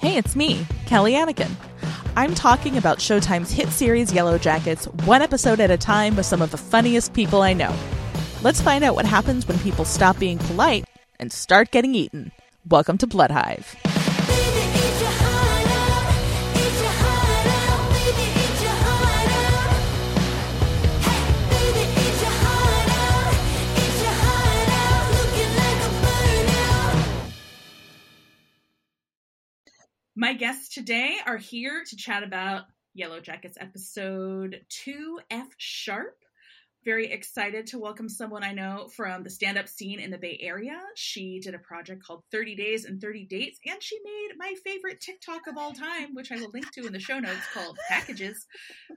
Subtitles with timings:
[0.00, 1.50] Hey, it's me, Kelly Anneken.
[2.16, 6.40] I'm talking about Showtime's hit series Yellow Jackets, one episode at a time with some
[6.40, 7.74] of the funniest people I know.
[8.40, 10.86] Let's find out what happens when people stop being polite
[11.18, 12.32] and start getting eaten.
[12.66, 13.30] Welcome to Blood
[30.20, 36.18] My guests today are here to chat about Yellow Jackets episode 2F Sharp.
[36.84, 40.38] Very excited to welcome someone I know from the stand up scene in the Bay
[40.42, 40.78] Area.
[40.94, 45.00] She did a project called 30 Days and 30 Dates, and she made my favorite
[45.00, 48.46] TikTok of all time, which I will link to in the show notes called Packages.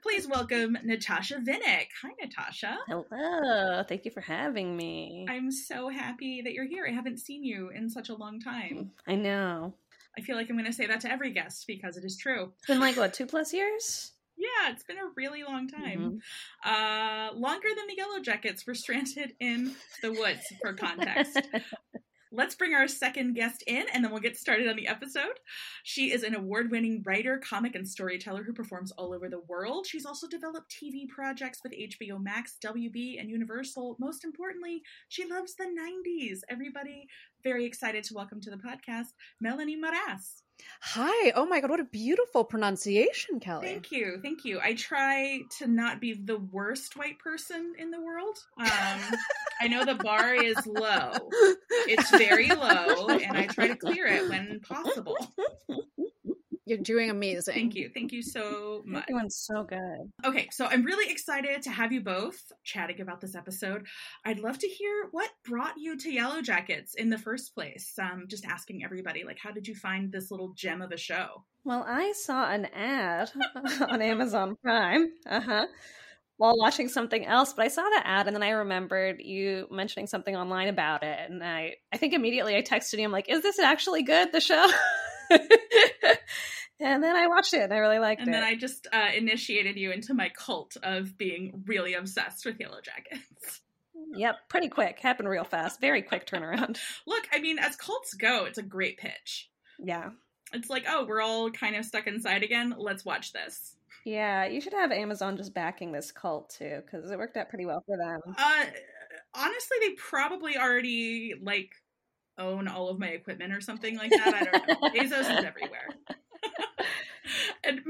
[0.01, 1.87] Please welcome Natasha Vinik.
[2.01, 2.79] Hi, Natasha.
[2.85, 3.81] Hello.
[3.87, 5.25] Thank you for having me.
[5.29, 6.85] I'm so happy that you're here.
[6.85, 8.91] I haven't seen you in such a long time.
[9.07, 9.75] I know.
[10.17, 12.51] I feel like I'm going to say that to every guest because it is true.
[12.57, 14.11] It's been like, what, two plus years?
[14.37, 16.21] Yeah, it's been a really long time.
[16.65, 16.69] Mm-hmm.
[16.69, 21.39] Uh, longer than the Yellow Jackets were stranded in the woods, for context.
[22.35, 25.39] Let's bring our second guest in and then we'll get started on the episode.
[25.83, 29.85] She is an award winning writer, comic, and storyteller who performs all over the world.
[29.85, 33.97] She's also developed TV projects with HBO Max, WB, and Universal.
[33.99, 36.39] Most importantly, she loves the 90s.
[36.49, 37.07] Everybody,
[37.43, 39.07] very excited to welcome to the podcast
[39.41, 40.43] Melanie Maras.
[40.81, 41.33] Hi.
[41.35, 41.71] Oh my God.
[41.71, 43.67] What a beautiful pronunciation, Kelly.
[43.67, 44.19] Thank you.
[44.21, 44.59] Thank you.
[44.61, 48.37] I try to not be the worst white person in the world.
[48.59, 49.17] Um,
[49.61, 51.11] I know the bar is low,
[51.87, 55.17] it's very low, and I try to clear it when possible.
[56.73, 57.53] You're doing amazing.
[57.53, 57.91] Thank you.
[57.93, 59.05] Thank you so much.
[59.07, 60.11] You're doing so good.
[60.25, 63.85] Okay, so I'm really excited to have you both chatting about this episode.
[64.25, 67.93] I'd love to hear what brought you to Yellow Jackets in the first place.
[68.01, 71.43] Um, just asking everybody, like, how did you find this little gem of a show?
[71.63, 73.29] Well, I saw an ad
[73.87, 75.11] on Amazon Prime.
[75.27, 75.67] Uh huh.
[76.37, 80.07] While watching something else, but I saw the ad and then I remembered you mentioning
[80.07, 83.05] something online about it, and I, I think immediately I texted you.
[83.05, 84.31] I'm like, "Is this actually good?
[84.31, 84.67] The show?"
[86.83, 88.33] and then I watched it and I really liked and it.
[88.33, 92.59] And then I just uh, initiated you into my cult of being really obsessed with
[92.59, 93.61] Yellow Jackets.
[94.15, 94.99] Yep, pretty quick.
[94.99, 95.81] Happened real fast.
[95.81, 96.77] Very quick turnaround.
[97.07, 99.49] Look, I mean, as cults go, it's a great pitch.
[99.79, 100.09] Yeah.
[100.53, 102.75] It's like, oh, we're all kind of stuck inside again.
[102.77, 103.75] Let's watch this.
[104.05, 107.65] Yeah, you should have Amazon just backing this cult too, because it worked out pretty
[107.65, 108.19] well for them.
[108.37, 108.65] Uh,
[109.33, 111.71] honestly, they probably already like
[112.37, 114.33] own all of my equipment or something like that.
[114.33, 114.89] I don't know.
[114.89, 115.87] Bezos is everywhere.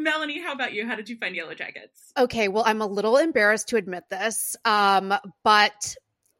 [0.03, 0.86] Melanie, how about you?
[0.86, 2.12] How did you find Yellow Jackets?
[2.18, 5.96] Okay, well, I'm a little embarrassed to admit this, um, but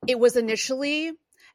[0.08, 1.12] it was initially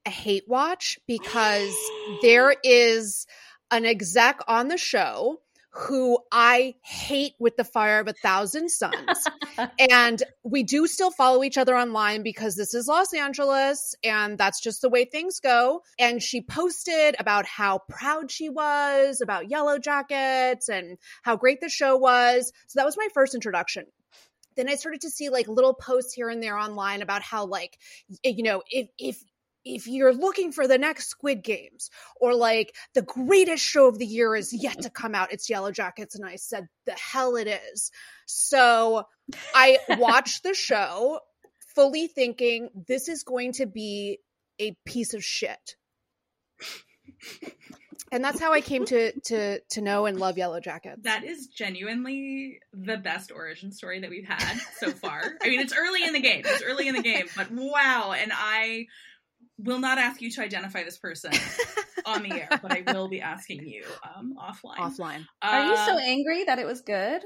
[0.06, 1.74] a hate watch because
[2.22, 3.26] there is
[3.70, 9.24] an exec on the show who I hate with the fire of a thousand suns.
[9.90, 14.60] and we do still follow each other online because this is Los Angeles and that's
[14.60, 15.82] just the way things go.
[15.98, 21.68] And she posted about how proud she was about Yellow Jackets and how great the
[21.68, 22.52] show was.
[22.66, 23.84] So that was my first introduction
[24.56, 27.78] then I started to see like little posts here and there online about how like
[28.24, 29.22] you know if if
[29.74, 31.90] if you're looking for the next Squid Games
[32.20, 35.70] or like the greatest show of the year is yet to come out, it's Yellow
[35.70, 36.14] Jackets.
[36.14, 37.90] And I said, the hell it is.
[38.26, 39.04] So
[39.54, 41.20] I watched the show
[41.74, 44.18] fully thinking this is going to be
[44.58, 45.76] a piece of shit.
[48.10, 51.02] And that's how I came to to to know and love Yellow Jackets.
[51.02, 55.22] That is genuinely the best origin story that we've had so far.
[55.42, 56.42] I mean, it's early in the game.
[56.44, 58.12] It's early in the game, but wow!
[58.12, 58.86] And I
[59.58, 61.32] will not ask you to identify this person
[62.06, 63.84] on the air, but I will be asking you
[64.16, 64.76] um, offline.
[64.78, 65.26] Offline.
[65.42, 67.22] Are you so Uh, angry that it was good?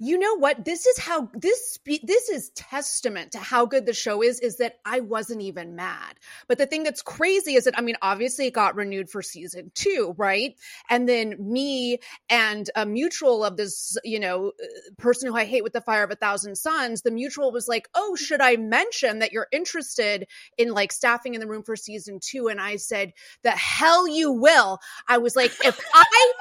[0.00, 0.64] You know what?
[0.64, 4.78] This is how this this is testament to how good the show is is that
[4.84, 6.14] i wasn't even mad.
[6.46, 9.72] But the thing that's crazy is that i mean obviously it got renewed for season
[9.74, 10.54] two right?
[10.88, 11.98] And then me
[12.30, 14.66] and a mutual of this you know uh,
[14.98, 17.88] person who i hate with the fire of a thousand suns the mutual was like
[17.94, 22.20] oh should i mention that you're interested in like staffing in the room for season
[22.20, 22.48] two?
[22.48, 23.12] And i said
[23.42, 24.78] the hell you will.
[25.08, 26.32] I was like if i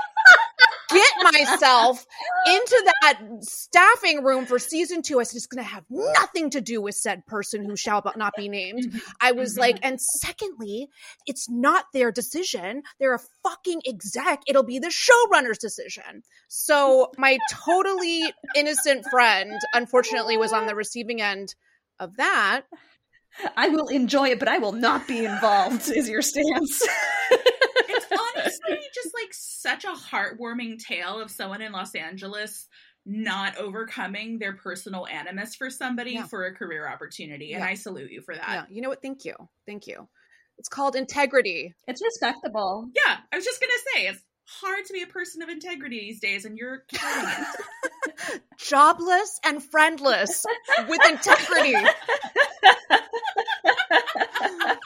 [0.90, 2.06] get myself
[2.46, 5.20] into that staffing room for season two.
[5.20, 8.34] I said, it's going to have nothing to do with said person who shall not
[8.36, 9.00] be named.
[9.22, 9.60] I was Mhm.
[9.60, 10.90] like, and secondly,
[11.26, 12.84] it's not their decision.
[13.00, 14.42] They're a fucking exec.
[14.48, 16.24] It'll be the showrunner's decision.
[16.48, 21.54] So my totally innocent friend, unfortunately, was on the receiving end
[22.00, 22.62] of that.
[23.56, 25.90] I will enjoy it, but I will not be involved.
[25.90, 26.82] Is your stance?
[27.30, 28.06] it's
[28.38, 32.68] honestly just like such a heartwarming tale of someone in Los Angeles
[33.06, 36.26] not overcoming their personal animus for somebody Yeah.
[36.28, 37.54] for a career opportunity.
[37.54, 37.70] And Yeah.
[37.70, 38.48] I salute you for that.
[38.50, 38.66] yeah.
[38.70, 39.02] You know what?
[39.02, 39.34] Thank you.
[39.66, 40.08] Thank you.
[40.58, 41.74] It's called integrity.
[41.88, 42.90] It's respectable.
[42.96, 44.22] Yeah, I was just gonna say it's
[44.62, 47.26] hard to be a person of integrity these days, and you're killing
[48.34, 48.42] it.
[48.58, 50.44] Jobless and friendless
[50.90, 51.76] with integrity.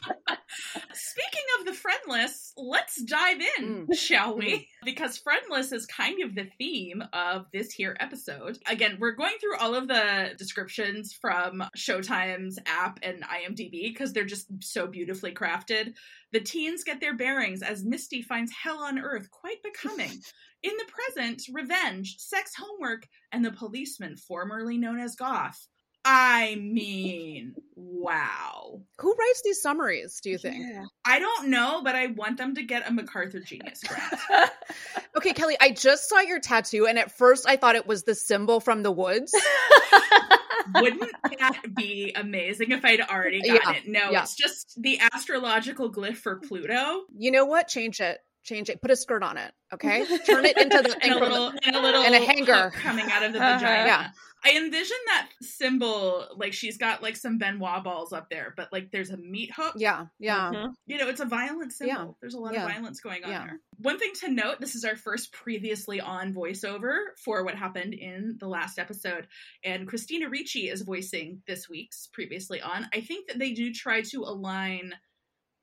[0.92, 3.96] Speaking of the friendless, let's dive in, mm.
[3.96, 4.52] shall we?
[4.52, 4.66] Mm.
[4.84, 8.58] Because friendless is kind of the theme of this here episode.
[8.66, 14.24] Again, we're going through all of the descriptions from Showtime's app and IMDb because they're
[14.24, 15.94] just so beautifully crafted.
[16.32, 20.12] The teens get their bearings as Misty finds hell on earth quite becoming.
[20.62, 25.66] In the present, revenge, sex homework, and the policeman formerly known as Goth.
[26.04, 28.80] I mean, wow.
[28.98, 30.64] Who writes these summaries, do you think?
[31.06, 34.14] I don't know, but I want them to get a MacArthur Genius grant.
[35.14, 38.14] Okay, Kelly, I just saw your tattoo, and at first I thought it was the
[38.14, 39.34] symbol from the woods.
[40.74, 43.88] Wouldn't that be amazing if I'd already gotten Yeah, it?
[43.88, 44.22] No, yeah.
[44.22, 47.68] it's just the astrological glyph for Pluto You know what?
[47.68, 48.18] Change it.
[48.44, 48.80] Change it.
[48.80, 49.52] Put a skirt on it.
[49.74, 50.04] Okay.
[50.26, 52.70] Turn it into the and a little and a little and a hanger.
[52.74, 53.58] coming out of the Uh-huh.
[53.58, 53.86] vagina.
[53.86, 54.08] Yeah.
[54.44, 58.72] I envision that symbol like she's got like some Ben Wa balls up there, but
[58.72, 59.74] like there's a meat hook.
[59.76, 60.06] Yeah.
[60.18, 60.50] Yeah.
[60.52, 60.74] Mhm.
[60.86, 61.94] You know, it's a violent symbol.
[61.94, 62.06] Yeah.
[62.20, 62.64] There's a lot Yeah.
[62.66, 63.44] of violence going on Yeah.
[63.44, 63.60] there.
[63.78, 68.36] One thing to note this is our first previously on voiceover for what happened in
[68.40, 69.26] the last episode.
[69.64, 72.88] And Christina Ricci is voicing this week's previously on.
[72.92, 74.94] I think that they do try to align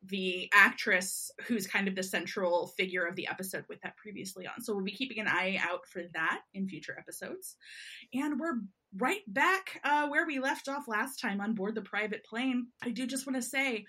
[0.05, 4.61] the actress who's kind of the central figure of the episode with that previously on.
[4.61, 7.57] So we'll be keeping an eye out for that in future episodes.
[8.13, 8.59] And we're
[8.97, 12.67] right back uh, where we left off last time on board the private plane.
[12.81, 13.85] I do just want to say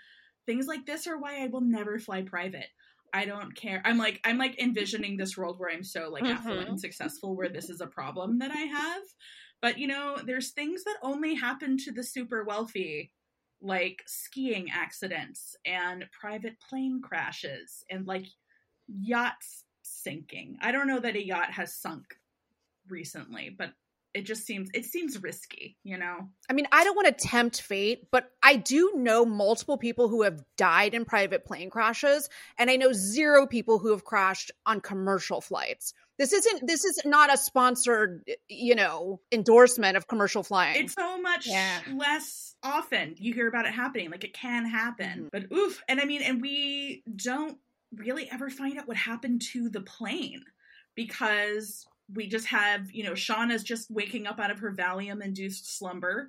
[0.47, 2.67] things like this are why I will never fly private.
[3.15, 3.81] I don't care.
[3.85, 6.71] I'm like I'm like envisioning this world where I'm so like affluent Mhm.
[6.71, 9.03] and successful where this is a problem that I have.
[9.63, 13.13] But you know, there's things that only happen to the super wealthy
[13.63, 18.27] like skiing accidents and private plane crashes and like
[18.89, 20.57] yachts sinking.
[20.61, 22.05] I don't know that a yacht has sunk
[22.89, 23.73] recently, but
[24.13, 26.29] it just seems it seems risky, you know.
[26.49, 30.23] I mean, I don't want to tempt fate, but I do know multiple people who
[30.23, 32.29] have died in private plane crashes,
[32.59, 35.95] and I know zero people who have crashed on commercial flights.
[36.21, 40.85] This isn't this is not a sponsored, you know, endorsement of commercial flying.
[40.85, 41.81] It's so much Yeah.
[41.95, 44.11] less often you hear about it happening.
[44.11, 45.31] Like it can happen, Mhm.
[45.33, 45.83] but oof.
[45.89, 47.59] And I mean, and we don't
[47.97, 50.45] really ever find out what happened to the plane
[50.95, 55.79] because we just have, you know, Shauna's just waking up out of her Valium induced
[55.79, 56.29] slumber,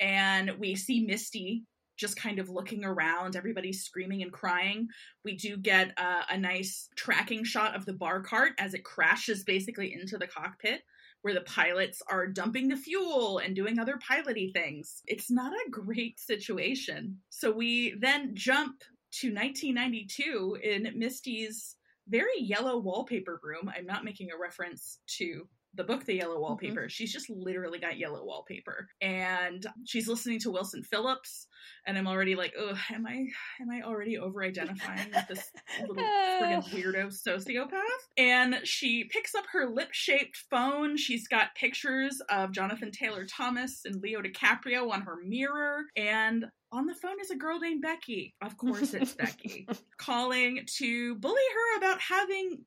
[0.00, 1.64] and we see Misty
[1.96, 3.36] just kind of looking around.
[3.36, 4.88] Everybody's screaming and crying.
[5.24, 9.44] We do get uh, a nice tracking shot of the bar cart as it crashes
[9.44, 10.82] basically into the cockpit
[11.22, 15.02] where the pilots are dumping the fuel and doing other piloty things.
[15.06, 17.18] It's not a great situation.
[17.30, 18.82] So we then jump
[19.20, 21.76] to 1992 in Misty's
[22.08, 23.70] very yellow wallpaper room.
[23.74, 26.42] I'm not making a reference to the book The Yellow mm-hmm.
[26.42, 26.88] Wallpaper.
[26.88, 28.88] She's just literally got yellow wallpaper.
[29.00, 31.46] And she's listening to Wilson Phillips
[31.86, 33.26] and I'm already like, "Oh, am I
[33.60, 35.50] am I already over identifying with this
[35.80, 37.80] little friggin' weirdo sociopath.
[38.16, 40.96] And she picks up her lip shaped phone.
[40.96, 45.84] She's got pictures of Jonathan Taylor Thomas and Leo DiCaprio on her mirror.
[45.96, 48.34] And on the phone is a girl named Becky.
[48.42, 49.66] Of course, it's Becky.
[49.96, 52.58] Calling to bully her about having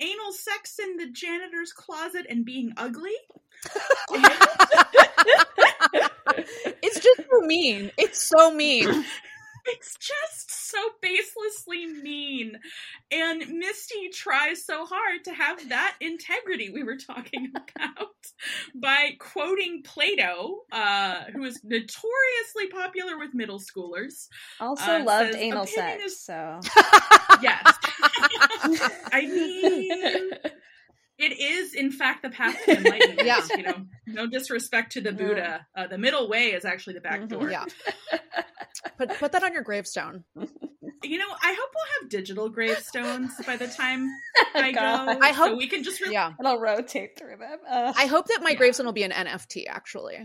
[0.00, 3.14] anal sex in the janitor's closet and being ugly.
[6.82, 7.90] it's just so mean.
[7.96, 9.04] It's so mean.
[9.68, 12.58] It's just so baselessly mean.
[13.10, 18.08] And Misty tries so hard to have that integrity we were talking about
[18.74, 24.28] by quoting Plato, uh, who is notoriously popular with middle schoolers.
[24.60, 26.60] Also Uh, loved says anal sex, is- so
[27.42, 27.74] Yes.
[29.12, 30.30] I mean,
[31.18, 33.22] it is, in fact, the path to enlightenment.
[33.24, 33.40] Yeah.
[33.56, 35.66] You know, no disrespect to the Buddha.
[35.76, 37.28] Uh, the middle way is actually the back Mhm.
[37.28, 37.50] door.
[37.50, 37.64] Yeah.
[38.98, 40.24] Put put that on your gravestone.
[40.34, 44.08] You know, I hope we'll have digital gravestones by the time
[44.54, 44.80] I go.
[44.80, 45.18] God.
[45.22, 46.00] I so hope- we can just.
[46.00, 46.32] Re- Yeah.
[46.38, 47.58] it'll rotate through them.
[47.68, 47.94] Ugh.
[47.96, 48.56] I hope that my Yeah.
[48.56, 50.18] gravestone will be an NFT actually.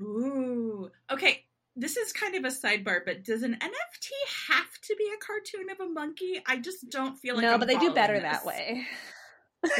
[0.00, 0.90] Ooh.
[1.10, 1.44] Okay.
[1.76, 4.10] This is kind of a sidebar, but does an NFT
[4.48, 6.42] have to be a cartoon of a monkey?
[6.46, 8.22] I just don't feel like no, I'm but they do better this.
[8.24, 8.86] that way.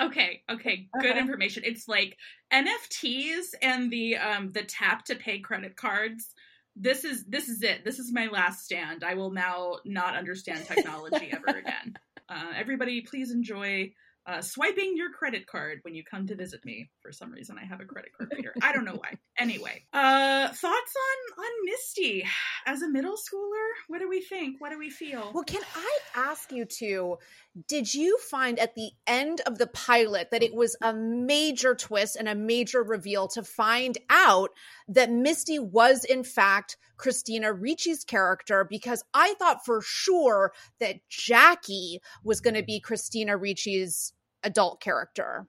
[0.00, 1.20] okay okay good Uh-huh.
[1.20, 2.16] information it's like
[2.52, 6.30] nfts and the um the tap to pay credit cards
[6.76, 7.84] this is this is it.
[7.84, 9.04] This is my last stand.
[9.04, 11.94] I will now not understand technology ever again.
[12.26, 13.92] Uh, everybody, please enjoy
[14.26, 16.90] uh, swiping your credit card when you come to visit me.
[17.00, 18.54] For some reason, I have a credit card reader.
[18.62, 19.14] I don't know why.
[19.36, 22.24] Anyway, uh, thoughts on on Misty
[22.66, 23.68] as a middle schooler?
[23.88, 24.60] What do we think?
[24.60, 25.32] What do we feel?
[25.34, 27.18] Well, can I ask you to?
[27.68, 32.16] Did you find at the end of the pilot that it was a major twist
[32.16, 34.50] and a major reveal to find out
[34.88, 38.66] that Misty was in fact Christina Ricci's character?
[38.68, 45.46] Because I thought for sure that Jackie was going to be Christina Ricci's adult character.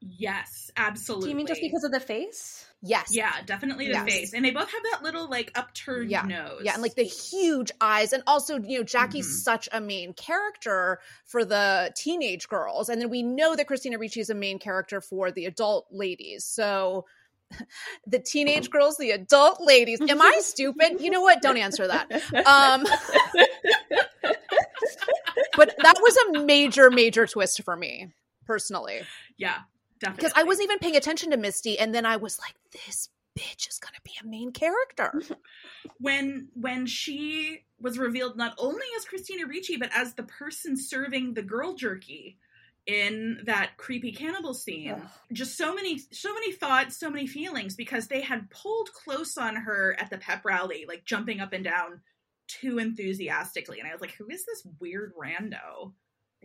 [0.00, 1.26] Yes, absolutely.
[1.26, 2.66] Do you mean just because of the face?
[2.86, 3.08] Yes.
[3.10, 4.08] Yeah, definitely the Yes.
[4.08, 4.32] face.
[4.34, 6.22] And they both have that little like upturned Yeah.
[6.22, 6.62] nose.
[6.64, 9.42] Yeah, and like the huge eyes, and also you know Jackie's Mhm.
[9.42, 14.20] such a main character for the teenage girls, and then we know that Christina Ricci
[14.20, 16.44] is a main character for the adult ladies.
[16.44, 17.06] So
[18.06, 20.00] the teenage girls, the adult ladies.
[20.00, 21.00] Am I stupid?
[21.00, 21.42] You know what?
[21.42, 22.10] Don't answer that.
[22.46, 22.84] Um,
[25.56, 28.12] but that was a major, major twist for me
[28.46, 29.00] personally
[29.38, 29.58] yeah,
[29.98, 30.28] definitely.
[30.28, 32.54] because I wasn't even paying attention to Misty, and then I was like,
[32.86, 35.20] this bitch is gonna be a main character.
[35.98, 41.34] when when she was revealed not only as Christina Ricci but as the person serving
[41.34, 42.38] the girl jerky
[42.86, 44.92] in that creepy cannibal scene.
[44.92, 45.02] Ugh.
[45.32, 49.56] Just so many so many thoughts, so many feelings because they had pulled close on
[49.56, 52.00] her at the pep rally, like jumping up and down
[52.48, 53.80] too enthusiastically.
[53.80, 55.92] And I was like, who is this weird rando?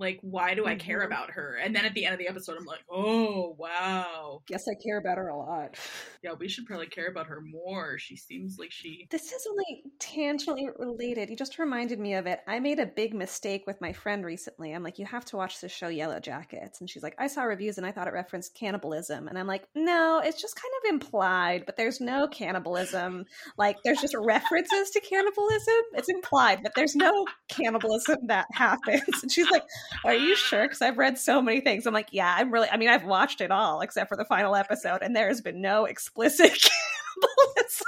[0.02, 1.06] Like, why do I care Mhm.
[1.06, 1.56] about her?
[1.56, 4.42] And then at the end of the episode, I'm like, oh, wow.
[4.48, 5.78] Guess I care about her a lot.
[6.24, 7.98] Yeah, we should probably care about her more.
[8.00, 9.08] She seems like she.
[9.12, 11.30] This is only tangentially related.
[11.30, 12.40] You just reminded me of it.
[12.48, 14.74] I made a big mistake with my friend recently.
[14.74, 16.82] I'm like, you have to watch the show Yellow Jackets.
[16.82, 19.28] And she's like, I saw reviews and I thought it referenced cannibalism.
[19.28, 23.26] And I'm like, no, it's just kind of implied, but there's no cannibalism.
[23.58, 25.76] Like, there's just references to cannibalism.
[25.94, 29.04] It's implied, but there's no cannibalism that happens.
[29.22, 29.64] And she's like,
[30.04, 30.64] are you sure?
[30.64, 31.86] Because I've read so many things.
[31.86, 34.56] I'm like, yeah, I'm really, I mean, I've watched it all except for the final
[34.56, 37.86] episode, and there has been no explicit cannibalism.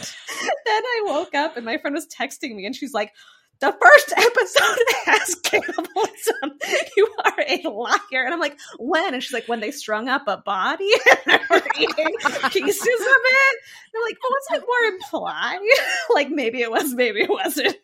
[0.00, 0.06] and
[0.66, 3.12] then I woke up and my friend was texting me, and she's like,
[3.60, 6.58] the first episode has cannibalism.
[6.96, 8.24] You are a liar.
[8.24, 9.14] And I'm like, when?
[9.14, 10.90] And she's like, when they strung up a body
[11.26, 12.16] and were eating
[12.50, 13.56] pieces of it.
[13.92, 15.58] And I'm like, oh, wasn't it more implied?
[16.14, 17.76] like maybe it was, maybe it wasn't.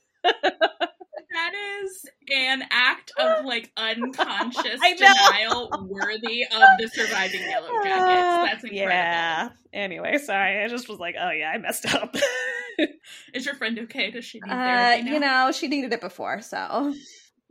[1.36, 1.52] That
[1.82, 8.52] is an act of like unconscious denial worthy of the surviving yellow jackets.
[8.52, 8.88] That's incredible.
[8.88, 9.48] Yeah.
[9.74, 10.64] Anyway, sorry.
[10.64, 12.16] I just was like, oh yeah, I messed up.
[13.34, 14.10] Is your friend okay?
[14.10, 15.12] Does she need uh, therapy now?
[15.12, 16.94] you know, she needed it before, so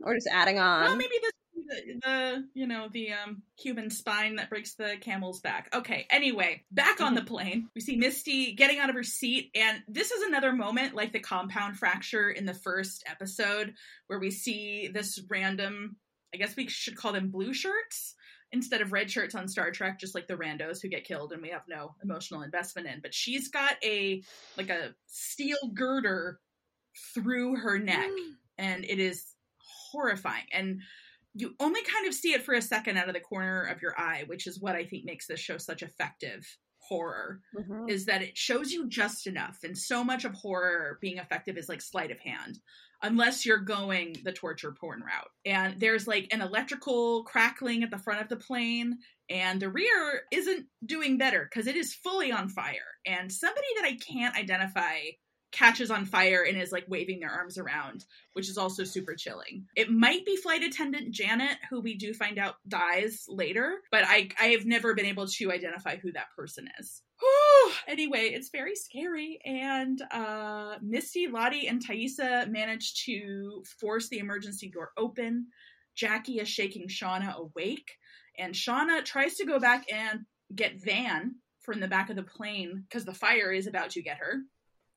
[0.00, 0.82] we're just adding on.
[0.82, 1.32] well, maybe this
[1.68, 5.68] the, the you know the um human spine that breaks the camel's back.
[5.74, 6.06] Okay.
[6.10, 7.28] Anyway, back on the Mm-hmm.
[7.34, 11.12] plane, we see Misty getting out of her seat, and this is another moment like
[11.12, 13.74] the compound fracture in the first episode,
[14.06, 15.96] where we see this random.
[16.34, 18.14] I guess we should call them blue shirts
[18.52, 21.42] instead of red shirts on Star Trek, just like the randos who get killed and
[21.42, 23.00] we have no emotional investment in.
[23.00, 24.22] But she's got a
[24.56, 26.38] like a steel girder
[27.14, 28.08] through her neck,
[28.58, 29.24] and it is
[29.92, 30.44] horrifying.
[30.52, 30.80] And
[31.36, 33.98] you only kind of see it for a second out of the corner of your
[33.98, 36.44] eye, which is what I think makes this show such effective
[36.78, 37.90] horror Mhm.
[37.90, 41.68] is that it shows you just enough and so much of horror being effective is
[41.68, 42.60] like sleight of hand
[43.02, 47.98] unless you're going the torture porn route and there's like an electrical crackling at the
[47.98, 52.48] front of the plane and the rear isn't doing better because it is fully on
[52.48, 55.00] fire and somebody that i can't identify
[55.52, 59.64] catches on fire and is like waving their arms around which is also super chilling
[59.76, 64.28] it might be flight attendant janet who we do find out dies later but i
[64.40, 67.72] i have never been able to identify who that person is Whew.
[67.88, 69.38] anyway, it's very scary.
[69.44, 75.46] And uh, Misty, Lottie, and Taissa manage to force the emergency door open.
[75.94, 77.92] Jackie is shaking Shauna awake.
[78.38, 82.84] And Shauna tries to go back and get Van from the back of the plane
[82.88, 84.42] because the fire is about to get her.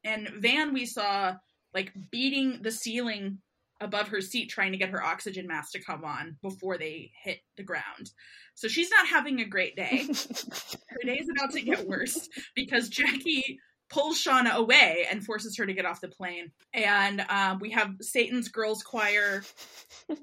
[0.04, 1.36] And Van, we saw
[1.74, 3.40] like beating the ceiling
[3.82, 7.40] above her seat trying to get her oxygen mask to come on before they hit
[7.58, 8.12] the ground.
[8.56, 12.90] So she's not having a great day her day is about to get worse because
[12.90, 16.52] Jackie pulls Shauna away and forces her to get off the plane.
[16.74, 19.44] And um, we have Satan's Girls Choir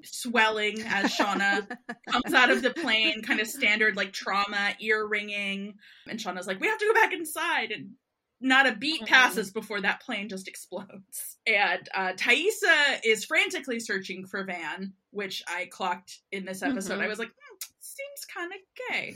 [0.03, 1.67] swelling as Shauna
[2.09, 5.75] comes out of the plane, kind of standard like trauma, ear ringing.
[6.09, 7.71] And Shauna's like, we have to go back inside.
[7.71, 7.91] And
[8.39, 9.07] not a beat Mhm.
[9.07, 11.37] passes before that plane just explodes.
[11.47, 16.99] And uh, Taissa is frantically searching for Van, which I clocked in this episode.
[16.99, 17.03] Mhm.
[17.03, 19.15] I was like, hmm, seems kind of gay.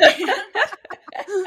[1.38, 1.46] Um,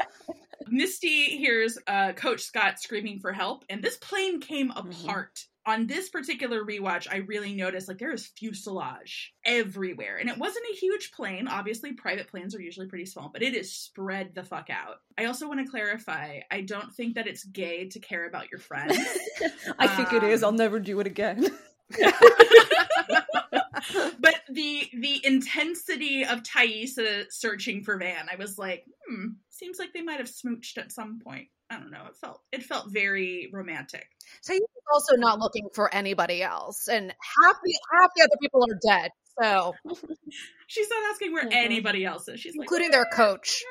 [0.68, 5.04] Misty hears uh, Coach Scott screaming for help, and this plane came Mhm.
[5.04, 5.46] apart.
[5.64, 10.64] On this particular rewatch, I really noticed like there is fuselage everywhere, and it wasn't
[10.72, 11.46] a huge plane.
[11.46, 14.96] Obviously, private planes are usually pretty small, but it is spread the fuck out.
[15.16, 18.58] I also want to clarify: I don't think that it's gay to care about your
[18.58, 18.98] friends.
[19.78, 20.42] I think it is.
[20.42, 21.46] Um, I'll never do it again.
[24.20, 29.92] but the the intensity of Taissa searching for Van, I was like, hmm, seems like
[29.92, 31.48] they might have smooched at some point.
[31.72, 32.04] I don't know.
[32.08, 34.06] It felt it felt very romantic.
[34.42, 34.62] So he's
[34.92, 37.10] also not looking for anybody else, and
[37.42, 39.10] half the half the other people are dead.
[39.40, 39.74] So,
[40.66, 41.52] She's not asking where Mhm.
[41.54, 42.40] anybody else is.
[42.40, 43.62] She's like, including their coach.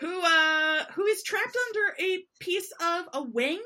[0.00, 3.62] Who uh who is trapped under a piece of a wing.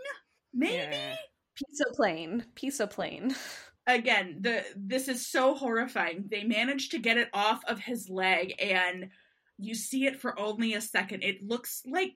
[0.55, 1.17] Maybe Yeah.
[1.57, 2.45] Pizza plane.
[2.55, 3.35] Pizza plane.
[3.87, 8.55] again the this is so horrifying they managed to get it off of his leg
[8.61, 9.09] and
[9.57, 12.13] you see it for only a second it looks like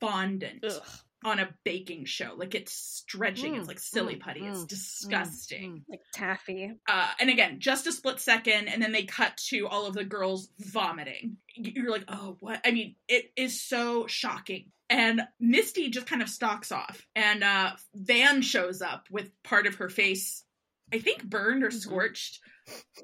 [0.00, 0.82] fondant Ugh.
[1.24, 2.34] on a baking show.
[2.36, 3.54] Like it's stretching.
[3.56, 4.40] It's Mm, like silly mm, putty.
[4.40, 6.72] Mm, it's disgusting Like taffy.
[6.88, 10.04] uh, and again just a split second and then they cut to all of the
[10.04, 11.36] girls vomiting.
[11.54, 12.60] You're like oh what?
[12.64, 14.70] I mean it is so shocking.
[14.88, 19.76] And misty just kind of stalks off and uh van shows up with part of
[19.76, 20.44] her face
[20.92, 21.80] i think burned or Mhm.
[21.80, 22.40] scorched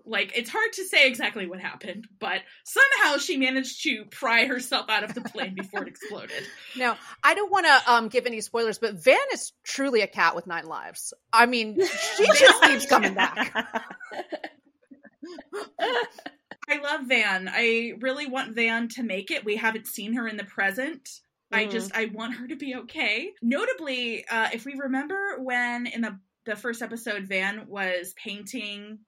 [0.04, 4.88] like it's hard to say exactly what happened but somehow she managed to pry herself
[4.90, 8.40] out of the plane before it exploded Now, I don't want to um, give any
[8.40, 11.12] spoilers, but Van is truly a cat with nine lives.
[11.32, 11.78] I mean,
[12.16, 13.54] she just keeps coming back.
[16.68, 17.48] I love Van.
[17.52, 19.44] I really want Van to make it.
[19.44, 21.08] We haven't seen her in the present.
[21.52, 21.70] I Mhm.
[21.70, 23.32] just I want her to be okay.
[23.42, 28.98] Notably, uh, if we remember when in the the first episode, Van was painting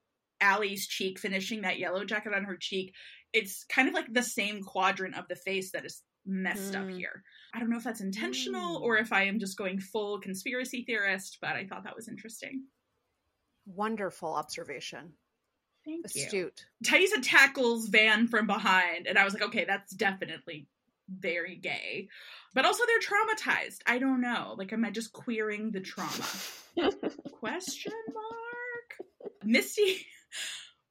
[0.41, 2.95] Allie's cheek, finishing that yellow jacket on her cheek.
[3.33, 6.97] It's kind of like the same quadrant of the face that is messed up Mm.
[6.99, 7.23] here.
[7.53, 8.83] I don't know if that's intentional Mm.
[8.83, 12.65] or if I am just going full conspiracy theorist, but I thought that was interesting.
[13.67, 15.15] Wonderful observation.
[15.85, 16.23] Thank you.
[16.25, 16.67] Astute.
[16.85, 20.67] Taissa tackles Van from behind, and I was like, okay, that's definitely
[21.09, 22.09] very gay.
[22.55, 23.79] But also, they're traumatized.
[23.87, 24.55] I don't know.
[24.57, 26.25] Like, am I just queering the trauma?
[27.41, 29.09] Question mark.
[29.45, 30.07] Misty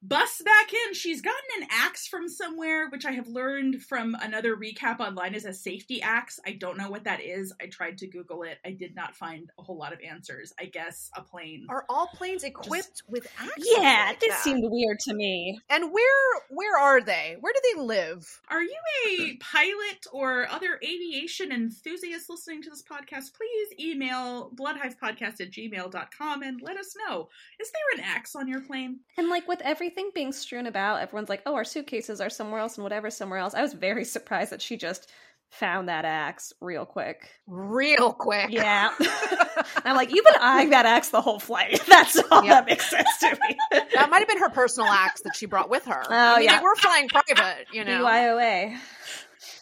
[0.03, 0.93] busts back in.
[0.93, 5.45] She's gotten an axe from somewhere, which I have learned from another recap online is
[5.45, 6.39] a safety axe.
[6.45, 7.53] I don't know what that is.
[7.61, 8.59] I tried to Google it.
[8.65, 10.53] I did not find a whole lot of answers.
[10.59, 11.65] I guess a plane.
[11.69, 13.67] Are all planes equipped with axes?
[13.77, 14.43] yeah, like this that?
[14.43, 15.59] seemed weird to me.
[15.69, 17.37] And where where are they?
[17.39, 18.41] Where do they live?
[18.49, 23.33] Are you a pilot or other aviation enthusiast listening to this podcast?
[23.33, 27.29] Please email bloodhivepodcast at gmail.com and let us know.
[27.59, 28.99] Is there an axe on your plane?
[29.17, 29.61] And like with
[29.93, 33.39] everything being strewn about, everyone's like, "Oh, our suitcases are somewhere else and whatever somewhere
[33.39, 35.10] else." I was very surprised that she just
[35.49, 37.29] found that axe real quick.
[37.45, 38.49] Real quick.
[38.49, 38.91] Yeah.
[39.86, 41.79] I'm like, you've been eyeing that axe the whole flight.
[41.88, 42.56] That's all Yeah.
[42.56, 43.56] that makes sense to me.
[43.93, 46.01] that might have been her personal axe that she brought with her.
[46.10, 46.58] Oh, I mean, yeah.
[46.58, 48.03] they were flying private, you know.
[48.03, 48.75] BYOA.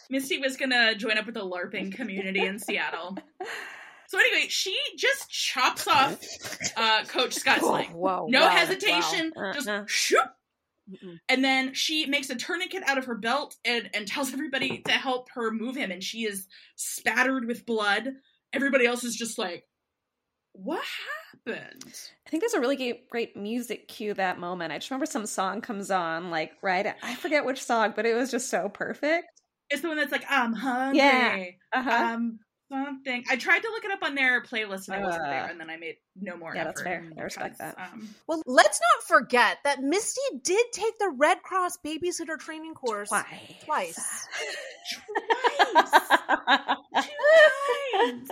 [0.08, 3.18] Misty was gonna join up with the LARPing community in Seattle.
[4.12, 6.20] So anyway, she just chops off
[6.76, 7.88] uh, Coach Scott's leg.
[7.92, 9.52] whoa, No wow, hesitation, wow.
[9.54, 9.84] just Uh-uh.
[9.86, 10.26] shoop.
[10.90, 11.16] Mm-mm.
[11.30, 14.92] And then she makes a tourniquet out of her belt and, and tells everybody to
[14.92, 15.90] help her move him.
[15.90, 16.46] And she is
[16.76, 18.06] spattered with blood.
[18.52, 19.64] Everybody else is just like,
[20.52, 20.84] what
[21.46, 21.94] happened?
[22.26, 24.74] I think there's a really great, music cue that moment.
[24.74, 26.94] I just remember some song comes on, like right.
[27.02, 29.24] I forget which song, but it was just so perfect.
[29.70, 30.98] It's the one that's like, I'm hungry.
[30.98, 31.44] Yeah.
[31.72, 31.90] Uh-huh.
[32.14, 32.40] Um,
[32.72, 33.24] something.
[33.30, 35.60] I tried to look it up on their playlist and I wasn't Uh, there, and
[35.60, 36.54] then I made no more.
[36.54, 37.10] yeah, that's effort fair.
[37.18, 37.92] I respect because, that.
[37.92, 43.08] Um, Well, let's not forget that Misty did take the Red Cross babysitter training course
[43.08, 43.24] Twice.
[43.64, 44.28] twice.
[45.74, 46.02] twice.
[47.92, 48.30] times.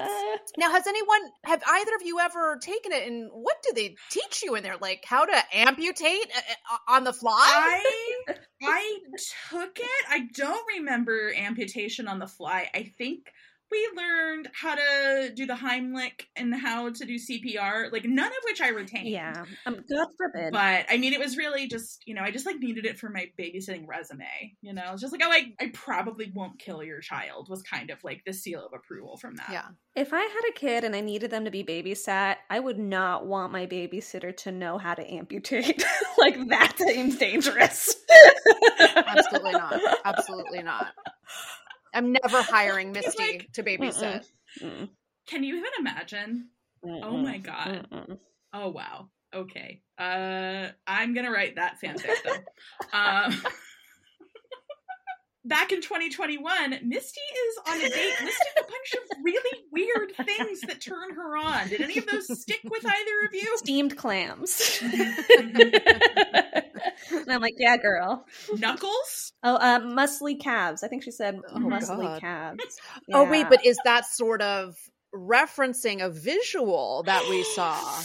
[0.56, 3.06] Now, has anyone, have either of you ever taken it?
[3.06, 4.76] And what do they teach you in there?
[4.80, 6.40] Like how to amputate uh,
[6.74, 7.32] uh, on the fly?
[7.38, 8.98] I I
[9.50, 10.04] took it.
[10.08, 12.68] I don't remember amputation on the fly.
[12.74, 13.26] I think
[13.70, 18.38] we learned how to do the Heimlich and how to do CPR, like none of
[18.44, 19.08] which I retained.
[19.08, 19.44] yeah.
[19.66, 20.52] Um, God forbid.
[20.52, 23.08] But I mean, it was really just, you know, I just like needed it for
[23.08, 24.56] my babysitting resume.
[24.60, 27.90] You know, it's just like, oh, I, I probably won't kill your child was kind
[27.90, 29.50] of like the seal of approval from that.
[29.50, 29.68] yeah.
[29.94, 33.26] If I had a kid and I needed them to be babysat, I would not
[33.26, 35.84] want my babysitter to know how to amputate.
[36.18, 37.94] like that seems dangerous.
[38.96, 39.80] Absolutely not.
[40.04, 40.88] Absolutely not.
[41.94, 44.24] I'm never hiring Misty like- to babysit.
[44.60, 44.88] Mm.
[45.28, 46.48] Can you even imagine?
[46.84, 47.86] Oh my god.
[47.92, 48.18] Mm-mm.
[48.52, 49.08] Oh wow.
[49.34, 49.82] Okay.
[49.98, 52.36] Uh I'm gonna write that fanfic though.
[52.98, 53.40] um
[55.42, 60.60] Back in 2021, Misty is on a date listing a bunch of really weird things
[60.62, 61.68] that turn her on.
[61.68, 63.56] Did any of those stick with either of you?
[63.56, 64.82] Steamed clams.
[67.12, 68.24] And I'm like, yeah, girl.
[68.56, 69.32] Knuckles?
[69.42, 70.82] Oh, uh, muscly calves.
[70.82, 72.20] I think she said Oh, muscly God.
[72.20, 72.76] calves.
[73.12, 74.76] Oh wait, but is that sort of
[75.14, 77.78] referencing a visual that we saw?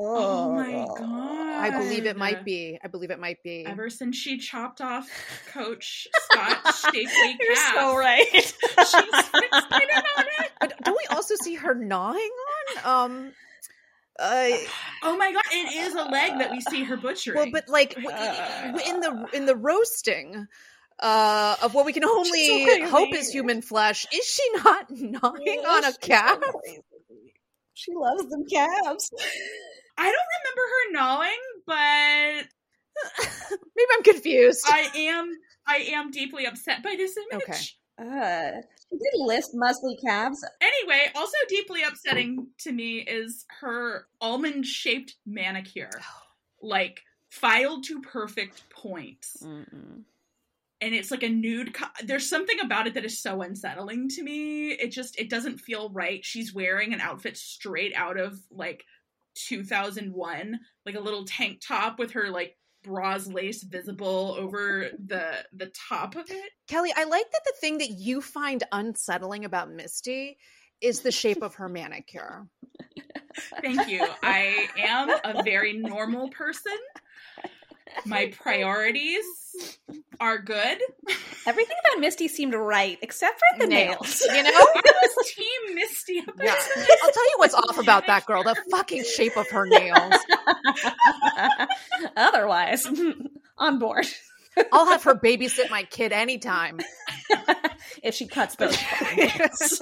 [0.00, 1.60] Oh my god.
[1.60, 2.78] I believe it might be.
[2.84, 3.66] I believe it might be.
[3.66, 5.08] Ever since she chopped off
[5.52, 8.26] Coach Scott's shapely You're calf, so right.
[8.32, 10.50] she's fixated on it.
[10.60, 12.30] But don't we also see her gnawing
[12.84, 13.10] on?
[13.10, 13.32] Um,
[14.18, 14.50] uh,
[15.02, 17.36] Oh my god, it is a leg that we see her butchering.
[17.36, 20.46] well, but like in the in the roasting
[21.00, 22.82] uh, of what we can only crazy.
[22.82, 26.38] hope is human flesh, is she not gnawing on a calf?
[27.74, 29.10] She loves them calves.
[29.98, 32.48] I don't remember her gnawing, but
[33.76, 34.64] Maybe I'm confused.
[34.68, 35.30] I am
[35.66, 37.76] I am deeply upset by this image.
[37.98, 38.58] Okay.
[38.58, 40.44] Uh, she did list muscly calves.
[40.60, 45.90] Anyway, also deeply upsetting to me is her almond shaped manicure.
[45.98, 46.22] Oh.
[46.62, 49.36] Like filed to perfect points.
[49.42, 50.02] Mm-mm.
[50.80, 54.22] and it's like a nude co- there's something about it that is so unsettling to
[54.22, 58.84] me it just it doesn't feel right she's wearing an outfit straight out of like
[59.34, 65.70] 2001 like a little tank top with her like bras lace visible over the the
[65.88, 66.50] top of it.
[66.68, 70.38] Kelly, I like that the thing that you find unsettling about Misty
[70.80, 72.46] is the shape of her manicure.
[73.62, 74.06] thank you.
[74.22, 76.78] I am a very normal person
[78.04, 79.24] my priorities
[80.20, 80.78] are good
[81.46, 84.22] Everything about Misty seemed right, except for the nails.
[84.34, 84.50] You know?
[84.52, 86.54] i was team misty about Yeah.
[87.02, 88.42] I'll tell you what's off about that girl.
[88.42, 90.14] The fucking shape of her nails.
[92.16, 92.86] Otherwise,
[93.56, 94.06] on board.
[94.72, 96.80] I'll have her babysit my kid anytime.
[98.02, 98.76] if she cuts those.
[99.16, 99.80] Yes.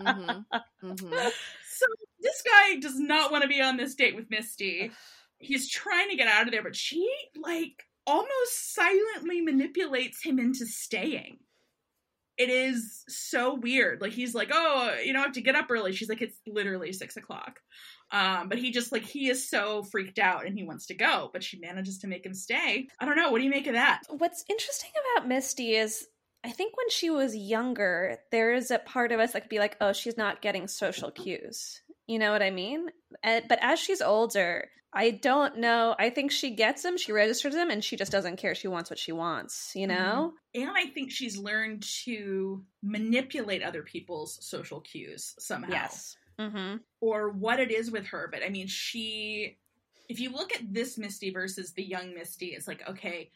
[0.00, 0.44] Mhm.
[0.82, 1.32] Mhm.
[1.68, 1.86] So
[2.20, 4.90] this guy does not want to be on this date with Misty.
[5.38, 7.08] He's trying to get out of there, but she
[7.40, 11.38] like almost silently manipulates him into staying.
[12.38, 14.02] It is so weird.
[14.02, 16.38] Like he's like, "Oh, you know, I have to get up early." She's like, "It's
[16.46, 17.60] literally six o'clock."
[18.12, 21.30] Um, but he just like he is so freaked out and he wants to go,
[21.32, 22.88] but she manages to make him stay.
[23.00, 23.30] I don't know.
[23.30, 24.02] What do you make of that?
[24.08, 26.06] What's interesting about Misty is
[26.44, 29.58] I think when she was younger, there is a part of us that could be
[29.58, 31.80] like, oh, she's not getting social cues.
[32.06, 32.88] You know what I mean?
[33.22, 35.94] But as she's older, I don't know.
[35.98, 38.54] I think she gets them, she registers them, and she just doesn't care.
[38.54, 40.32] She wants what she wants, you know?
[40.54, 45.70] And I think she's learned to manipulate other people's social cues somehow.
[45.70, 46.16] Yes.
[46.38, 46.76] Mm-hmm.
[47.00, 48.28] or what it is with her.
[48.30, 49.56] But I mean, she,
[50.06, 53.30] if you look at this Misty versus the young Misty, it's like, okay,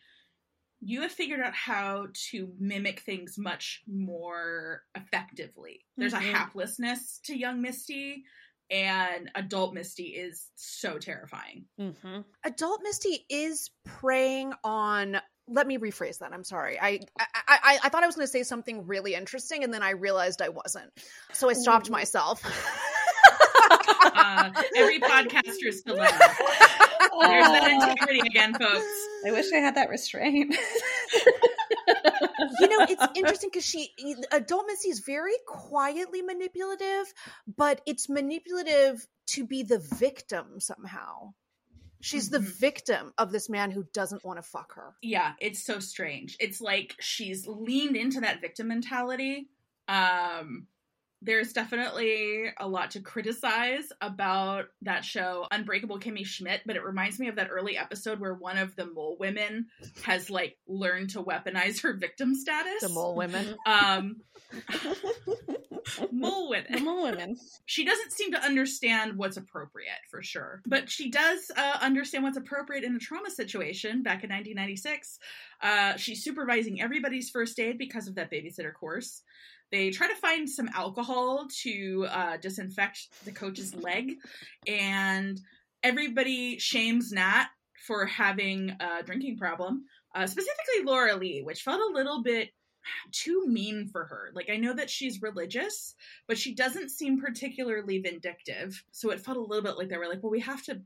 [0.83, 5.81] you have figured out how to mimic things much more effectively.
[5.97, 6.31] There's Mhm.
[6.31, 8.25] a haplessness to young Misty,
[8.71, 11.67] and adult Misty is so terrifying.
[11.81, 12.21] Mm-hmm.
[12.45, 15.17] Adult Misty is preying on.
[15.49, 16.33] Let me rephrase that.
[16.33, 16.79] I'm sorry.
[16.81, 19.83] I I, I, I thought I was going to say something really interesting, and then
[19.83, 20.91] I realized I wasn't.
[21.33, 21.93] So I stopped Ooh.
[21.93, 22.43] myself.
[24.03, 26.11] Uh, every podcaster's dilemma.
[27.21, 28.87] There's that integrity again, folks.
[29.27, 30.55] I wish I had that restraint.
[32.61, 33.91] you know it's interesting because she
[34.33, 37.13] adult Misty is very quietly manipulative
[37.57, 41.35] but it's manipulative to be the victim somehow.
[42.03, 42.59] She's the Mhm.
[42.59, 44.95] victim of this man who doesn't want to fuck her.
[45.03, 46.37] Yeah it's so strange.
[46.41, 49.49] It's like she's leaned into that victim mentality
[49.89, 50.67] um
[51.23, 57.19] there's definitely a lot to criticize about that show unbreakable kimmy schmidt but it reminds
[57.19, 59.67] me of that early episode where one of the mole women
[60.03, 62.81] has like learned to weaponize her victim status.
[62.83, 63.57] The mole women?
[63.67, 64.17] Um
[66.13, 66.73] mole women.
[66.73, 67.37] Come on, women.
[67.67, 70.63] she doesn't seem to understand what's appropriate for sure.
[70.67, 74.03] But she does uh, understand what's appropriate in a trauma situation.
[74.03, 75.19] Back in 1996
[75.63, 79.23] uh, she's supervising everybody's first aid because of that babysitter course
[79.71, 84.15] they try to find some alcohol to uh, disinfect the coach's leg
[84.67, 85.41] and
[85.83, 87.47] everybody shames nat
[87.87, 92.51] for having a drinking problem uh, specifically laura lee which felt a little bit
[93.13, 95.95] too mean for her like i know that she's religious
[96.31, 98.85] but she doesn't seem particularly vindictive.
[98.93, 100.81] So it felt a little bit like they were like, well, we have to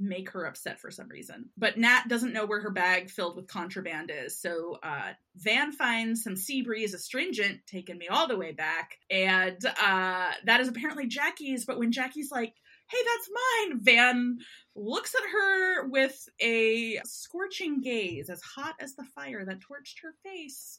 [0.00, 1.50] make her upset for some reason.
[1.56, 4.40] But Nat doesn't know where her bag filled with contraband is.
[4.40, 8.98] So uh, Van finds some sea breeze astringent, taking me all the way back.
[9.10, 11.64] And uh, that is apparently Jackie's.
[11.64, 12.54] But when Jackie's like,
[12.88, 13.30] hey, that's
[13.68, 14.38] mine, Van
[14.74, 20.14] looks at her with a scorching gaze, as hot as the fire that torched her
[20.24, 20.78] face.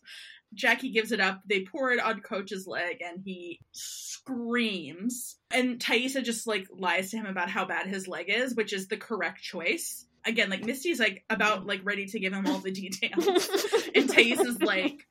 [0.54, 1.42] Jackie gives it up.
[1.46, 5.38] They pour it on Coach's leg, and he screams.
[5.52, 8.88] And Taissa just like lies to him about how bad his leg is, which is
[8.88, 10.06] the correct choice.
[10.26, 13.26] Again, like Misty's like about like ready to give him all the details,
[13.96, 15.08] and Taissa's like,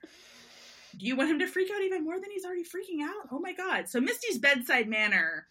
[0.97, 3.41] "Do you want him to freak out even more than he's already freaking out?" Oh
[3.41, 3.89] my god!
[3.89, 5.47] So Misty's bedside manner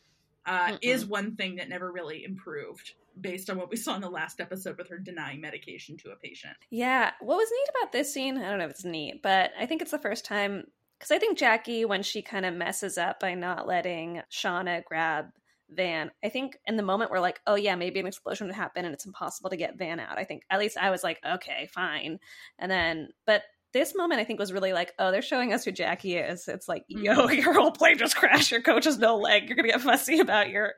[0.45, 4.09] uh, is one thing that never really improved based on what we saw in the
[4.09, 6.55] last episode with her denying medication to a patient.
[6.69, 7.11] Yeah.
[7.19, 9.81] What was neat about this scene, I don't know if it's neat, but I think
[9.81, 10.65] it's the first time
[10.99, 15.27] because I think Jackie, when she kind of messes up by not letting Shauna grab
[15.69, 18.85] Van, I think in the moment we're like, oh yeah, maybe an explosion would happen
[18.85, 20.17] and it's impossible to get Van out.
[20.17, 22.19] I think at least I was like, okay, fine.
[22.57, 25.71] And then, but this moment I think was really like, oh, they're showing us who
[25.71, 26.47] Jackie is.
[26.47, 27.33] It's like, yo, mm-hmm.
[27.39, 28.51] your whole plane just crashed.
[28.51, 29.47] Your coach has no leg.
[29.47, 30.73] You're gonna get fussy about your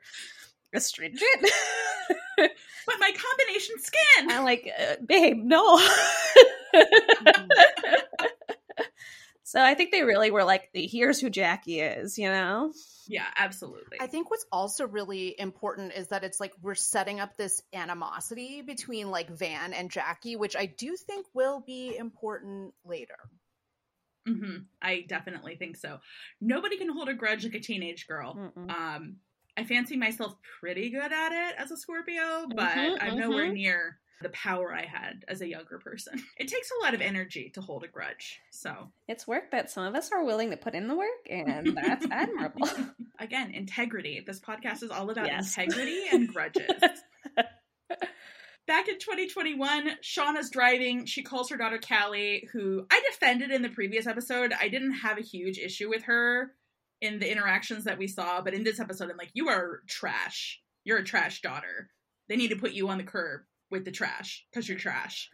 [0.74, 1.22] astringent.
[2.36, 2.50] but
[2.98, 4.30] my combination skin.
[4.30, 5.78] I'm like, uh, babe, no.
[9.42, 12.72] so I think they really were like, here's who Jackie is, you know?
[13.08, 13.98] Yeah, absolutely.
[14.00, 18.62] I think what's also really important is that it's like we're setting up this animosity
[18.62, 23.18] between like Van and Jackie, which I do think will be important later.
[24.28, 24.58] Mm-hmm.
[24.80, 25.98] I definitely think so.
[26.40, 28.36] Nobody can hold a grudge like a teenage girl.
[28.36, 28.70] Mm-mm.
[28.70, 29.16] Um,
[29.56, 33.54] I fancy myself pretty good at it as a Scorpio, but mm-hmm, I'm nowhere mm-hmm.
[33.54, 36.22] near the power I had as a younger person.
[36.38, 38.40] It takes a lot of energy to hold a grudge.
[38.50, 41.76] So it's work that some of us are willing to put in the work, and
[41.76, 42.68] that's admirable.
[43.18, 44.24] Again, integrity.
[44.26, 45.56] This podcast is all about yes.
[45.56, 46.64] integrity and grudges.
[48.66, 51.04] Back in 2021, Shauna's driving.
[51.04, 54.52] She calls her daughter Callie, who I defended in the previous episode.
[54.58, 56.52] I didn't have a huge issue with her
[57.02, 60.60] in the interactions that we saw, but in this episode, I'm like, you are trash.
[60.84, 61.90] You're a trash daughter.
[62.28, 65.28] They need to put you on the curb with the trash because you're trash.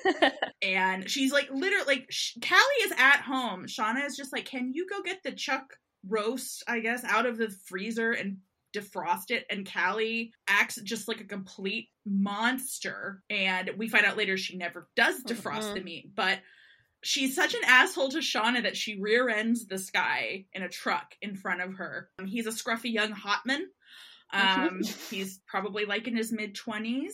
[0.62, 3.66] and she's like, literally, like, Sh- Callie is at home.
[3.66, 5.74] Shauna is just like, can you go get the chuck
[6.08, 8.38] roast, I guess, out of the freezer and
[8.74, 9.44] defrost it?
[9.50, 13.22] And Callie acts just like a complete monster.
[13.28, 15.74] And we find out later she never does defrost mm-hmm.
[15.74, 16.38] the meat, but
[17.02, 21.14] she's such an asshole to Shauna that she rear ends this guy in a truck
[21.20, 22.08] in front of her.
[22.18, 23.64] Um, he's a scruffy young hotman.
[24.32, 27.12] Um, he's probably like in his mid 20s.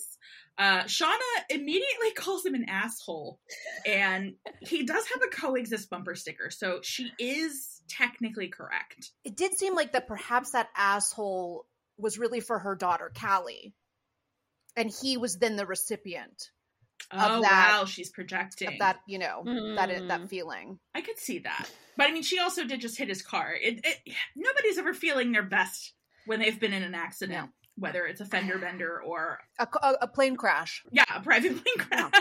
[0.58, 1.18] Uh, Shauna
[1.50, 3.38] immediately calls him an asshole,
[3.86, 9.12] and he does have a coexist bumper sticker, so she is technically correct.
[9.24, 11.64] It did seem like that perhaps that asshole
[11.96, 13.72] was really for her daughter, Callie,
[14.76, 16.50] and he was then the recipient
[17.12, 19.76] oh that, wow she's projecting that you know mm.
[19.76, 23.08] that that feeling i could see that but i mean she also did just hit
[23.08, 25.94] his car it, it nobody's ever feeling their best
[26.26, 27.48] when they've been in an accident no.
[27.76, 31.78] whether it's a fender bender or a, a, a plane crash yeah a private plane
[31.78, 32.12] crash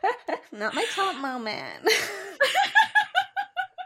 [0.52, 1.84] not my top moment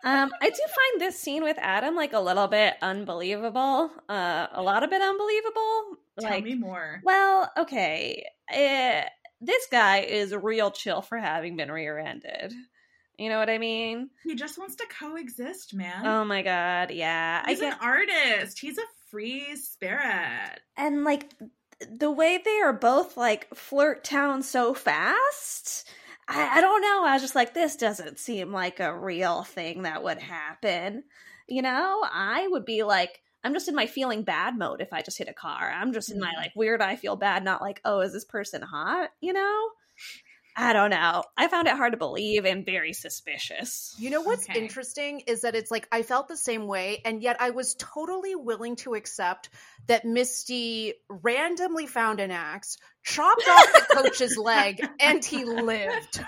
[0.05, 3.91] um, I do find this scene with Adam like a little bit unbelievable.
[4.09, 5.97] Uh, a lot of bit unbelievable.
[6.19, 7.01] Tell like, me more.
[7.05, 8.25] Well, okay.
[8.49, 9.09] It,
[9.41, 12.53] this guy is real chill for having been rear-ended.
[13.19, 14.11] You know what I mean?
[14.25, 16.07] He just wants to coexist, man.
[16.07, 17.45] Oh my god, yeah.
[17.47, 17.75] He's get...
[17.75, 18.59] an artist.
[18.59, 20.61] He's a free spirit.
[20.77, 21.31] And like
[21.91, 25.87] the way they are both like flirt town so fast.
[26.29, 27.05] I, I don't know.
[27.05, 31.03] I was just like, this doesn't seem like a real thing that would happen.
[31.49, 35.03] You know, I would be like, I'm just in my feeling bad mode if I
[35.03, 35.73] just hit a car.
[35.75, 36.37] I'm just in my mm-hmm.
[36.37, 39.11] like weird I feel bad, not like, oh, is this person hot?
[39.21, 39.69] You know?
[40.57, 41.23] I don't know.
[41.37, 43.95] I found it hard to believe and very suspicious.
[43.99, 44.61] You know what's okay.
[44.61, 48.35] interesting is that it's like I felt the same way, and yet I was totally
[48.35, 49.49] willing to accept
[49.87, 56.25] that Misty randomly found an axe, chopped off the coach's leg, and he lived.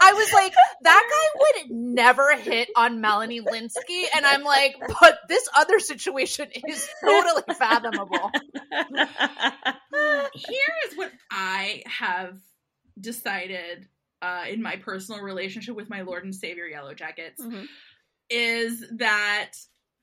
[0.00, 4.04] I was like, that guy would never hit on Melanie Lynskey.
[4.14, 8.30] And I'm like, but this other situation is totally fathomable.
[10.32, 12.38] Here is what I have
[13.00, 13.86] decided
[14.22, 17.64] uh, in my personal relationship with my Lord and Savior Yellow Jackets mm-hmm.
[18.30, 19.52] is that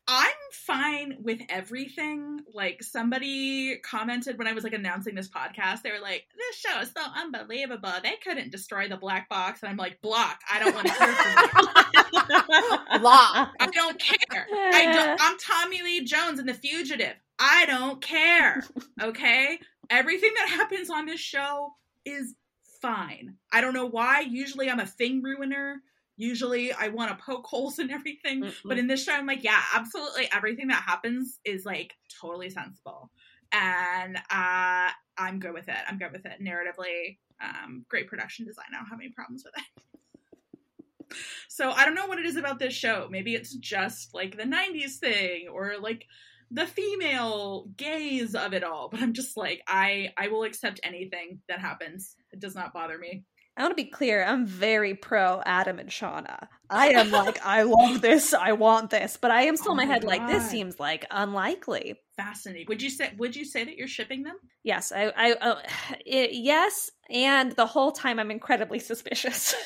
[0.08, 2.42] I'm fine with everything.
[2.54, 6.82] Like somebody commented when I was like announcing this podcast, they were like, "This show
[6.82, 7.92] is so unbelievable.
[8.04, 10.40] They couldn't destroy the black box." And I'm like, "Block.
[10.52, 13.00] I don't want to hear from you.
[13.00, 13.54] Block.
[13.60, 14.48] I don't care.
[14.52, 17.16] I don't, I'm Tommy Lee Jones in The Fugitive.
[17.40, 18.64] I don't care.
[19.02, 19.60] Okay?
[19.90, 21.74] Everything that happens on this show
[22.06, 22.36] is
[22.82, 23.36] fine.
[23.52, 24.22] I don't know why.
[24.22, 25.82] Usually I'm a thing ruiner.
[26.18, 28.42] Usually I want to poke holes in everything.
[28.42, 28.54] Mm-mm.
[28.66, 33.10] But in this show, I'm like, yeah, absolutely everything that happens is like totally sensible.
[33.52, 35.78] And uh, I'm good with it.
[35.88, 36.42] I'm good with it.
[36.42, 38.66] Narratively, um, great production design.
[38.74, 41.18] I don't have any problems with it.
[41.48, 43.08] so I don't know what it is about this show.
[43.10, 46.06] Maybe it's just like the 90s thing or like
[46.52, 48.90] the female gaze of it all.
[48.90, 52.16] But I'm just like, I I will accept anything that happens.
[52.32, 53.24] It does not bother me.
[53.56, 54.24] I want to be clear.
[54.24, 56.48] I'm very pro Adam and Shauna.
[56.70, 58.34] I am like, I love this.
[58.34, 59.18] I want this.
[59.18, 62.00] But I am still Oh in my my head like, this seems like unlikely.
[62.18, 62.66] Fascinating.
[62.68, 64.38] Would you say would you say that you're shipping them?
[64.64, 65.60] Yes, I, I, uh,
[66.06, 69.54] it, yes, and the whole time I'm incredibly suspicious.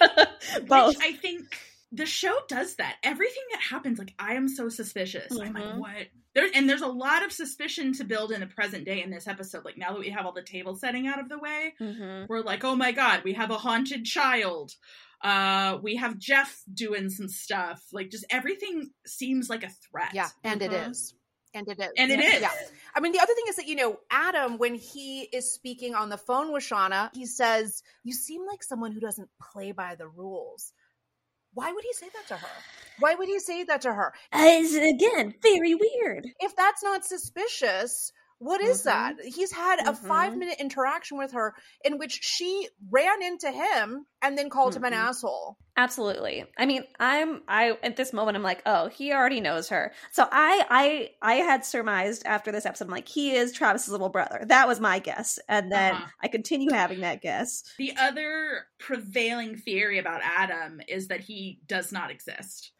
[0.66, 0.96] Both.
[0.96, 1.58] Which I think
[1.94, 2.96] the show does that.
[3.02, 5.30] Everything that happens, like I am so suspicious.
[5.38, 5.78] I'm like, Mhm.
[5.78, 6.08] what?
[6.34, 9.28] There and there's a lot of suspicion to build in the present day in this
[9.28, 9.64] episode.
[9.64, 12.26] Like now that we have all the table setting out of the way, Mhm.
[12.28, 14.72] we're like, oh my god, we have a haunted child.
[15.22, 17.82] Uh, we have Jeff doing some stuff.
[17.92, 20.12] Like just everything seems like a threat.
[20.12, 20.90] Yeah, and it Mhm.
[20.90, 21.14] is.
[21.56, 21.88] And it is.
[21.96, 22.34] And it yeah.
[22.34, 22.40] is.
[22.42, 22.50] Yeah.
[22.96, 26.08] I mean, the other thing is that, you know, Adam, when he is speaking on
[26.08, 30.08] the phone with Shauna, he says, You seem like someone who doesn't play by the
[30.08, 30.72] rules.
[31.54, 32.52] Why would he say that to her?
[32.98, 34.12] Why would he say that to her?
[34.32, 36.26] Uh, it's, again, very weird.
[36.40, 38.84] If that's not suspicious, what is Mhm.
[38.84, 39.14] that?
[39.24, 40.06] He's had a Mhm.
[40.08, 44.84] five minute interaction with her in which she ran into him and then called him
[44.84, 45.08] an Mhm.
[45.08, 45.58] asshole.
[45.76, 46.44] Absolutely.
[46.56, 49.92] I mean, I'm I at this moment I'm like, oh, he already knows her.
[50.12, 54.08] So I I I had surmised after this episode, I'm like, he is Travis's little
[54.08, 54.44] brother.
[54.46, 56.06] That was my guess, and then Uh-huh.
[56.22, 57.64] I continue having that guess.
[57.78, 62.70] The other prevailing theory about Adam is that he does not exist.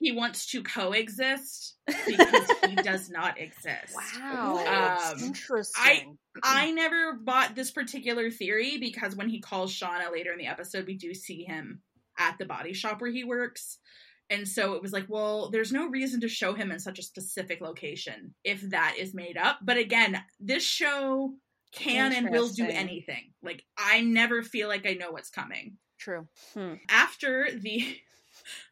[0.00, 3.94] He wants to coexist because he does not exist.
[4.18, 5.10] Wow.
[5.12, 6.16] Um, Interesting.
[6.42, 10.46] I I never bought this particular theory because when he calls Shauna later in the
[10.46, 11.82] episode, we do see him
[12.18, 13.76] at the body shop where he works.
[14.30, 17.02] And so it was like, well, there's no reason to show him in such a
[17.02, 19.58] specific location if that is made up.
[19.60, 21.34] But again, this show
[21.72, 23.32] can and will do anything.
[23.42, 25.76] Like, I never feel like I know what's coming.
[25.98, 26.26] True.
[26.54, 26.74] Hmm.
[26.88, 27.98] After the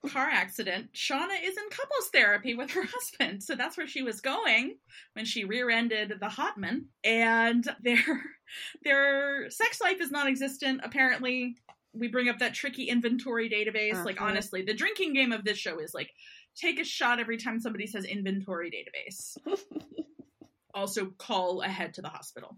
[0.08, 3.42] car accident, Shauna is in couples therapy with her husband.
[3.42, 4.76] So that's where she was going
[5.14, 6.84] when she rear-ended the Hotman.
[7.04, 8.02] And their
[8.84, 10.80] their sex life is non-existent.
[10.84, 11.56] Apparently,
[11.92, 14.04] we bring up that tricky inventory database.
[14.04, 14.30] Like Uh-huh.
[14.30, 16.10] honestly, the drinking game of this show is like
[16.54, 19.36] take a shot every time somebody says inventory database.
[20.74, 22.56] also call ahead to the hospital.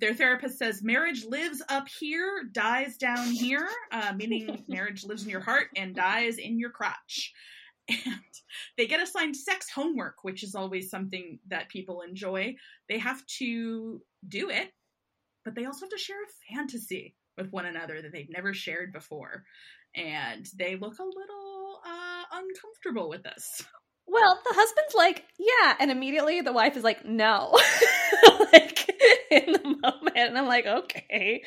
[0.00, 5.30] Their therapist says marriage lives up here, dies down here, uh, meaning marriage lives in
[5.30, 7.32] your heart and dies in your crotch.
[7.88, 8.20] And
[8.76, 12.56] they get assigned sex homework, which is always something that people enjoy.
[12.88, 14.70] They have to do it,
[15.44, 18.92] but they also have to share a fantasy with one another that they've never shared
[18.92, 19.44] before.
[19.94, 23.64] And they look a little uh, uncomfortable with this.
[24.06, 27.58] Well, the husband's like, yeah, and immediately the wife is like, no.
[28.52, 28.88] like
[29.30, 31.42] in the moment, and I'm like, okay.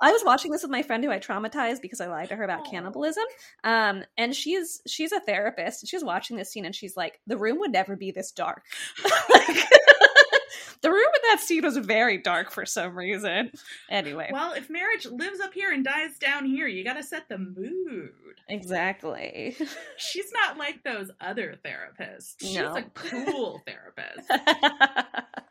[0.00, 2.44] I was watching this with my friend who I traumatized because I lied to her
[2.44, 2.70] about Aw.
[2.70, 3.24] cannibalism.
[3.62, 5.86] Um, and she's she's a therapist.
[5.86, 8.64] She's watching this scene and she's like, the room would never be this dark.
[9.30, 9.68] Like,
[10.82, 13.50] the room in that scene was very dark for some reason.
[13.90, 17.38] Anyway, Well, if marriage lives up here and dies down here, you gotta set the
[17.38, 18.10] mood.
[18.48, 19.56] exactly.
[19.96, 22.34] She's not like those other therapists.
[22.40, 22.76] She's No.
[22.76, 24.30] a cool therapist.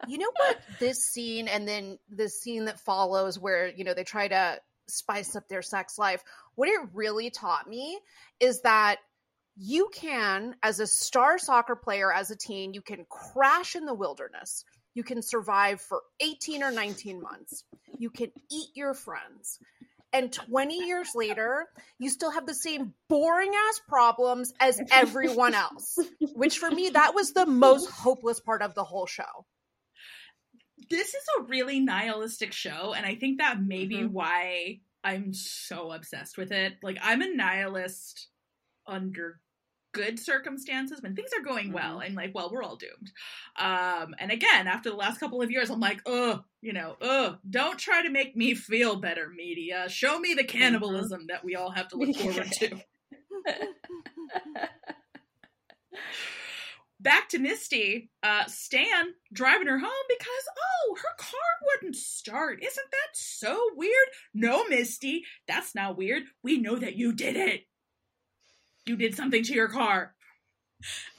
[0.08, 0.60] You know what?
[0.80, 5.36] This scene and then the scene that follows, where you know they try to spice
[5.36, 6.22] up their sex life.
[6.56, 7.98] What it really taught me
[8.40, 8.98] is that
[9.56, 13.94] you can, as a star soccer player, as a teen, you can crash in the
[13.94, 14.66] wilderness.
[14.96, 17.64] You can survive for 18 or 19 months.
[17.98, 19.60] You can eat your friends.
[20.12, 21.66] And 20 years later,
[21.98, 25.98] you still have the same boring ass problems as everyone else.
[26.36, 29.46] Which for me, that was the most hopeless part of the whole show.
[30.90, 34.12] this is a really nihilistic show, and I think that may be Mhm.
[34.12, 36.74] why I'm so obsessed with it.
[36.84, 38.28] Like, I'm a nihilist
[38.86, 39.40] under
[39.94, 43.12] good circumstances when things are going well i'm like well we're all doomed
[43.58, 47.38] um and again after the last couple of years i'm like oh you know oh
[47.50, 51.72] don't try to make me feel better media show me the cannibalism that we all
[51.72, 52.76] have to look forward to
[57.04, 60.28] back to Misty, uh, Stan driving her home because,
[60.58, 62.64] oh, her car wouldn't start.
[62.64, 64.08] Isn't that so weird?
[64.34, 66.24] No, Misty, that's not weird.
[66.42, 67.66] We know that you did it.
[68.86, 70.14] You did something to your car.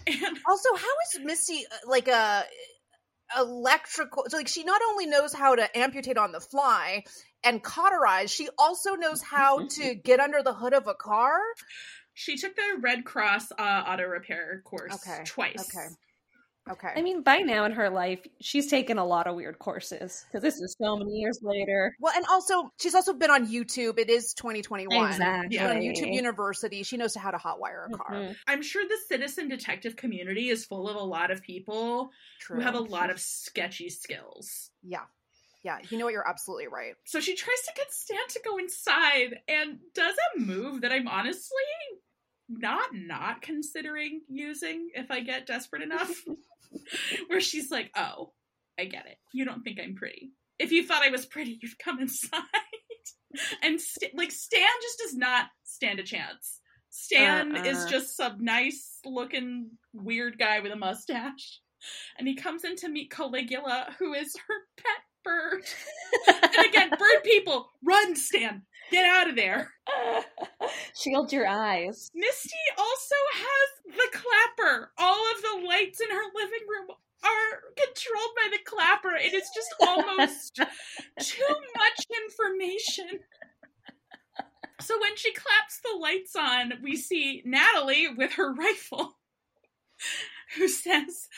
[0.06, 2.44] And Also, how is Misty uh, like a
[3.38, 4.24] electrical?
[4.28, 7.04] So, like, she not only knows how to amputate on the fly
[7.42, 11.38] and cauterize, she also knows how to get under the hood of a car.
[12.12, 15.56] she took the Red Cross uh, auto repair course Okay, twice.
[15.74, 15.86] okay.
[16.70, 16.88] Okay.
[16.96, 20.42] I mean, by now in her life, she's taken a lot of weird courses because
[20.42, 21.94] this is so many years later.
[22.00, 23.98] well, and also she's also been on YouTube.
[23.98, 25.10] It is 2021.
[25.10, 25.58] Exactly.
[25.58, 26.82] She's on YouTube University.
[26.82, 28.14] She knows how to hotwire a car.
[28.14, 28.36] Mhm.
[28.46, 32.10] I'm sure the citizen detective community is full of a lot of people
[32.40, 32.56] True.
[32.56, 34.70] who have a lot of sketchy skills.
[34.82, 35.04] yeah.
[35.62, 35.78] Yeah.
[35.88, 36.12] You know what?
[36.12, 36.94] You're absolutely right.
[37.04, 41.08] So she tries to get Stan to go inside and does a move that I'm
[41.08, 41.56] honestly
[42.48, 46.12] not not considering using if I get desperate enough.
[47.28, 48.32] Where she's like, "Oh,
[48.78, 49.16] I get it.
[49.32, 50.32] You don't think I'm pretty.
[50.58, 52.42] If you thought I was pretty, you'd come inside."
[53.62, 56.60] and St- like Stan just does not stand a chance.
[56.90, 57.88] Stan uh, is Uh-uh.
[57.90, 61.60] just some nice looking weird guy with a mustache.
[62.18, 65.64] And he comes in to meet Caligula, who is her pet bird.
[66.56, 68.62] and again, bird people, run, Stan.
[68.90, 69.72] Get out of there.
[70.96, 72.10] Shield your eyes.
[72.14, 74.92] Misty also has the clapper.
[74.98, 79.14] All of the lights in her living room are controlled by the clapper.
[79.16, 80.56] And It is just almost
[81.20, 83.20] too much information.
[84.80, 89.16] So when she claps the lights on, we see Natalie with her rifle,
[90.56, 91.28] who says,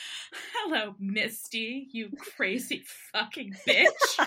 [0.54, 4.26] Hello, Misty, you crazy fucking bitch.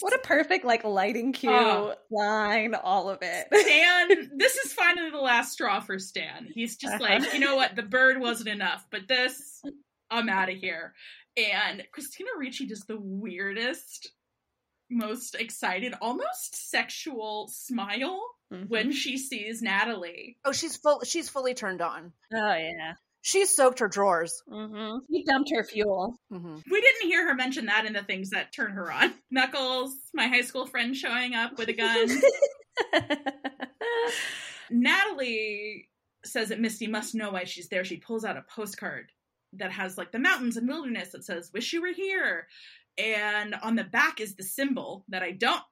[0.00, 1.94] What a perfect like lighting cue Oh.
[2.10, 3.46] line, all of it.
[3.52, 6.48] Stan, this is finally the last straw for Stan.
[6.52, 7.02] He's just uh-huh.
[7.02, 9.62] like, you know what, the bird wasn't enough, but this,
[10.10, 10.94] I'm out of here.
[11.36, 14.12] And Christina Ricci does the weirdest,
[14.90, 18.20] most excited, almost sexual smile
[18.52, 18.64] mm-hmm.
[18.64, 20.36] when she sees Natalie.
[20.44, 21.00] Oh, she's full.
[21.04, 22.12] She's fully turned on.
[22.32, 22.94] Oh yeah.
[23.24, 24.42] She's soaked her drawers.
[24.50, 26.16] hmm He dumped her fuel.
[26.30, 29.14] hmm We didn't hear her mention that in the things that turn her on.
[29.30, 32.08] Knuckles, my high school friend showing up with a gun.
[34.70, 35.88] Natalie
[36.24, 37.84] says that Misty must know why she's there.
[37.84, 39.10] She pulls out a postcard
[39.54, 42.46] that has like the mountains and wilderness that says, Wish you were here.
[42.98, 45.62] And on the back is the symbol that I don't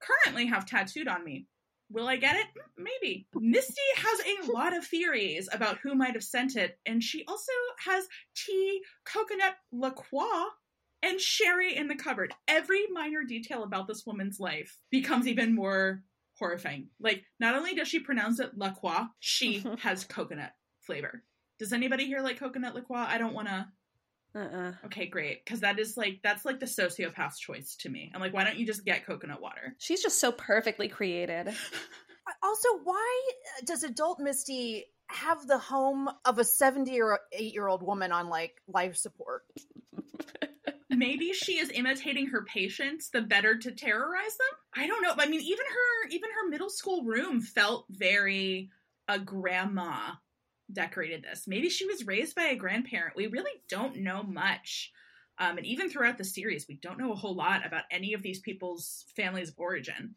[0.00, 1.46] currently have tattooed on me.
[1.90, 2.46] Will I get it?
[2.46, 3.26] Mm, Maybe.
[3.34, 7.52] Misty has a lot of theories about who might have sent it, and she also
[7.84, 10.48] has tea, coconut, La Croix,
[11.02, 12.34] and sherry in the cupboard.
[12.48, 16.02] Every minor detail about this woman's life becomes even more
[16.38, 16.88] horrifying.
[17.00, 21.22] Like, not only does she pronounce it La Croix, she has coconut flavor.
[21.58, 23.06] Does anybody here like coconut La Croix?
[23.08, 23.66] I don't want to.
[24.36, 24.72] Uh-uh.
[24.86, 25.44] Okay, great.
[25.44, 28.12] Because that is like, that's like the sociopath's choice to me.
[28.14, 29.74] I'm like, why don't you just get coconut water?
[29.78, 31.54] She's just so perfectly created.
[32.42, 33.20] Also, why
[33.56, 38.10] uh, does adult Misty have the home of a 70 or 8 year old woman
[38.10, 39.44] on like life support?
[40.90, 45.26] maybe she is imitating her patients the better to terrorize them i don't know i
[45.26, 48.70] mean even her even her middle school room felt very
[49.08, 50.12] a grandma
[50.72, 51.46] decorated this.
[51.46, 53.16] Maybe she was raised by a grandparent.
[53.16, 54.92] We really don't know much.
[55.38, 58.22] Um, and even throughout the series we don't know a whole lot about any of
[58.22, 60.14] these people's families of origin.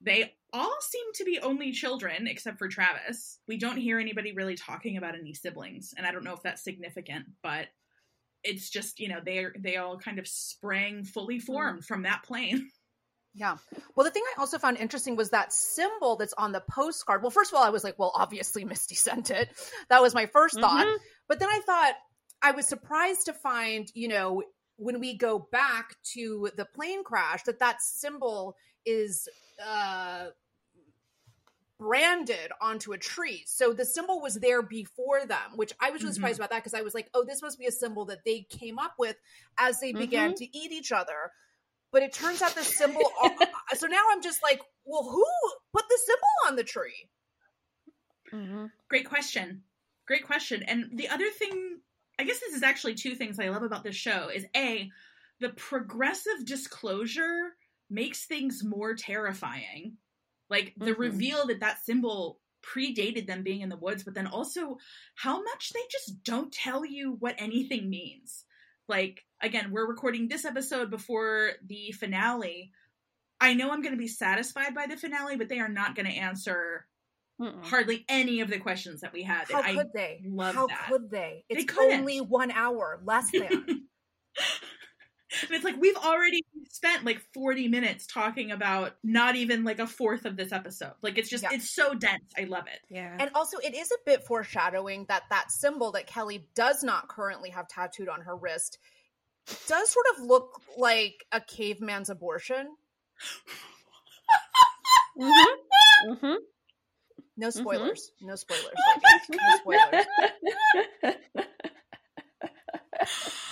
[0.00, 3.38] They all seem to be only children except for travis.
[3.46, 6.64] We don't hear anybody really talking about any siblings and i don't know if that's
[6.64, 7.68] significant but
[8.46, 12.70] it's just you know they they all kind of sprang fully formed from that plane.
[13.38, 13.58] Yeah.
[13.94, 17.20] Well, the thing I also found interesting was that symbol that's on the postcard.
[17.20, 19.50] Well, first of all, I was like, well, obviously Misty sent it.
[19.90, 20.86] That was my 1st thought.
[20.86, 20.96] Mhm.
[21.28, 21.94] But then I thought
[22.40, 24.42] I was surprised to find, you know,
[24.76, 28.56] when we go back to the plane crash, that that symbol
[28.86, 29.28] is
[29.62, 30.28] uh,
[31.78, 33.42] branded onto a tree.
[33.46, 36.14] So the symbol was there before them, which I was really Mhm.
[36.14, 38.42] surprised about that because I was like, oh, this must be a symbol that they
[38.48, 39.16] came up with
[39.58, 41.32] as they began to eat each other.
[41.96, 43.00] But it turns out the symbol.
[43.74, 45.24] so now I'm just like, well, who
[45.72, 47.08] put the symbol on the tree?
[48.30, 48.70] Mhm.
[48.90, 49.64] Great question.
[50.06, 50.62] Great question.
[50.64, 51.80] And the other thing,
[52.18, 54.90] I guess this is actually two things I love about this show is A,
[55.40, 57.56] the progressive disclosure
[57.88, 59.96] makes things more terrifying.
[60.50, 60.98] Like the Mhm.
[60.98, 64.76] reveal that that symbol predated them being in the woods, but then also
[65.14, 68.44] how much they just don't tell you what anything means.
[68.88, 72.72] Like, again, we're recording this episode before the finale.
[73.40, 76.06] I know I'm going to be satisfied by the finale, but they are not going
[76.06, 76.86] to answer
[77.40, 77.64] Mm-mm.
[77.64, 79.50] hardly any of the questions that we had.
[79.50, 80.22] How could they?
[80.24, 80.86] love How that.
[80.88, 81.44] could they?
[81.48, 82.00] It's couldn't.
[82.00, 83.88] only one hour, less than.
[85.50, 90.24] It's like we've already spent like 40 minutes talking about not even like a fourth
[90.24, 90.92] of this episode.
[91.02, 91.50] Like it's just Yeah.
[91.52, 92.32] it's so dense.
[92.38, 92.80] I love it.
[92.88, 93.16] Yeah.
[93.18, 97.50] And also, it is a bit foreshadowing that that symbol that Kelly does not currently
[97.50, 98.78] have tattooed on her wrist
[99.68, 102.68] does sort of look like a caveman's abortion.
[105.18, 106.10] mm-hmm.
[106.12, 106.34] Mm-hmm.
[107.38, 107.52] No Mhm.
[107.52, 108.10] spoilers.
[108.20, 108.64] No spoilers.
[108.64, 109.28] ladies.
[109.30, 110.06] No spoilers.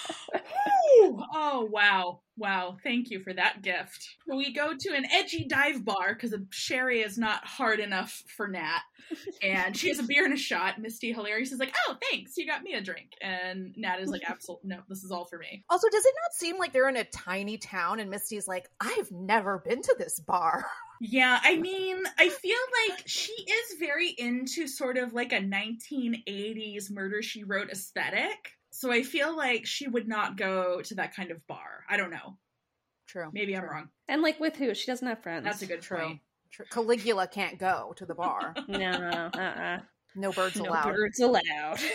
[1.10, 1.24] Whew.
[1.34, 2.20] oh wow.
[2.36, 2.78] Wow.
[2.82, 4.16] Thank you for that gift.
[4.26, 8.80] We go to an edgy dive bar because sherry is not hard enough for Nat.
[9.42, 10.80] And she has a beer and a shot.
[10.80, 13.10] Misty hilarious is like, oh thanks, you got me a drink.
[13.20, 15.64] And Nat is like, absolutely no, this is all for me.
[15.70, 19.12] Also, does it not seem like they're in a tiny town and Misty's like, I've
[19.12, 20.66] never been to this bar?
[21.00, 22.56] Yeah, I mean, I feel
[22.88, 28.52] like she is very into sort of like a 1980s murder she wrote aesthetic.
[28.74, 31.84] So I feel like she would not go to that kind of bar.
[31.88, 32.36] I don't know.
[33.06, 33.30] True.
[33.32, 33.88] Maybe I'm wrong.
[34.08, 34.74] And like with who?
[34.74, 35.44] She doesn't have friends.
[35.44, 35.98] That's a good True.
[35.98, 36.20] point.
[36.50, 36.66] True.
[36.70, 38.52] Caligula can't go to the bar.
[38.68, 39.78] No, uh-uh.
[40.16, 40.92] No birds No allowed.
[40.92, 41.78] birds allowed.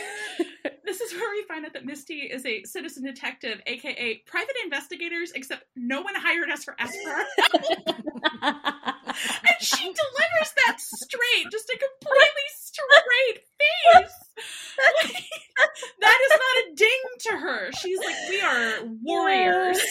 [0.85, 5.31] This is where we find out that Misty is a citizen detective, aka private investigators,
[5.35, 7.25] except no one hired us for Esper.
[8.41, 12.47] and she delivers that straight, just a completely
[12.91, 14.15] straight face.
[14.77, 15.13] Like,
[16.01, 17.71] that is not a ding to her.
[17.73, 19.79] She's like, we are warriors.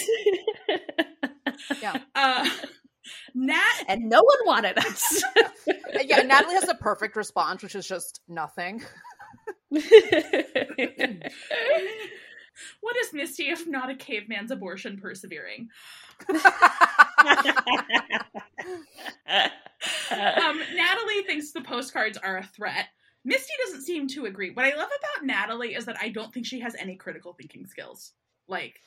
[1.83, 1.99] Yeah.
[2.15, 2.49] Uh,
[3.35, 5.25] Nat, and no one wanted us.
[6.05, 8.83] yeah, Natalie has a perfect response, which is just nothing.
[9.71, 9.85] what
[12.97, 15.69] is Misty if not a caveman's abortion persevering?
[20.11, 22.87] Um, Natalie thinks the postcards are a threat.
[23.25, 24.51] Misty doesn't seem to agree.
[24.51, 27.67] What I love about Natalie is that I don't think she has any critical thinking
[27.67, 28.13] skills,
[28.47, 28.81] like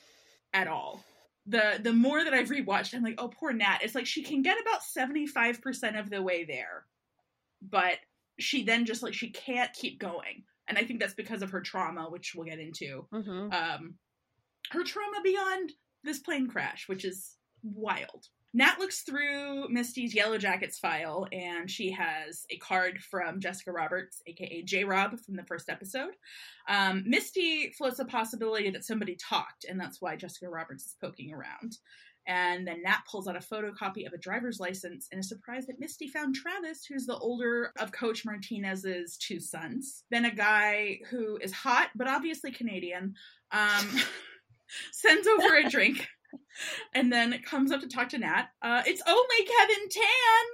[0.52, 1.04] at all.
[1.46, 3.78] The the more that I've rewatched, I'm like, oh, poor Nat.
[3.82, 6.86] It's like she can get about seventy five percent of the way there,
[7.60, 7.98] but
[8.38, 11.60] she then just like she can't keep going, and I think that's because of her
[11.60, 13.06] trauma, which we'll get into.
[13.12, 13.52] Mhm.
[13.52, 13.94] Um,
[14.70, 15.72] her trauma beyond
[16.04, 18.26] this plane crash, which is wild.
[18.54, 24.62] Nat looks through Misty's Yellowjackets file and she has a card from Jessica Roberts, aka
[24.62, 26.12] J Rob from the first episode.
[26.68, 31.32] Um, Misty floats a possibility that somebody talked, and that's why Jessica Roberts is poking
[31.32, 31.78] around.
[32.26, 35.80] And then Nat pulls out a photocopy of a driver's license and is surprised that
[35.80, 40.04] Misty found Travis, who's the older of Coach Martinez's two sons.
[40.10, 43.14] Then a guy who is hot, but obviously Canadian,
[43.50, 43.88] um,
[44.92, 46.08] sends over a drink
[46.94, 48.46] and then comes up to talk to Nat.
[48.62, 50.44] Uh, it's only Kevyn Tan,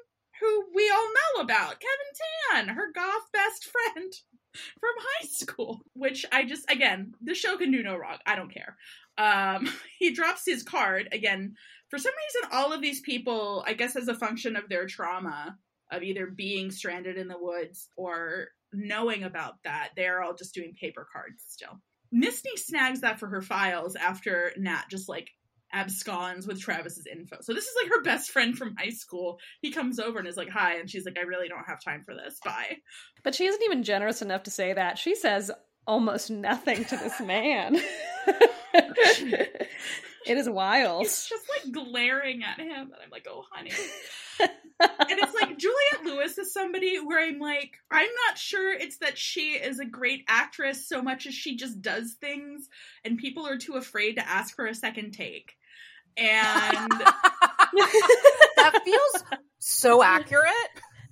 [0.41, 1.81] who we all know about.
[1.81, 4.13] Kevyn Tan, her goth best friend
[4.81, 5.81] from high school.
[5.95, 8.19] Which I just, again, the show can do no wrong.
[8.27, 8.77] I don't care.
[9.17, 11.09] Um, he drops his card.
[11.13, 11.55] Again,
[11.89, 15.57] for some reason, all of these people, I guess, as a function of their trauma
[15.91, 20.75] of either being stranded in the woods or knowing about that, they're all just doing
[20.79, 21.81] paper cards still.
[22.11, 25.31] Misty snags that for her files after Nat just like
[25.73, 27.37] absconds with Travis's info.
[27.41, 29.39] So this is like her best friend from high school.
[29.61, 32.05] He comes over and is like, "Hi," and she's like, "I really don't have time
[32.05, 32.39] for this.
[32.45, 32.79] Bye."
[33.23, 34.99] But she isn't even generous enough to say that.
[34.99, 35.51] She says
[35.87, 37.81] almost nothing to this man.
[40.27, 41.05] it is wild.
[41.05, 43.71] It's just like glaring at him, and I'm like, "Oh, honey."
[44.41, 44.51] and
[44.81, 49.53] it's like Juliette Lewis is somebody where I'm like, I'm not sure it's that she
[49.53, 52.69] is a great actress so much as she just does things,
[53.05, 55.57] and people are too afraid to ask for a second take.
[56.17, 56.91] And
[58.57, 59.25] that feels
[59.59, 60.47] so accurate.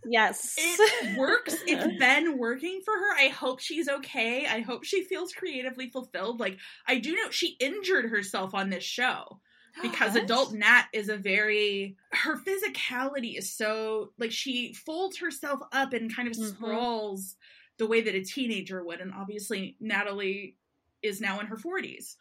[0.09, 0.55] Yes.
[0.59, 1.57] it works.
[1.67, 3.15] It's been working for her.
[3.19, 4.47] I hope she's okay.
[4.47, 6.41] I hope she feels creatively fulfilled.
[6.41, 9.41] Like I do know she injured herself on this show
[9.83, 10.23] because What?
[10.25, 16.15] adult Nat is a very her physicality is so like she folds herself up and
[16.15, 16.49] kind of Mhm.
[16.55, 17.37] sprawls
[17.79, 20.57] the way that a teenager would, and obviously Natalie
[21.03, 22.17] is now in her forties.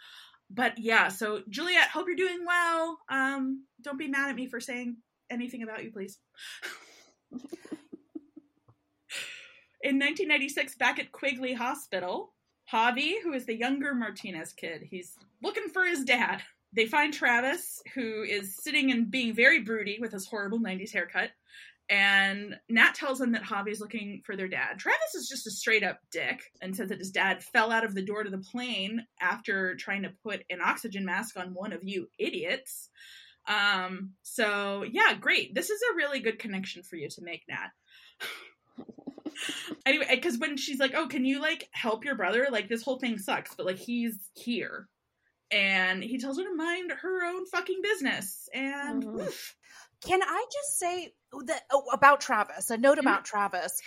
[0.49, 2.99] But yeah, so Juliette, hope you're doing well.
[3.09, 4.97] Um, don't be mad at me for saying
[5.29, 6.19] anything about you, please.
[9.85, 12.33] In 1996, back at Quigley Hospital,
[12.73, 15.13] Javi, who is the younger Martinez kid, he's
[15.43, 16.41] looking for his dad.
[16.73, 21.29] They find Travis, who is sitting and being very broody with his horrible 90s haircut.
[21.87, 24.79] And Nat tells them that Javi's looking for their dad.
[24.79, 27.93] Travis is just a straight up dick and says that his dad fell out of
[27.93, 31.83] the door to the plane after trying to put an oxygen mask on one of
[31.83, 32.89] you idiots.
[33.47, 35.53] Um, so yeah, great.
[35.53, 37.69] This is a really good connection for you to make, Nat.
[39.85, 42.47] anyway, because when she's like, "Oh, can you like help your brother?
[42.51, 44.87] Like this whole thing sucks, but like he's here,"
[45.51, 48.49] and he tells her to mind her own fucking business.
[48.53, 49.21] And Mhm.
[49.21, 49.55] oof,
[50.01, 51.13] Can I just say
[51.45, 52.69] that oh, about Travis?
[52.69, 53.81] A note about Travis.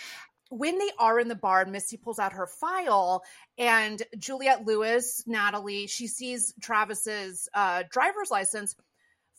[0.51, 3.23] When they are in the bar, and Misty pulls out her file,
[3.57, 8.75] and Juliette Lewis, Natalie, she sees Travis's uh, driver's license.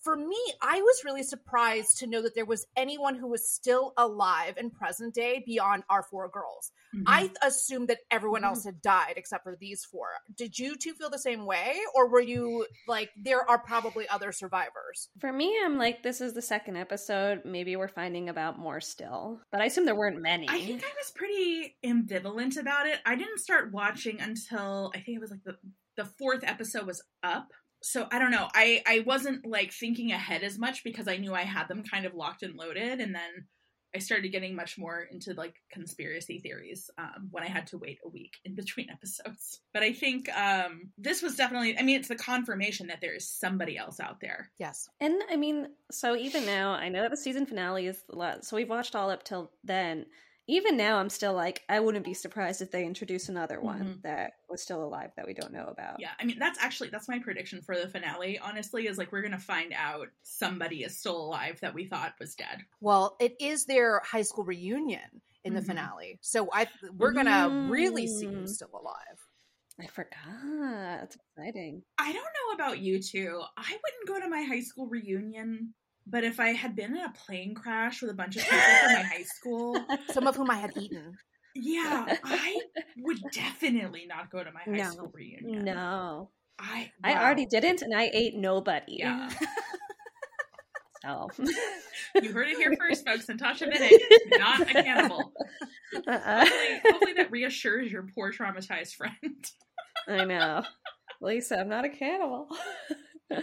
[0.02, 3.92] For me, I was really surprised to know that there was anyone who was still
[3.96, 6.72] alive in present day beyond our four girls.
[6.94, 7.02] mhm.
[7.06, 10.08] I assumed that everyone else had died except for these four.
[10.34, 14.32] Did you two feel the same way, or were you like there are probably other
[14.32, 15.08] survivors?
[15.20, 17.42] For me, I'm like, this is the second episode.
[17.44, 19.40] Maybe we're finding about more still.
[19.52, 20.48] But I assume there weren't many.
[20.48, 22.98] I think I was pretty ambivalent about it.
[23.06, 25.56] I didn't start watching until I think it was like the
[25.96, 27.52] the fourth episode was up.
[27.82, 28.48] So I don't know.
[28.54, 32.06] I I wasn't like thinking ahead as much because I knew I had them kind
[32.06, 33.46] of locked and loaded, and then
[33.94, 37.98] I started getting much more into like conspiracy theories um, when I had to wait
[38.04, 39.60] a week in between episodes.
[39.72, 41.78] But I think um, this was definitely.
[41.78, 44.50] I mean, it's the confirmation that there is somebody else out there.
[44.58, 44.88] Yes.
[45.00, 48.44] And I mean, so even now, I know that the season finale is the last,
[48.44, 50.06] so we've watched all up till then.
[50.48, 54.02] Even now, I'm still like, I wouldn't be surprised if they introduce another one Mhm.
[54.02, 56.00] that was still alive that we don't know about.
[56.00, 58.38] Yeah, I mean that's actually that's my prediction for the finale.
[58.38, 62.34] Honestly, is like we're gonna find out somebody is still alive that we thought was
[62.34, 62.64] dead.
[62.80, 65.66] Well, it is their high school reunion in the Mhm.
[65.66, 68.40] finale, so I we're gonna really see Mm.
[68.40, 69.28] who's still alive.
[69.80, 70.16] I forgot.
[70.40, 71.84] That's exciting.
[71.98, 73.42] I don't know about you two.
[73.56, 75.74] I wouldn't go to my high school reunion,
[76.06, 78.92] but if I had been in a plane crash with a bunch of people from
[78.94, 79.76] my high school,
[80.12, 81.14] Some of whom I had eaten.
[81.54, 82.60] yeah, I
[82.98, 84.90] would definitely not go to my high No.
[84.90, 85.64] school reunion.
[85.64, 88.96] No, I I already didn't, and I ate nobody.
[88.98, 89.30] Yeah,
[91.02, 91.30] So,
[92.22, 93.26] you heard it here first, folks.
[93.26, 93.98] Natasha Vinik,
[94.38, 95.32] not a cannibal.
[96.06, 96.40] Uh-uh.
[96.44, 99.44] Hopefully, hopefully that reassures your poor traumatized friend.
[100.06, 100.62] I know.
[101.22, 102.48] Lisa, I'm not a cannibal.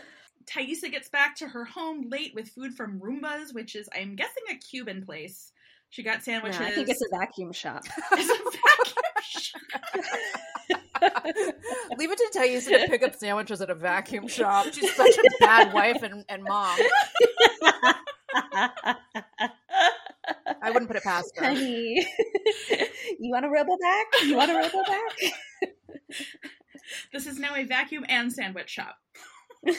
[0.49, 4.43] Taissa gets back to her home late with food from Roomba's, which is, I'm guessing,
[4.49, 5.51] a Cuban place.
[5.89, 6.61] She got No, sandwiches.
[6.61, 7.83] I think it's a vacuum shop.
[8.13, 9.61] It's a vacuum shop.
[11.97, 14.65] Leave it to Taissa to pick up sandwiches at a vacuum shop.
[14.73, 16.77] She's such a bad wife and, and mom.
[20.61, 21.45] I wouldn't put it past her.
[21.45, 22.05] Honey,
[23.19, 24.05] you want a robo back?
[24.23, 25.17] You want a robo back?
[27.13, 28.95] This is now a vacuum and sandwich shop.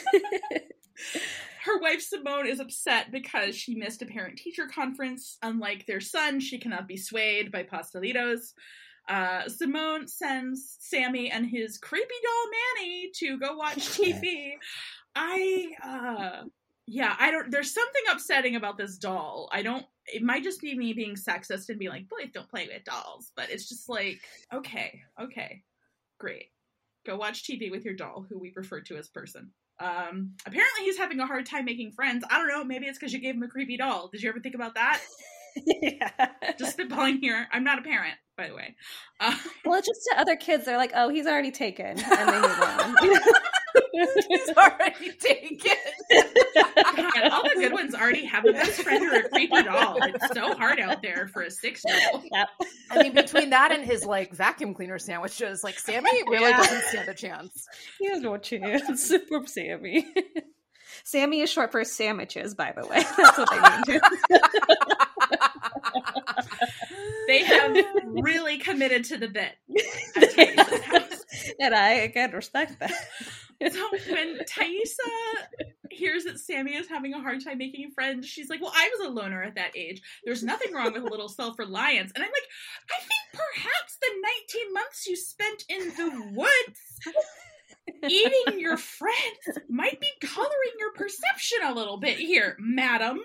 [1.65, 5.37] Her wife Simone is upset because she missed a parent teacher conference.
[5.41, 8.53] Unlike their son, she cannot be swayed by pastelitos.
[9.07, 12.51] Uh, Simone sends Sammy and his creepy doll
[12.85, 14.51] Manny to go watch TV.
[15.15, 16.45] I, uh,
[16.85, 19.49] yeah, I don't, there's something upsetting about this doll.
[19.51, 22.69] I don't, it might just be me being sexist and being like, boys don't play
[22.71, 24.21] with dolls, but it's just like,
[24.53, 25.63] okay, okay,
[26.19, 26.51] great.
[27.05, 29.51] Go watch TV with your doll, who we refer to as person.
[29.79, 32.25] Um, apparently he's having a hard time making friends.
[32.29, 32.63] I don't know.
[32.63, 34.09] Maybe it's because you gave him a creepy doll.
[34.11, 34.99] Did you ever think about that?
[35.65, 36.09] yeah.
[36.59, 37.47] Just spitballing here.
[37.51, 38.75] I'm not a parent, by the way.
[39.19, 39.35] Uh,
[39.65, 42.95] Well, just to other kids, they're like, "Oh, he's already taken," and they move on.
[44.27, 45.71] He's already taken.
[46.55, 49.97] God, all the good ones already have a best friend or a creepy doll.
[50.01, 52.23] It's so hard out there for a six year old.
[52.31, 52.47] Yep.
[52.91, 56.57] I mean, between that and his like vacuum cleaner sandwiches, like Sammy really Yeah.
[56.57, 57.67] doesn't stand a chance.
[57.99, 59.11] He has no chance.
[59.29, 60.05] Poor Sammy.
[61.03, 63.03] Sammy is short for sandwiches, by the way.
[63.17, 63.49] That's what
[63.87, 64.01] they mean.
[67.27, 69.53] They have really committed to the bit.
[70.17, 71.13] at
[71.59, 72.91] and I can respect that.
[73.67, 75.09] So when Taissa
[75.91, 79.07] hears that Sammy is having a hard time making friends, she's like, Well, I was
[79.07, 80.01] a loner at that age.
[80.23, 82.11] There's nothing wrong with a little self reliance.
[82.15, 82.47] And I'm like,
[82.89, 84.07] I think perhaps the
[84.63, 86.79] 19 months you spent in the woods
[88.07, 93.19] eating your friends might be coloring your perception a little bit here, madam.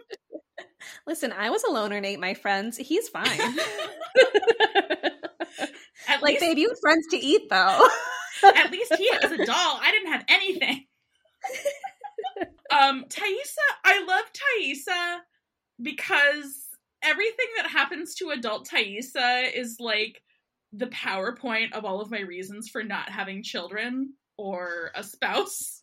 [1.07, 2.77] Listen, I was a loner and ate my friends.
[2.77, 3.27] He's fine.
[6.07, 7.89] At like, least, babe, you have friends to eat, though.
[8.57, 9.79] At least he has a doll.
[9.83, 10.87] I didn't have anything.
[12.71, 15.19] um, Taissa, I love Taissa
[15.81, 16.67] because
[17.03, 20.23] everything that happens to adult Taissa is like
[20.73, 25.83] the PowerPoint of all of my reasons for not having children or a spouse.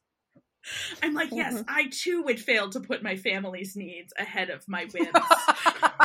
[1.02, 1.66] I'm like, yes, Mhm.
[1.68, 5.10] I too would fail to put my family's needs ahead of my whims.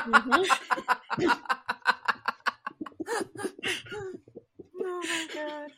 [0.06, 1.28] Mm-hmm.
[4.86, 5.70] oh my god.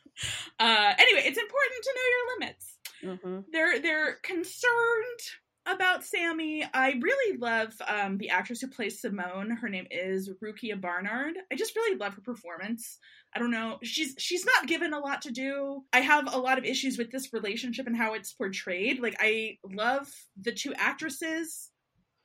[0.61, 2.79] uh, anyway, it's important to know your limits.
[3.25, 5.21] hmm they're they're concerned
[5.67, 6.65] about Sammy.
[6.73, 9.51] I really love um, the actress who plays Simone.
[9.51, 11.35] Her name is Rukiya Bernard.
[11.53, 12.99] I just really love her performance.
[13.35, 13.79] I don't know.
[13.83, 15.83] She's she's not given a lot to do.
[15.93, 19.01] I have a lot of issues with this relationship and how it's portrayed.
[19.01, 20.09] Like I love
[20.41, 21.71] the two actresses.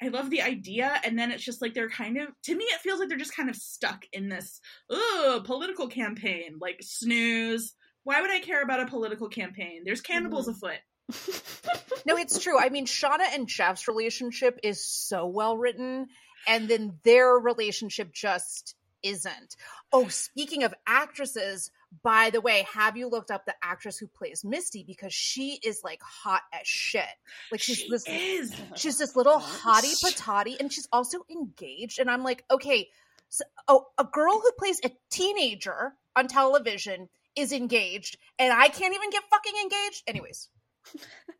[0.03, 2.81] I love the idea, and then it's just like they're kind of to me it
[2.81, 6.57] feels like they're just kind of stuck in this oh political campaign.
[6.59, 7.73] Like snooze.
[8.03, 9.83] Why would I care about a political campaign?
[9.85, 10.55] There's cannibals Mhm.
[10.57, 11.43] afoot.
[12.05, 12.59] No, it's true.
[12.59, 16.07] I mean, Shauna and Jeff's relationship is so well written,
[16.47, 19.55] and then their relationship just isn't.
[19.93, 21.71] Oh, speaking of actresses,
[22.01, 24.83] by the way, have you looked up the actress who plays Misty?
[24.83, 27.05] Because she is like hot as shit.
[27.51, 28.55] Like she's she this is.
[28.75, 29.43] she's this little What?
[29.43, 31.99] hottie patati, and she's also engaged.
[31.99, 32.89] And I'm like, okay,
[33.29, 38.93] so oh, a girl who plays a teenager on television is engaged, and I can't
[38.95, 40.03] even get fucking engaged.
[40.07, 40.49] Anyways,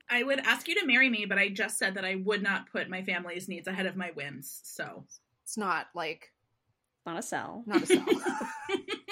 [0.10, 2.72] I would ask you to marry me, but I just said that I would not
[2.72, 4.62] put my family's needs ahead of my whims.
[4.64, 5.06] So
[5.44, 6.32] it's not like
[7.06, 7.64] Not a cell.
[7.66, 8.06] not a sell.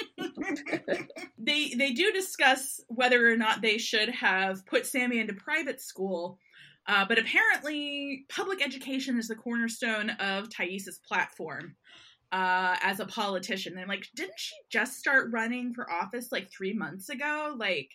[1.38, 6.38] they they do discuss whether or not they should have put Sammy into private school.
[6.88, 11.76] Uh, but apparently, public education is the cornerstone of Taissa's platform
[12.32, 13.78] uh, as a politician.
[13.78, 17.56] And like, didn't she just start running for office like three months ago?
[17.58, 17.92] Like,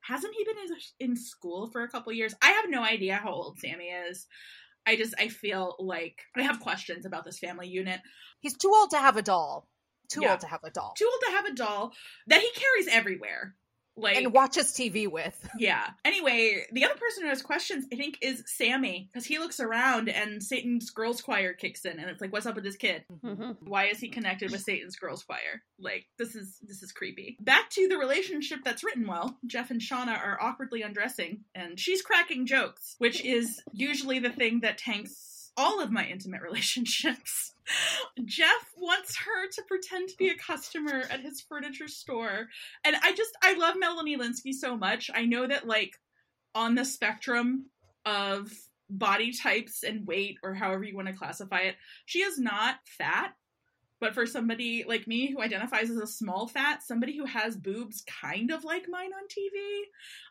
[0.00, 2.34] hasn't he been in, in school for a couple years?
[2.42, 4.26] I have no idea how old Sammy is.
[4.86, 8.00] I just I feel like I have questions about this family unit.
[8.40, 9.68] He's too old to have a doll.
[10.10, 10.32] Too Yeah.
[10.32, 10.94] old to have a doll.
[10.96, 11.92] Too old to have a doll
[12.26, 13.54] that he carries everywhere.
[13.96, 15.36] Like and watches TV with.
[15.58, 15.84] Yeah.
[16.06, 20.08] Anyway, the other person who has questions, I think, is Sammy because he looks around
[20.08, 23.04] and Satan's Girls Choir kicks in, and it's like, "What's up with this kid?
[23.22, 23.56] Mhm.
[23.60, 25.62] Why is he connected with Satan's Girls Choir?
[25.78, 29.38] Like, this is this is creepy." Back to the relationship that's written well.
[29.46, 34.60] Jeff and Shauna are awkwardly undressing, and she's cracking jokes, which is usually the thing
[34.60, 37.52] that tanks all of my intimate relationships.
[38.24, 42.48] Jeff wants her to pretend to be a customer at his furniture store.
[42.84, 45.10] And I just, I love Melanie Lynskey so much.
[45.14, 45.96] I know that, like,
[46.54, 47.66] on the spectrum
[48.04, 48.52] of
[48.88, 51.76] body types and weight, or however you want to classify it,
[52.06, 53.34] she is not fat.
[54.00, 58.02] But for somebody like me who identifies as a small fat, somebody who has boobs
[58.20, 59.82] kind of like mine on TV,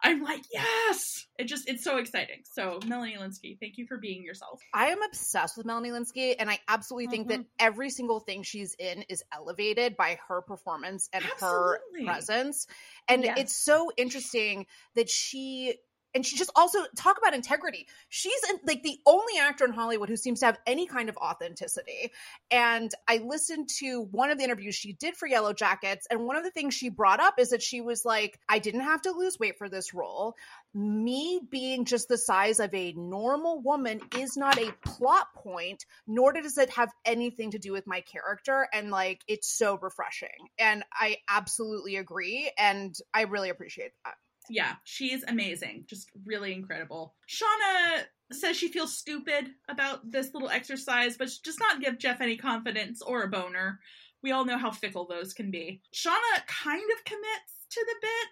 [0.01, 1.28] I'm like, yes!
[1.38, 2.41] It just, it's so exciting.
[2.51, 4.59] So, Melanie Lynskey, thank you for being yourself.
[4.74, 7.47] I am obsessed with Melanie Lynskey, and I absolutely think that mm-hmm.
[7.59, 12.67] every single thing she's in is elevated by her performance and her presence.
[13.07, 13.36] And Yeah.
[13.38, 14.65] it's so interesting
[14.95, 15.76] that she
[16.14, 17.88] and she just also talk about integrity.
[18.10, 22.12] She's like the only actor in Hollywood who seems to have any kind of authenticity.
[22.51, 26.43] And I listened to one of the interviews she did for Yellowjackets, and one of
[26.43, 29.39] the things she brought up is that she was like, "I didn't have to lose
[29.39, 30.36] weight for this role.
[30.74, 36.34] Me being just the size of a normal woman is not a plot point, nor
[36.34, 40.84] does it have anything to do with my character." And like, it's so refreshing, and
[40.91, 44.16] I absolutely agree, and I really appreciate that.
[44.50, 45.86] Yeah, she's amazing.
[45.88, 47.16] Just really incredible.
[47.30, 52.22] Shauna says she feels stupid about this little exercise, but she does not give Jeff
[52.22, 53.80] any confidence or a boner.
[54.22, 55.82] We all know how fickle those can be.
[55.93, 58.28] Shauna kind of commits to the bit.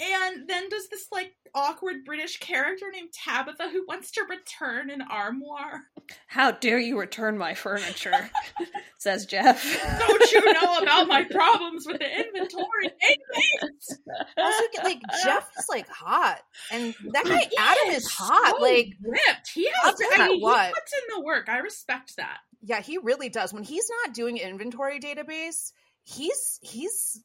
[0.00, 5.02] And then does this like awkward British character named Tabitha who wants to return an
[5.02, 5.82] armoire.
[6.26, 8.30] How dare you return my furniture?
[8.98, 9.62] says Jeff.
[9.98, 13.98] Don't you know about my problems with the inventory database?
[14.38, 16.40] Also, like Jeff is like hot,
[16.70, 18.54] and that guy He Adam is hot.
[18.56, 19.50] so Like, ripped.
[19.54, 19.94] He has.
[19.96, 21.48] tell I you mean, he puts in the work.
[21.48, 22.38] I respect that.
[22.62, 23.52] yeah, he really does.
[23.52, 25.72] When he's not doing inventory database,
[26.02, 27.22] he's he's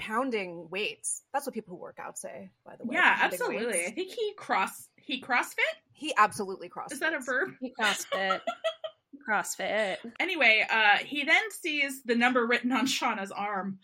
[0.00, 1.22] pounding weights.
[1.32, 2.94] That's what people who work out say, by the way.
[2.94, 3.66] yeah, absolutely.
[3.66, 3.88] weights.
[3.88, 5.56] I think he cross he CrossFit.
[5.92, 6.94] He absolutely crosses.
[6.94, 7.50] Is that a verb?
[7.60, 8.40] He CrossFit.
[9.28, 9.96] CrossFit.
[10.18, 13.78] Anyway, uh, he then sees the number written on Shauna's arm.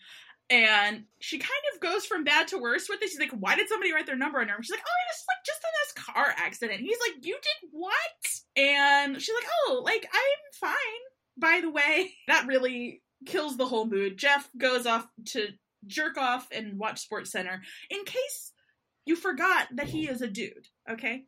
[0.49, 3.11] And she kind of goes from bad to worse with this.
[3.11, 5.25] She's like, "Why did somebody write their number on her?" She's like, "Oh, it was
[5.27, 7.91] like just in this car accident." He's like, "You did what?"
[8.55, 11.03] And she's like, "Oh, like I'm fine."
[11.37, 14.17] By the way, that really kills the whole mood.
[14.17, 15.49] Jeff goes off to
[15.85, 17.61] jerk off and watch Sports Center.
[17.89, 18.53] In case
[19.05, 21.25] you forgot that he is a dude, okay?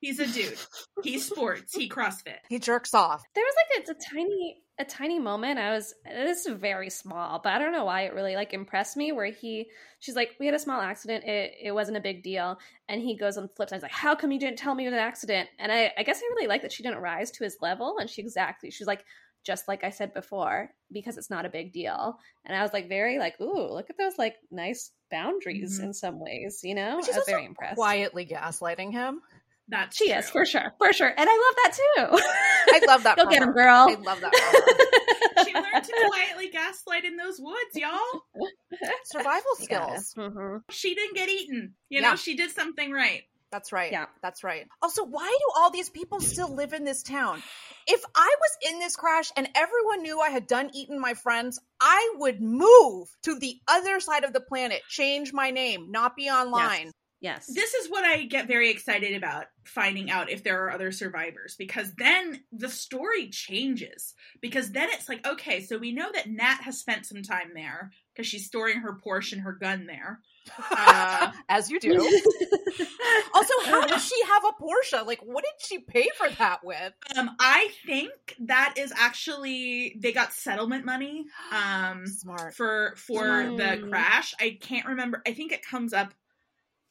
[0.00, 0.58] He's a dude.
[1.02, 1.74] He sports.
[1.74, 2.38] He CrossFit.
[2.48, 3.22] He jerks off.
[3.34, 7.40] There was like a, a tiny a tiny moment i was this is very small
[7.42, 9.66] but i don't know why it really like impressed me where he
[10.00, 13.16] she's like we had a small accident it, it wasn't a big deal and he
[13.16, 14.92] goes on the flip side he's like how come you didn't tell me it was
[14.92, 17.56] an accident and i i guess i really like that she didn't rise to his
[17.62, 19.04] level and she exactly she's like
[19.46, 22.88] just like i said before because it's not a big deal and i was like
[22.88, 25.84] very like ooh look at those like nice boundaries Mhm.
[25.84, 29.20] in some ways you know she's i was also very impressed Quietly gaslighting him.
[29.68, 30.18] That She true.
[30.18, 32.74] is for sure, for sure, and I love that too.
[32.74, 33.16] I love that.
[33.16, 33.88] Go for get him, girl.
[33.90, 34.32] I love that.
[34.32, 35.44] For.
[35.44, 38.22] She learned to quietly gaslight in those woods, y'all.
[39.06, 40.00] Survival You got it.
[40.02, 40.14] skills.
[40.32, 40.60] Mhm.
[40.70, 41.74] She didn't get eaten.
[41.88, 42.10] You Yeah.
[42.10, 43.22] know, she did something right.
[43.56, 43.90] That's right.
[43.90, 44.04] Yeah.
[44.20, 44.66] That's right.
[44.82, 47.42] Also, why do all these people still live in this town?
[47.86, 51.58] If I was in this crash and everyone knew I had done eating my friends,
[51.80, 56.28] I would move to the other side of the planet, change my name, not be
[56.28, 56.90] online.
[57.22, 57.46] Yes.
[57.46, 61.56] This is what I get very excited about finding out if there are other survivors
[61.58, 64.12] because then the story changes.
[64.42, 67.90] Because then it's like, okay, so we know that Nat has spent some time there
[68.16, 70.20] because she's storing her Porsche and her gun there.
[70.70, 71.92] Uh, As you do.
[73.34, 75.04] also, how does she have a Porsche?
[75.04, 76.92] Like, what did she pay for that with?
[77.16, 81.24] Um, I think that is actually they got settlement money.
[81.50, 82.54] Um, Smart.
[82.54, 84.34] for for the crash.
[84.40, 85.20] I can't remember.
[85.26, 86.14] I think it comes up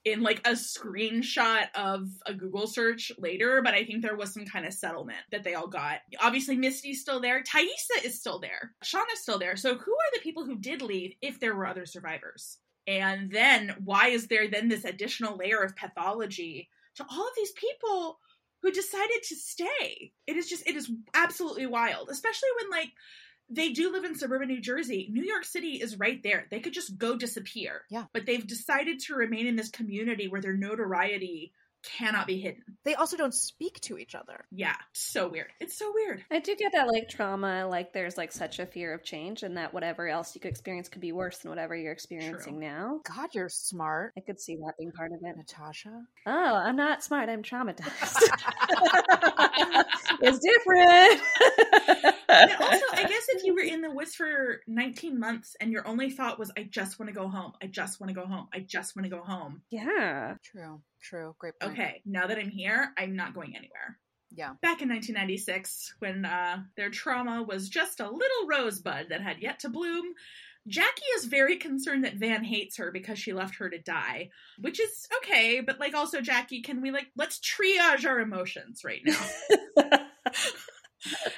[0.06, 4.45] in like a screenshot of a Google search later, but I think there was some
[4.45, 5.99] kind of settlement that they all got.
[6.22, 7.41] Obviously, Misty's still there.
[7.41, 8.74] Taissa is still there.
[8.84, 9.56] Shauna's still there.
[9.56, 12.60] So who are the people who did leave if there were other survivors?
[12.88, 17.51] And then why is there then this additional layer of pathology to all of these
[17.53, 18.20] people
[18.62, 20.12] who decided to stay?
[20.28, 22.91] It is just it is absolutely wild, especially when like
[23.49, 25.07] they do live in suburban New Jersey.
[25.11, 26.47] New York City is right there.
[26.49, 27.81] They could just go disappear.
[27.89, 28.05] Yeah.
[28.13, 31.53] But they've decided to remain in this community where their notoriety
[31.97, 32.63] cannot be hidden.
[32.83, 34.45] They also don't speak to each other.
[34.51, 34.75] Yeah.
[34.93, 35.47] So weird.
[35.59, 36.23] It's so weird.
[36.31, 39.57] I do get that like trauma, like there's like such a fear of change, and
[39.57, 42.99] that whatever else you could experience could be worse than whatever you're experiencing now.
[43.15, 45.36] God, you're smart, I could see that being part of it.
[45.38, 46.03] Natasha.
[46.25, 47.29] Oh, I'm not smart.
[47.29, 48.21] I'm traumatized.
[50.21, 51.21] it's different.
[52.27, 55.88] And also, I guess if you were in the woods for 19 months and your
[55.88, 57.53] only thought was, I just want to go home.
[57.61, 58.47] I just want to go home.
[58.53, 59.61] I just want to go home.
[59.69, 60.36] yeah.
[60.43, 60.81] True.
[61.10, 61.36] True.
[61.39, 61.74] Great point.
[61.74, 63.97] Okay, now that I'm here, I'm not going anywhere.
[64.32, 64.53] Yeah.
[64.62, 69.60] Back in 1996, when uh, their trauma was just a little rosebud that had yet
[69.60, 70.14] to bloom,
[70.68, 74.30] Jackie is very concerned that Van hates her because she left her to die,
[74.60, 79.01] which is okay, but like also, Jackie, can we like, let's triage our emotions right
[79.06, 79.22] now?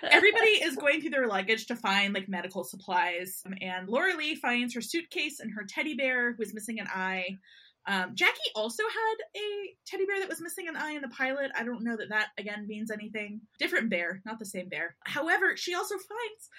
[0.01, 4.35] Everybody is going through their luggage to find like medical supplies, um, and Laura Lee
[4.35, 7.37] finds her suitcase and her teddy bear who is missing an eye.
[7.87, 11.51] Um, Jackie also had a teddy bear that was missing an eye in the pilot.
[11.57, 13.41] I don't know that that again means anything.
[13.59, 14.95] Different bear, not the same bear.
[15.05, 16.49] However, she also finds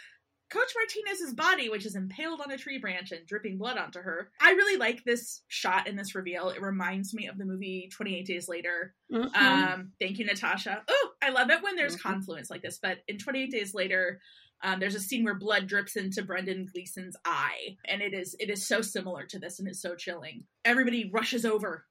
[0.51, 4.31] Coach Martinez's body, which is impaled on a tree branch and dripping blood onto her.
[4.41, 6.49] I really like this shot in this reveal.
[6.49, 8.95] It reminds me of the movie 28 Days Later.
[9.13, 9.35] Mhm.
[9.37, 10.83] Um, thank you, Natasha.
[10.89, 12.01] Oh, I love it when there's Mhm.
[12.01, 12.79] confluence like this.
[12.79, 14.23] But in 28 Days Later,
[14.63, 18.51] um, there's a scene where blood drips into Brendan Gleeson's eye, and it is it
[18.51, 20.45] is so similar to this, and it's so chilling.
[20.65, 21.85] Everybody rushes over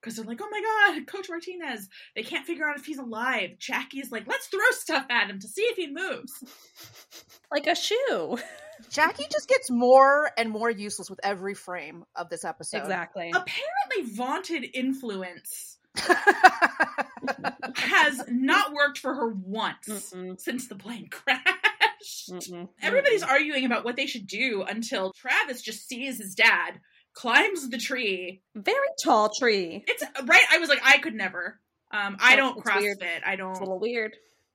[0.00, 3.58] because they're like, "Oh my god, Coach Martinez!" They can't figure out if he's alive.
[3.58, 6.32] Jackie's like, "Let's throw stuff at him to see if he moves."
[7.52, 8.38] like a shoe.
[8.90, 12.78] Jackie just gets more and more useless with every frame of this episode.
[12.78, 13.30] Exactly.
[13.34, 15.78] Apparently, vaunted influence
[17.76, 20.40] has not worked for her once Mm-mm.
[20.40, 21.63] since the plane crashed.
[22.30, 22.68] Mm-mm.
[22.82, 26.80] Everybody's arguing about what they should do until Travis just sees his dad,
[27.14, 28.42] climbs the tree.
[28.54, 29.84] very tall tree.
[29.86, 30.44] It's right.
[30.52, 31.60] I was like, I could never.
[31.92, 32.98] Um, I don't it's weird.
[33.00, 33.20] CrossFit.
[33.26, 33.60] I It's a don't.
[33.60, 34.12] little weird.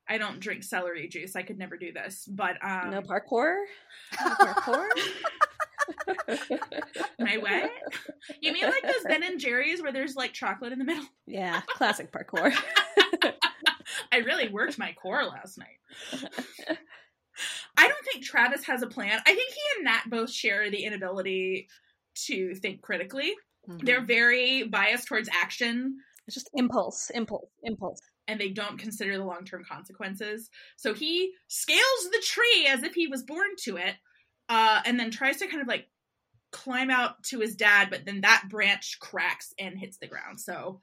[0.08, 1.36] I don't drink celery juice.
[1.36, 2.26] I could never do this.
[2.28, 3.56] But um, no parkour.
[4.24, 4.88] No parkour.
[7.20, 7.70] my what?
[8.42, 11.06] You mean like those Ben and Jerry's where there's like chocolate in the middle?
[11.28, 12.54] yeah, classic parkour.
[14.12, 16.28] I really worked my core last night.
[17.78, 19.20] I don't think Travis has a plan.
[19.26, 21.68] I think he and Nat both share the inability
[22.26, 23.34] to think critically.
[23.68, 23.86] Mhm.
[23.86, 28.00] They're very biased towards action It's just impulse, impulse, impulse.
[28.28, 30.50] and they don't consider the long term consequences.
[30.76, 33.96] So he scales the tree as if he was born to it,
[34.50, 35.90] uh, and then tries to kind of like
[36.52, 40.40] climb out to his dad, but then that branch cracks and hits the ground.
[40.40, 40.82] So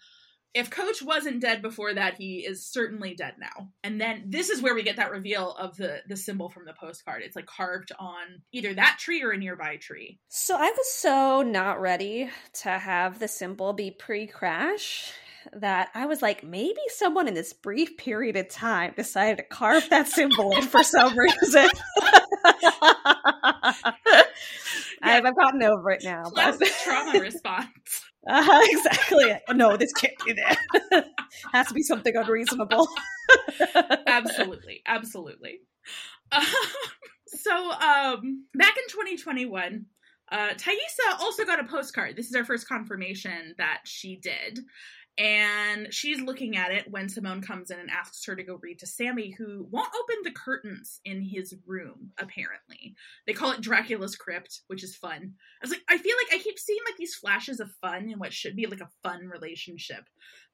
[0.57, 3.69] if Coach wasn't dead before that, he is certainly dead now.
[3.85, 6.73] And then this is where we get that reveal of the the symbol from the
[6.73, 7.23] postcard.
[7.23, 10.19] It's like carved on either that tree or a nearby tree.
[10.29, 12.31] So I was so not ready
[12.63, 15.13] to have the symbol be pre-crash
[15.53, 19.89] that I was like, maybe someone in this brief period of time decided to carve
[19.91, 21.69] that symbol in for some reason.
[25.03, 26.25] I've, I've gotten over it now.
[26.25, 27.69] But, Classic trauma response.
[28.29, 29.33] Uh, exactly.
[29.55, 31.05] No, this can't be there.
[31.53, 32.89] Has to be something unreasonable.
[34.07, 35.61] absolutely absolutely
[36.31, 36.45] Um,
[37.27, 39.87] so um back in 2021
[40.31, 44.61] uh Taissa also got a postcard this is our first confirmation that she did
[45.19, 48.81] And she's looking at it when Simone comes in and asks her to go read
[48.81, 52.95] to Sammy, who won't open the curtains in his room, apparently.
[53.27, 55.33] They call it Dracula's Crypt, which is fun.
[55.33, 58.19] I was like, I feel like I keep seeing like these flashes of fun in
[58.19, 60.05] what should be like a fun relationship.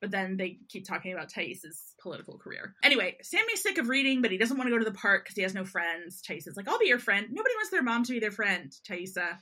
[0.00, 2.74] But then they keep talking about Taissa's political career.
[2.84, 5.36] Anyway, Sammy's sick of reading, but he doesn't want to go to the park because
[5.36, 6.22] he has no friends.
[6.22, 7.26] Thais is like, I'll be your friend.
[7.30, 9.38] Nobody wants their mom to be their friend, Taissa.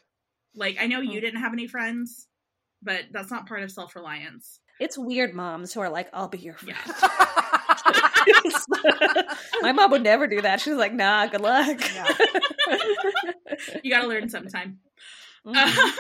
[0.54, 1.02] Like, I know oh.
[1.02, 2.26] you didn't have any friends,
[2.82, 4.59] but that's not part of self reliance.
[4.80, 6.76] It's weird moms who are like, I'll be your friend.
[6.88, 7.08] Yeah.
[9.62, 10.60] My mom would never do that.
[10.60, 11.80] She's like, nah, good luck.
[13.82, 14.78] you gotta learn sometime.
[15.46, 15.92] Mhm.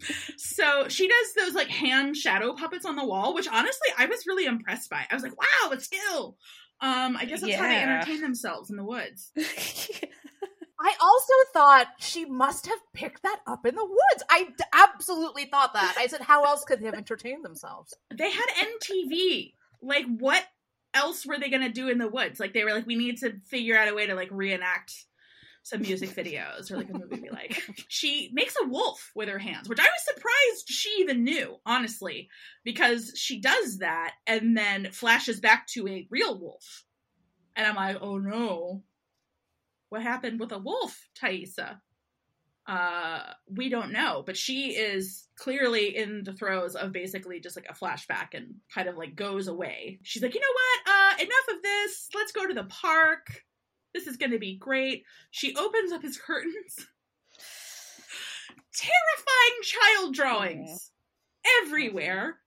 [0.36, 4.26] so she does those like hand shadow puppets on the wall, which honestly I was
[4.26, 5.04] really impressed by.
[5.10, 6.36] I was like, wow, a skill.
[6.80, 9.30] Um, I guess that's how they entertain themselves in the woods.
[10.82, 14.24] I also thought she must have picked that up in the woods.
[14.28, 15.94] I d- absolutely thought that.
[15.96, 17.94] I said, how else could they have entertained themselves?
[18.12, 19.54] They had MTV.
[19.80, 20.44] Like, what
[20.92, 22.40] else were they gonna do in the woods?
[22.40, 24.92] Like, they were like, we need to figure out a way to like reenact
[25.62, 27.62] some music videos or like a movie like.
[27.88, 32.28] She makes a wolf with her hands, which I was surprised she even knew, honestly,
[32.64, 36.84] because she does that and then flashes back to a real wolf.
[37.54, 38.82] And I'm like, oh no.
[39.92, 41.76] What happened with a wolf, Taissa?
[42.66, 47.66] Uh, we don't know, but she is clearly in the throes of basically just like
[47.68, 49.98] a flashback and kind of like goes away.
[50.02, 50.94] She's like, you know what?
[50.94, 52.08] Uh, enough of this.
[52.14, 53.42] Let's go to the park.
[53.92, 55.04] This is going to be great.
[55.30, 56.74] She opens up his curtains.
[58.74, 60.90] Terrifying child drawings
[61.64, 62.38] everywhere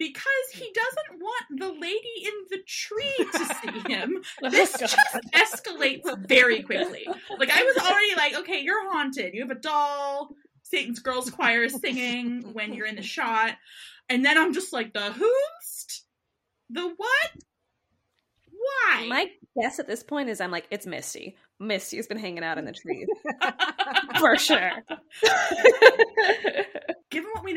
[0.00, 0.24] because
[0.54, 4.22] he doesn't want the lady in the tree to see him.
[4.42, 4.96] Oh, this just
[5.34, 7.06] escalates very quickly.
[7.38, 9.34] Like I was already like, okay, you're haunted.
[9.34, 10.30] You have a doll.
[10.62, 13.56] Satan's Girls Choir is singing when you're in the shot,
[14.08, 16.04] and then I'm just like, the who's,
[16.70, 17.30] the what,
[18.52, 19.06] why?
[19.06, 19.30] My
[19.60, 21.36] guess at this point is I'm like, it's Misty.
[21.58, 23.08] Misty's been hanging out in the trees.
[24.18, 24.70] For sure.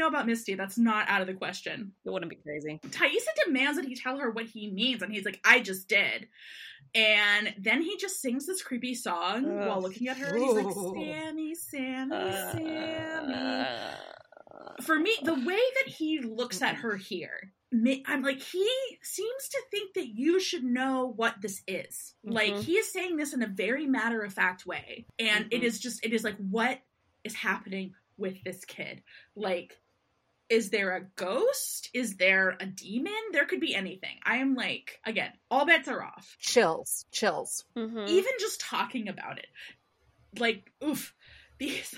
[0.04, 1.94] Given what we know about Misty, that's not out of the question.
[2.06, 2.80] It wouldn't be crazy.
[2.88, 6.28] Taissa demands that he tell her what he means, and he's like, I just did.
[6.96, 9.68] And then he just sings this creepy song Ugh.
[9.68, 10.36] while looking at her.
[10.36, 13.66] and He's like, Sammy, Sammy, Uh, Sammy.
[14.84, 17.52] For me, the way that he looks at her here,
[18.06, 18.70] I'm like, he
[19.02, 22.14] seems to think that you should know what this is.
[22.24, 22.64] Like, Mhm.
[22.64, 25.06] he is saying this in a very matter of fact way.
[25.20, 25.66] And it Mhm.
[25.66, 26.80] is just, it is like, what
[27.24, 29.02] is happening with this kid?
[29.36, 29.80] Like,
[30.50, 31.90] is there a ghost?
[31.94, 33.14] Is there a demon?
[33.32, 34.18] There could be anything.
[34.26, 36.36] I am like, again, all bets are off.
[36.40, 37.66] Chills, chills.
[37.76, 38.08] Mhm.
[38.08, 39.48] Even just talking about it,
[40.38, 41.14] like, oof,
[41.58, 41.96] these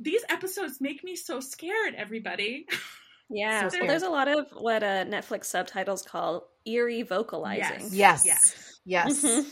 [0.00, 1.94] these episodes make me so scared.
[1.96, 2.66] Everybody,
[3.30, 7.88] Yeah, So so there's a lot of what uh, Netflix subtitles call eerie vocalizing.
[7.92, 8.24] Yes.
[8.24, 8.24] Yes.
[8.26, 8.80] Yes.
[8.84, 9.24] Yes.
[9.24, 9.46] Mhm.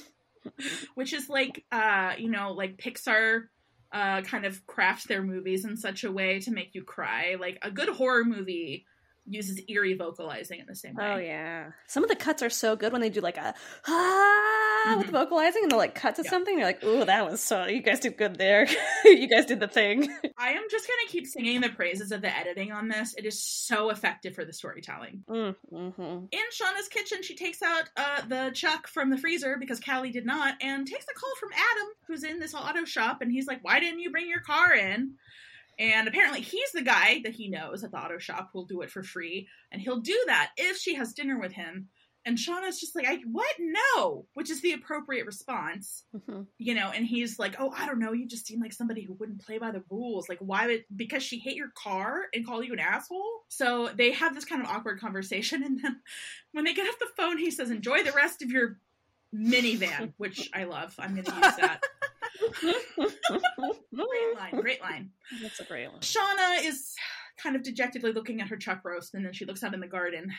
[0.94, 3.48] which is like, uh, you know, like Pixar.
[3.92, 7.36] Uh, kind of craft their movies in such a way to make you cry.
[7.38, 8.84] Like a good horror movie
[9.28, 11.04] uses eerie vocalizing in the same way.
[11.12, 13.54] Oh yeah, some of the cuts are so good when they do like a
[13.86, 15.10] ah with Mhm.
[15.10, 16.30] vocalizing and they'll like cut to Yeah.
[16.30, 16.56] something.
[16.56, 17.66] You're like, ooh, that was so.
[17.66, 18.66] You guys did good there.
[19.04, 20.02] you guys did the thing.
[20.38, 23.14] I am just gonna keep singing the praises of the editing on this.
[23.16, 25.24] It is so effective for the storytelling.
[25.28, 26.24] Mm-hmm.
[26.30, 30.26] In Shauna's kitchen, she takes out uh, the chuck from the freezer because Callie did
[30.26, 33.62] not, and takes a call from Adam, who's in this auto shop, and he's like,
[33.64, 35.14] "Why didn't you bring your car in?"
[35.78, 38.90] And apparently, he's the guy that he knows at the auto shop who'll do it
[38.90, 41.88] for free, and he'll do that if she has dinner with him.
[42.24, 43.54] And Shauna's just like, "I what?
[43.60, 46.42] No," which is the appropriate response Mm-hmm.
[46.58, 49.12] you know, and he's like, "Oh, I don't know, you just seem like somebody who
[49.12, 50.28] wouldn't play by the rules.
[50.28, 54.10] Like, why would because she hit your car and call you an asshole?" So they
[54.10, 56.00] have this kind of awkward conversation, and then
[56.52, 58.80] when they get off the phone, he says, "Enjoy the rest of your
[59.32, 60.94] minivan," which I love.
[60.98, 61.80] I'm going to use that.
[63.94, 65.10] Great line, great line.
[65.42, 66.00] That's a great one.
[66.00, 66.94] Shauna is
[67.38, 69.86] kind of dejectedly looking at her chuck roast, and then she looks out in the
[69.86, 70.32] garden,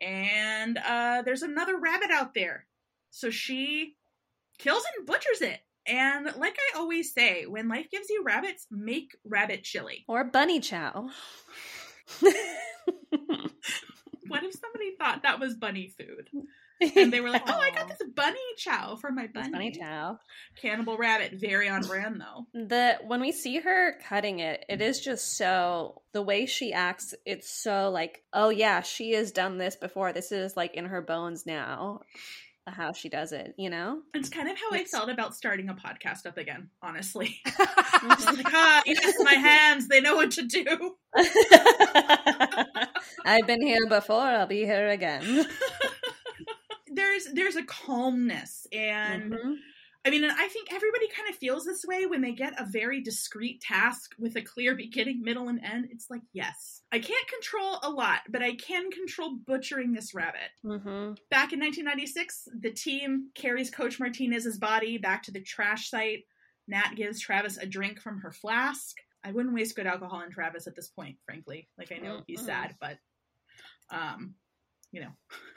[0.00, 2.66] and uh, there's another rabbit out there.
[3.10, 3.96] So she
[4.58, 5.60] kills and butchers it.
[5.86, 10.04] And like I always say, when life gives you rabbits, make rabbit chili.
[10.06, 11.08] Or bunny chow.
[14.28, 16.28] What if somebody thought that was bunny food?
[16.80, 19.50] And they were like, oh, I got this bunny chow for my bunny.
[19.50, 20.18] bunny chow.
[20.60, 22.46] Cannibal rabbit, very on brand though.
[22.54, 27.14] The when we see her cutting it, it is just so the way she acts.
[27.24, 30.12] It's so like, oh yeah, she has done this before.
[30.12, 32.00] This is like in her bones now.
[32.66, 34.02] How she does it, you know.
[34.12, 37.40] It's kind of how I felt about starting a podcast up again, honestly.
[37.46, 40.96] Just like, ah, yes, my hands, they know what to do.
[43.24, 44.20] I've been here before.
[44.20, 45.46] I'll be here again.
[47.58, 49.58] A calmness and Mhm.
[50.04, 52.64] I mean, and I think everybody kind of feels this way when they get a
[52.64, 55.88] very discrete task with a clear beginning, middle, and end.
[55.90, 60.50] It's like, yes, I can't control a lot, but I can control butchering this rabbit.
[60.62, 61.16] Mhm.
[61.30, 66.24] Back in 1996, the team carries Coach Martinez's body back to the trash site.
[66.68, 68.96] Nat gives Travis a drink from her flask.
[69.24, 71.68] I wouldn't waste good alcohol on Travis at this point, frankly.
[71.76, 72.46] Like, I know he's Mm-mm.
[72.46, 72.98] sad, but,
[73.90, 74.34] um,
[74.92, 75.10] you know,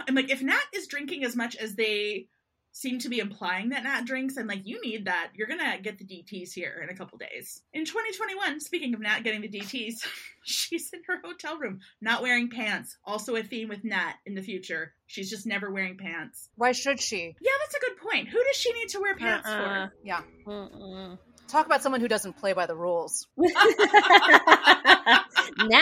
[0.07, 2.27] I'm like, if Nat is drinking as much as they
[2.73, 5.31] seem to be implying that Nat drinks, I'm like, you need that.
[5.35, 7.61] You're gonna get the DTs here in a couple days.
[7.73, 10.05] In 2021, speaking of Nat getting the DTs,
[10.43, 12.97] she's in her hotel room, not wearing pants.
[13.05, 14.93] Also a theme with Nat in the future.
[15.07, 16.49] She's just never wearing pants.
[16.55, 17.35] Why should she?
[17.41, 18.29] Yeah, that's a good point.
[18.29, 19.87] Who does she need to wear pants Uh-uh.
[19.87, 19.93] for?
[20.03, 20.21] Yeah.
[20.47, 21.17] Mm-mm.
[21.47, 23.27] Talk about someone who doesn't play by the rules.
[23.37, 23.49] Nat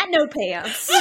[0.09, 0.91] no pants.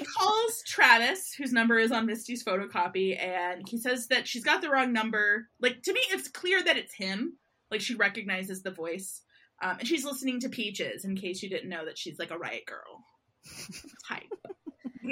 [0.00, 4.62] He calls Travis, whose number is on Misty's photocopy, and he says that she's got
[4.62, 5.48] the wrong number.
[5.60, 7.36] Like, to me, it's clear that it's him.
[7.70, 9.22] Like, she recognizes the voice.
[9.62, 12.38] Um, and she's listening to Peaches, in case you didn't know that she's like a
[12.38, 13.04] riot girl.
[14.08, 14.22] Hi.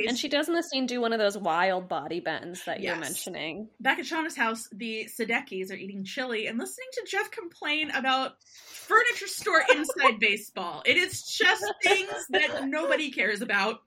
[0.07, 2.97] And she does in the scene do one of those wild body bends that you're
[2.97, 3.69] mentioning.
[3.81, 8.35] Back at Shauna's house, the Sadeckis are eating chili and listening to Jeff complain about
[8.43, 10.83] furniture store inside baseball.
[10.85, 13.81] It is just things that nobody cares about.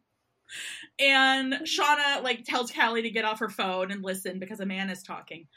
[1.00, 4.90] And Shauna like tells Callie to get off her phone and listen because a man
[4.90, 5.48] is talking.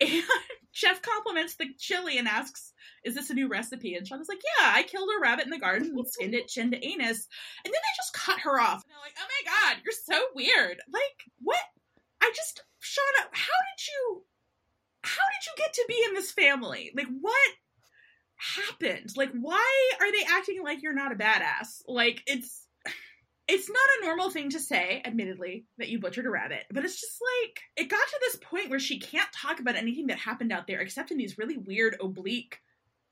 [0.00, 0.22] And
[0.72, 2.72] Jeff compliments the chili and asks,
[3.04, 5.58] "Is this a new recipe?" And Shauna's like, "Yeah, I killed a rabbit in the
[5.58, 7.28] garden and skinned it chin to anus."
[7.64, 8.82] And then they just cut her off.
[8.82, 11.60] And they're like, "Oh my god, you're so weird!" Like, what?
[12.26, 14.24] I just, Shauna, how did you,
[15.02, 16.92] how did you get to be in this family?
[16.96, 17.50] Like, what
[18.36, 19.12] happened?
[19.16, 21.82] Like, why are they acting like you're not a badass?
[21.86, 22.65] Like, it's,
[23.48, 27.00] it's not a normal thing to say, admittedly, that you butchered a rabbit, but it's
[27.00, 30.52] just like, it got to this point where she can't talk about anything that happened
[30.52, 32.58] out there except in these really weird, oblique,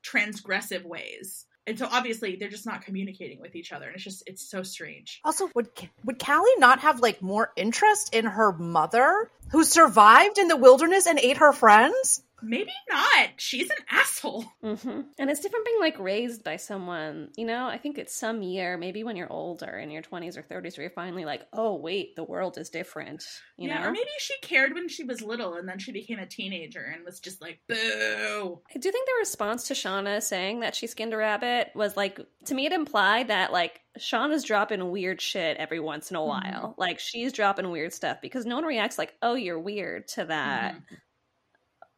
[0.05, 1.45] transgressive ways.
[1.67, 3.87] And so obviously they're just not communicating with each other.
[3.87, 5.19] And it's just, it's so strange.
[5.23, 5.67] Also, would
[6.03, 11.07] would Callie not have like more interest in her mother, who survived in the wilderness
[11.07, 12.21] and ate her friends?
[12.41, 13.29] Maybe not.
[13.37, 14.45] She's an asshole.
[14.61, 17.67] hmm And it's different being like raised by someone, you know?
[17.67, 20.83] I think it's some year, maybe when you're older in your 20s or 30s, where
[20.83, 23.23] you're finally like, oh, wait, the world is different,
[23.57, 23.87] you yeah, know?
[23.87, 27.03] or maybe she cared when she was little and then she became a teenager and
[27.05, 28.61] was just like, boo.
[28.73, 32.19] I do think the response to Shauna saying that she skinned a rabbit was like,
[32.45, 36.75] to me, it implied that like Shauna's dropping weird shit every once in a while.
[36.77, 40.75] Like she's dropping weird stuff because no one reacts like, oh, you're weird to that.
[40.75, 40.83] Mhm.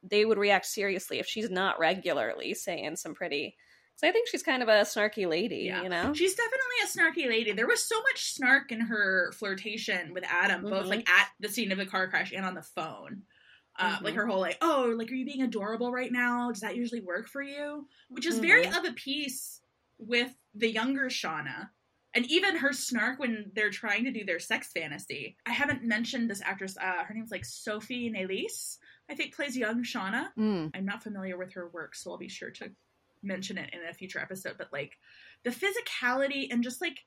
[0.03, 3.55] They would react seriously if she's not regularly saying some pretty.
[3.95, 5.81] So I think she's kind of a snarky lady, Yeah.
[5.81, 6.13] you know?
[6.13, 7.51] She's definitely a snarky lady.
[7.53, 10.89] There was so much snark in her flirtation with Adam, both Mhm.
[10.89, 13.23] like at the scene of the car crash and on the phone.
[13.79, 14.01] Uh, Mhm.
[14.03, 16.51] Like her whole like, oh, like are you being adorable right now?
[16.51, 17.87] Does that usually work for you?
[18.09, 18.77] Which is very Mhm.
[18.77, 19.61] of a piece
[19.97, 21.71] with the younger Shauna.
[22.13, 25.37] And even her snark when they're trying to do their sex fantasy.
[25.45, 26.77] I haven't mentioned this actress.
[26.77, 28.77] Uh, her name's like Sophie Nélisse.
[29.09, 30.27] I think plays young Shauna.
[30.37, 30.71] Mm.
[30.73, 32.71] I'm not familiar with her work, so I'll be sure to
[33.23, 34.55] mention it in a future episode.
[34.57, 34.97] But like
[35.43, 36.99] the physicality and just like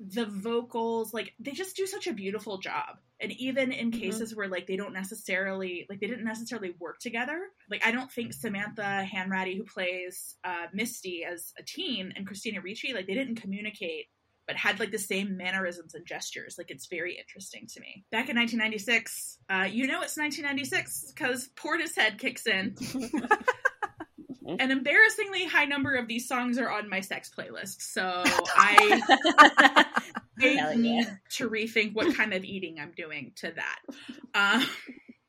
[0.00, 2.98] the vocals, like they just do such a beautiful job.
[3.20, 4.00] And even in Mhm.
[4.00, 8.10] cases where like they don't necessarily like they didn't necessarily work together, like I don't
[8.10, 13.14] think Samantha Hanratty, who plays uh, Misty as a teen, and Christina Ricci, like they
[13.14, 14.06] didn't communicate.
[14.46, 16.56] But had like the same mannerisms and gestures.
[16.58, 18.04] Like it's very interesting to me.
[18.10, 22.74] Back in 1996, uh, you know it's 1996 because Portishead kicks in.
[24.46, 29.84] An embarrassingly high number of these songs are on my sex playlist, so I, I
[30.38, 30.74] Hell yeah.
[30.74, 33.78] need to rethink what kind of eating I'm doing to that.
[34.34, 34.62] Uh,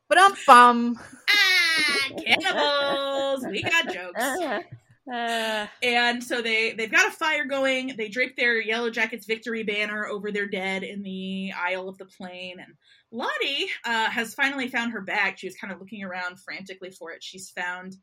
[0.09, 0.99] But um bum.
[1.29, 3.45] ah, cannibals!
[3.49, 4.65] We got jokes.
[5.11, 5.71] Ah.
[5.83, 7.93] And so they they've got a fire going.
[7.95, 12.57] They drape their Yellowjackets victory banner over their dead in the aisle of the plane.
[12.59, 12.73] And
[13.11, 15.37] Lottie uh, has finally found her bag.
[15.37, 17.23] She was kind of looking around frantically for it.
[17.23, 17.97] She's found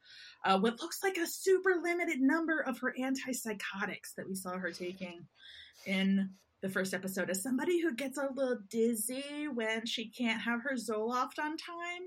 [0.45, 4.71] uh, what looks like a super limited number of her antipsychotics that we saw her
[4.71, 5.27] taking
[5.87, 6.31] in
[6.63, 7.31] the first episode.
[7.31, 12.03] As somebody who gets a little dizzy when she can't have her Zoloft on time,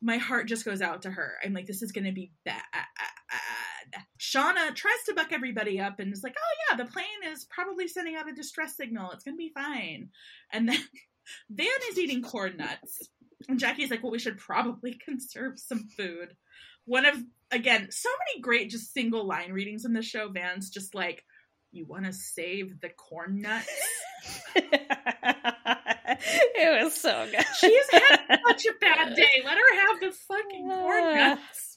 [0.00, 1.34] my heart just goes out to her.
[1.42, 2.62] I'm like, this is going to be bad.
[4.18, 7.88] Shauna tries to buck everybody up and is like, oh yeah, the plane is probably
[7.88, 9.10] sending out a distress signal.
[9.12, 10.10] It's going to be fine.
[10.52, 10.78] And then
[11.50, 13.08] Van is eating corn nuts.
[13.48, 16.34] And Jackie's like, well, we should probably conserve some food.
[16.84, 17.16] One of,
[17.50, 20.28] again, so many great just single line readings in the show.
[20.30, 21.24] Van's just like,
[21.70, 23.68] You want to save the corn nuts?
[26.18, 27.44] it was so good.
[27.60, 29.42] She's had such a bad day.
[29.44, 31.14] Let her have the fucking corn ah.
[31.14, 31.67] nuts.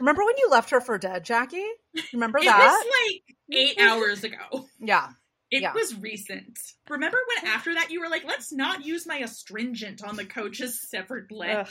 [0.00, 1.66] Remember when you left her for dead, Jackie?
[2.12, 2.58] Remember It that?
[2.58, 3.22] was like
[3.52, 4.66] eight hours ago.
[4.80, 5.08] yeah.
[5.50, 5.72] It Yeah.
[5.72, 6.58] was recent.
[6.88, 10.80] Remember when after that you were like, let's not use my astringent on the coach's
[10.88, 11.58] severed leg?
[11.58, 11.68] Ugh.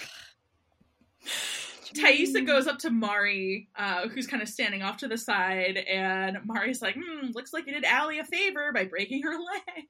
[1.96, 6.38] Taissa goes up to Mari, uh, who's kind of standing off to the side, and
[6.46, 9.86] Mari's like, hmm, looks like you did Allie a favor by breaking her leg.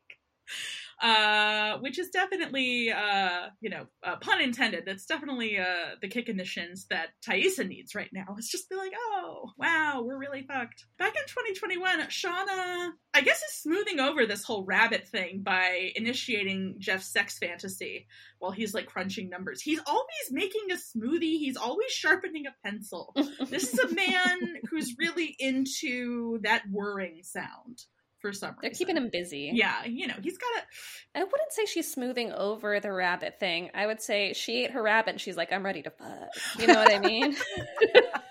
[1.03, 4.85] Uh, which is definitely, uh, you know, uh, pun intended.
[4.85, 8.35] That's definitely uh, the kick in the shins that Taissa needs right now.
[8.37, 10.85] It's just be like, oh, wow, we're really fucked.
[10.97, 16.75] Back in 2021, Shauna, I guess, is smoothing over this whole rabbit thing by initiating
[16.79, 18.07] Jeff's sex fantasy
[18.39, 19.61] while he's like crunching numbers.
[19.61, 21.37] He's always making a smoothie.
[21.37, 23.13] He's always sharpening a pencil.
[23.49, 27.83] this is a man who's really into that whirring sound
[28.23, 29.51] for some They're keeping him busy.
[29.53, 31.19] Yeah, you know, he's got a.
[31.19, 33.69] I wouldn't say she's smoothing over the rabbit thing.
[33.75, 36.29] I would say she ate her rabbit and she's like, I'm ready to fuck.
[36.57, 37.35] You know what I mean?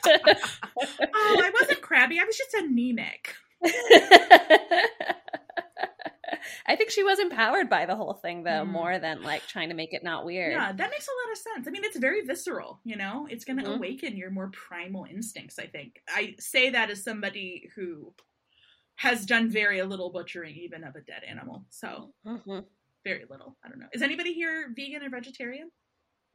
[0.05, 2.19] Oh, I wasn't crabby.
[2.19, 3.35] I was just anemic.
[6.67, 8.69] I think she was empowered by the whole thing, though, Mm.
[8.69, 10.53] more than like trying to make it not weird.
[10.53, 11.69] Yeah, that makes a lot of sense.
[11.69, 13.29] I mean, it's very visceral, you know?
[13.31, 13.77] It's going to Mhm.
[13.77, 16.03] awaken your more primal instincts, I think.
[16.09, 18.13] I say that as somebody who
[18.97, 21.65] has done very little butchering, even of a dead animal.
[21.71, 22.65] So, Mhm.
[23.05, 23.57] very little.
[23.65, 23.89] I don't know.
[23.93, 25.71] Is anybody here vegan or vegetarian?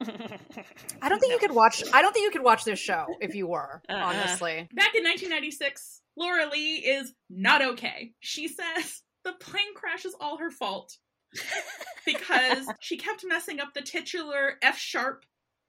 [0.00, 3.34] I don't think you could watch I don't think you could watch this show if
[3.34, 3.96] you were, Uh-uh.
[4.04, 4.68] honestly.
[4.72, 8.12] Back in 1996, Laura Lee is not okay.
[8.20, 10.96] She says the plane crash is all her fault
[12.06, 15.24] because she kept messing up the titular F sharp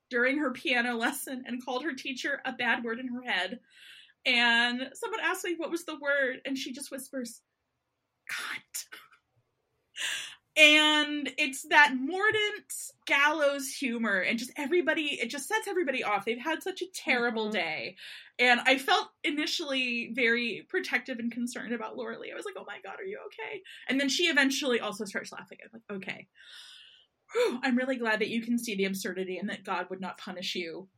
[0.10, 3.60] during her piano lesson and called her teacher a bad word in her head.
[4.26, 7.42] And someone asked me what was the word, and she just whispers,
[8.32, 8.86] cunt.
[10.58, 12.74] And it's that mordant
[13.06, 16.26] gallows humor, and just everybody, it just sets everybody off.
[16.26, 17.54] They've had such a terrible Mhm.
[17.54, 17.98] day.
[18.40, 22.32] And I felt initially very protective and concerned about Laura Lee.
[22.32, 23.64] I was like, oh my God, are you okay?
[23.88, 25.60] And then she eventually also starts laughing.
[25.64, 26.28] I'm like, okay.
[27.34, 30.18] Whew, I'm really glad that you can see the absurdity and that God would not
[30.18, 30.90] punish you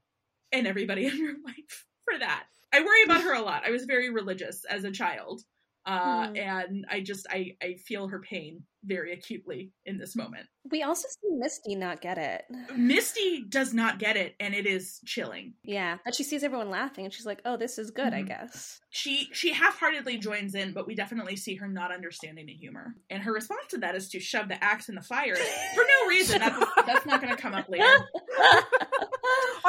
[0.52, 2.48] and everybody in your life for that.
[2.73, 3.64] I worry about her a lot.
[3.65, 5.41] I was very religious as a child.
[5.84, 6.35] Uh, Hmm.
[6.38, 10.45] and I just I I feel her pain very acutely in this moment.
[10.69, 12.43] we also see Misty not get it.
[12.76, 15.56] Misty does not get it, and it is chilling.
[15.64, 18.27] Yeah, but she sees everyone laughing and she's like, "Oh, this is good, I Mhm.
[18.27, 22.93] guess." she she half-heartedly joins in but we definitely see her not understanding the humor
[23.10, 26.07] and her response to that is to shove the axe in the fire for no
[26.10, 27.85] reason that's, that's not going to come up later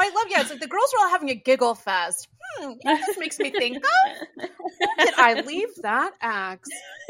[0.03, 2.27] I love yeah, it's like the girls are all having a giggle fest.
[2.57, 3.83] Hmm, you know this makes me think of?
[4.99, 6.69] Did I leave that axe?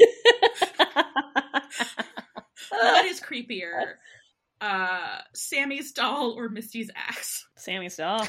[2.70, 3.94] what is creepier
[4.60, 8.20] uh sammy's doll or misty's axe Sammy's doll.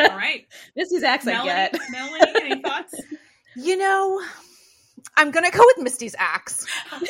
[0.00, 1.78] all right Misty's axe, I get.
[1.90, 2.94] melanie any thoughts
[3.56, 4.20] You know,
[5.16, 6.66] I'm gonna go with Misty's axe.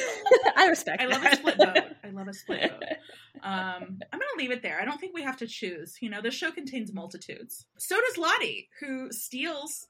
[0.56, 1.00] I respect.
[1.00, 1.84] i love a split vote.
[2.04, 2.82] I love a split vote.
[3.42, 4.80] Um i'm gonna leave it there.
[4.80, 5.96] I don't think we have to choose.
[6.00, 7.66] You know the show contains multitudes.
[7.78, 9.86] So does lottie who steals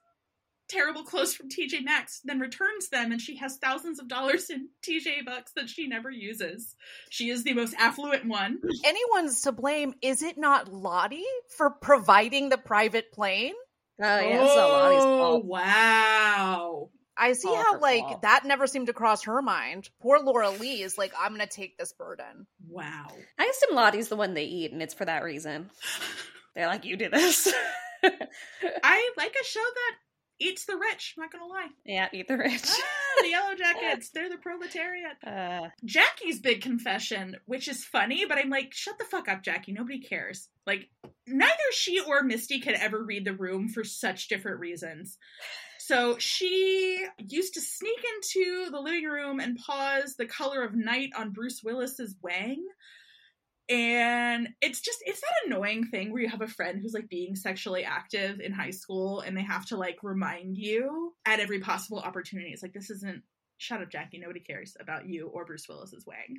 [0.67, 4.67] terrible clothes from tj maxx then returns them and she has thousands of dollars in
[4.81, 6.75] tj bucks that she never uses.
[7.09, 8.59] She is the most affluent one.
[8.83, 11.23] Anyone's to blame, is it not Lottie
[11.55, 13.53] for providing the private plane?
[14.01, 18.21] Oh yeah, it's all Lottie's Oh, wow I see how like fault.
[18.23, 19.89] that never seemed to cross her mind.
[20.01, 22.47] Poor Laura Lee is like, I'm gonna take this burden.
[22.67, 25.69] wow I assume Lottie's the one they eat, and it's for that reason.
[26.55, 27.51] They're like, "You do this."
[28.83, 29.95] i like a show that
[30.39, 32.61] eats the rich not gonna lie yeah, eat the rich.
[32.63, 38.37] ah, the yellow jackets they're the proletariat Uh, Jackie's big confession, which is funny, but
[38.37, 39.71] I'm like, shut the fuck up, Jackie.
[39.71, 40.49] Nobody cares.
[40.67, 40.89] Like,
[41.25, 45.17] neither she or Misty could ever read the room for such different reasons.
[45.87, 51.11] So she used to sneak into the living room and pause the color of night
[51.15, 52.65] on Bruce Willis's Wang.
[53.69, 57.35] And it's just, it's that annoying thing where you have a friend who's like being
[57.35, 61.99] sexually active in high school and they have to like remind you at every possible
[61.99, 62.49] opportunity.
[62.51, 63.21] It's like, this isn't
[63.57, 64.19] shut up, Jackie.
[64.19, 66.37] Nobody cares about you or Bruce Willis's Wang.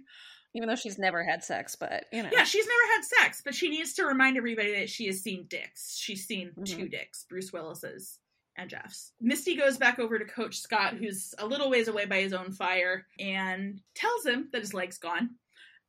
[0.55, 3.55] even though she's never had sex, but you know, Yeah, she's never had sex, but
[3.55, 5.99] she needs to remind everybody that she has seen dicks.
[5.99, 6.67] She's seen Mhm.
[6.67, 8.19] two dicks, Bruce Willis's
[8.57, 9.13] and Jeff's.
[9.21, 12.53] Misty goes back over to Coach Scott, who's a little ways away by his own
[12.53, 15.31] fire, and tells him that his leg's gone.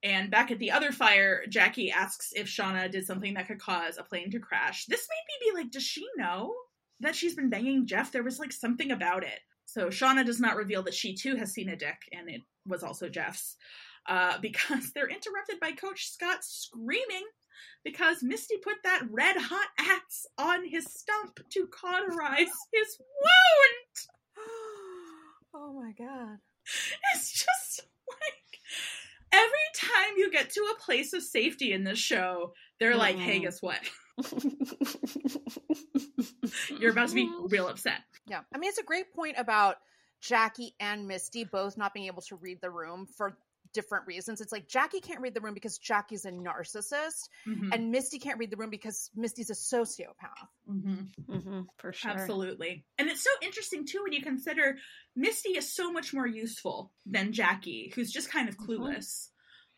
[0.04, 3.98] And back at the other fire, Jackie asks if Shauna did something that could cause
[3.98, 4.86] a plane to crash.
[4.86, 6.54] This made me be like, does she know
[7.00, 8.12] that she's been banging Jeff?
[8.12, 9.40] There was like something about it.
[9.66, 12.84] So Shauna does not reveal that she too has seen a dick, and it was
[12.84, 13.58] also Jeff's,
[14.08, 17.26] uh, because they're interrupted by Coach Scott screaming
[17.84, 24.08] because Misty put that red hot axe on his stump to cauterize his wound.
[25.56, 26.38] oh my god.
[27.14, 28.60] It's just like
[29.32, 33.40] every time you get to a place of safety in this show, they're like, hey,
[33.40, 33.44] Mhm.
[33.44, 33.80] guess what?
[36.80, 38.02] You're about to be real upset.
[38.28, 38.42] Yeah.
[38.54, 39.78] I mean, it's a great point about
[40.22, 43.38] Jackie and Misty both not being able to read the room for
[43.74, 44.42] different reasons.
[44.42, 48.40] It's like Jackie can't read the room because Jackie's a narcissist, Mhm, and Misty can't
[48.40, 50.48] read the room because Misty's a sociopath.
[50.70, 51.08] mhm.
[51.26, 52.12] hmm for sure.
[52.12, 52.86] Absolutely.
[52.98, 54.78] And it's so interesting too when you consider
[55.16, 59.30] Misty is so much more useful than Jackie, who's just kind of clueless.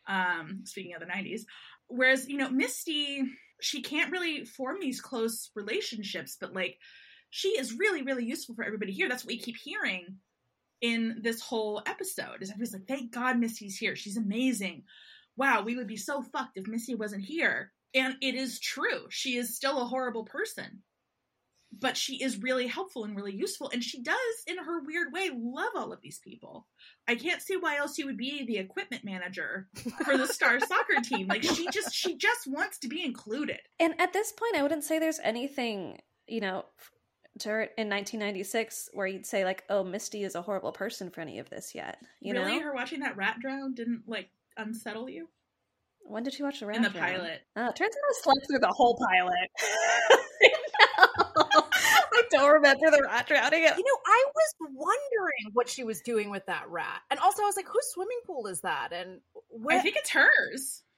[0.06, 1.42] Um, speaking of the 90s.
[1.86, 3.22] Whereas, you know, Misty,
[3.60, 6.78] she can't really form these close relationships, but like
[7.30, 9.08] she is really, really useful for everybody here.
[9.08, 10.18] That's what we keep hearing
[10.80, 12.42] in this whole episode.
[12.42, 13.96] Is everybody's like, thank God Misty's here.
[13.96, 14.84] She's amazing.
[15.36, 17.72] Wow, we would be so fucked if Missy wasn't here.
[17.94, 19.06] And it is true.
[19.08, 20.82] She is still a horrible person
[21.78, 24.16] but she is really helpful and really useful and she does
[24.46, 26.66] in her weird way love all of these people
[27.06, 29.68] i can't see why else she would be the equipment manager
[30.04, 33.94] for the star soccer team like she just she just wants to be included And
[34.00, 36.64] at this point, I wouldn't say there's anything, you know,
[37.36, 41.20] f- dur- in 1996 where you'd say like, "Oh, Misty is a horrible person for
[41.20, 45.08] any of this yet." You really know, her watching that rat drown didn't like unsettle
[45.08, 45.28] you
[46.02, 46.76] when did you watch the rat?
[46.76, 47.18] in the Rat Drown?
[47.18, 49.48] pilot Oh, it turns out I slept through the whole pilot.
[52.12, 53.62] I don't remember the rat drowning.
[53.62, 57.46] You know, I was wondering what she was doing with that rat, and also I
[57.46, 60.89] was like, "Whose swimming pool is that?" And where, i think it's hers it-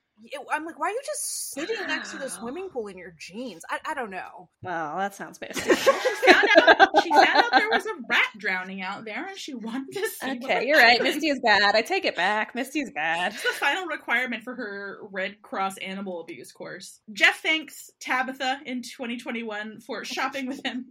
[0.53, 3.63] I'm like, "Why are you just sitting next to the swimming pool in your jeans?"
[3.71, 4.49] I, I don't know.
[4.63, 5.57] Well, that sounds bad.
[5.57, 9.55] she found out she found out there was a rat drowning out there and she
[9.55, 11.03] wanted to see what Okay, would you're right.
[11.03, 11.75] Misty is bad.
[11.75, 12.55] I take it back.
[12.55, 13.33] Misty's bad.
[13.35, 17.01] It's the final requirement for her Red Cross animal abuse course.
[17.13, 20.87] Jeff thanks Tabitha in 2021 for shopping with him,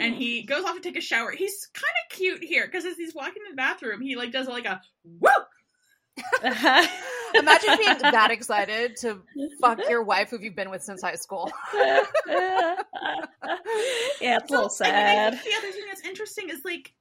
[0.00, 1.30] and he goes off to take a shower.
[1.32, 4.46] He's kind of cute here because as he's walking in the bathroom, he like does
[4.48, 5.46] like a whoop.
[6.42, 9.22] Imagine being that excited to
[9.60, 11.50] fuck your wife who you've been with since high school.
[11.74, 12.76] yeah,
[14.38, 15.32] it's a little So, I mean, I sad.
[15.34, 16.92] think the other thing that's interesting is like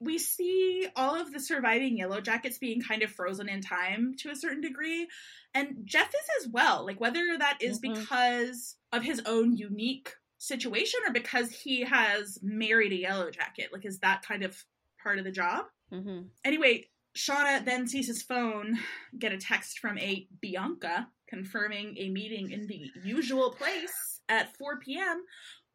[0.00, 4.30] we see all of the surviving yellow jackets being kind of frozen in time to
[4.30, 5.08] a certain degree
[5.54, 7.94] and jeff is as well like whether that is Mhm.
[7.94, 13.84] because of his own unique situation or because he has married a yellow jacket like
[13.84, 14.64] is that kind of
[15.02, 16.84] part of the job hmm Anyway,
[17.18, 18.78] Shauna then sees his phone
[19.18, 24.78] get a text from a Bianca confirming a meeting in the usual place at 4
[24.78, 25.22] p.m.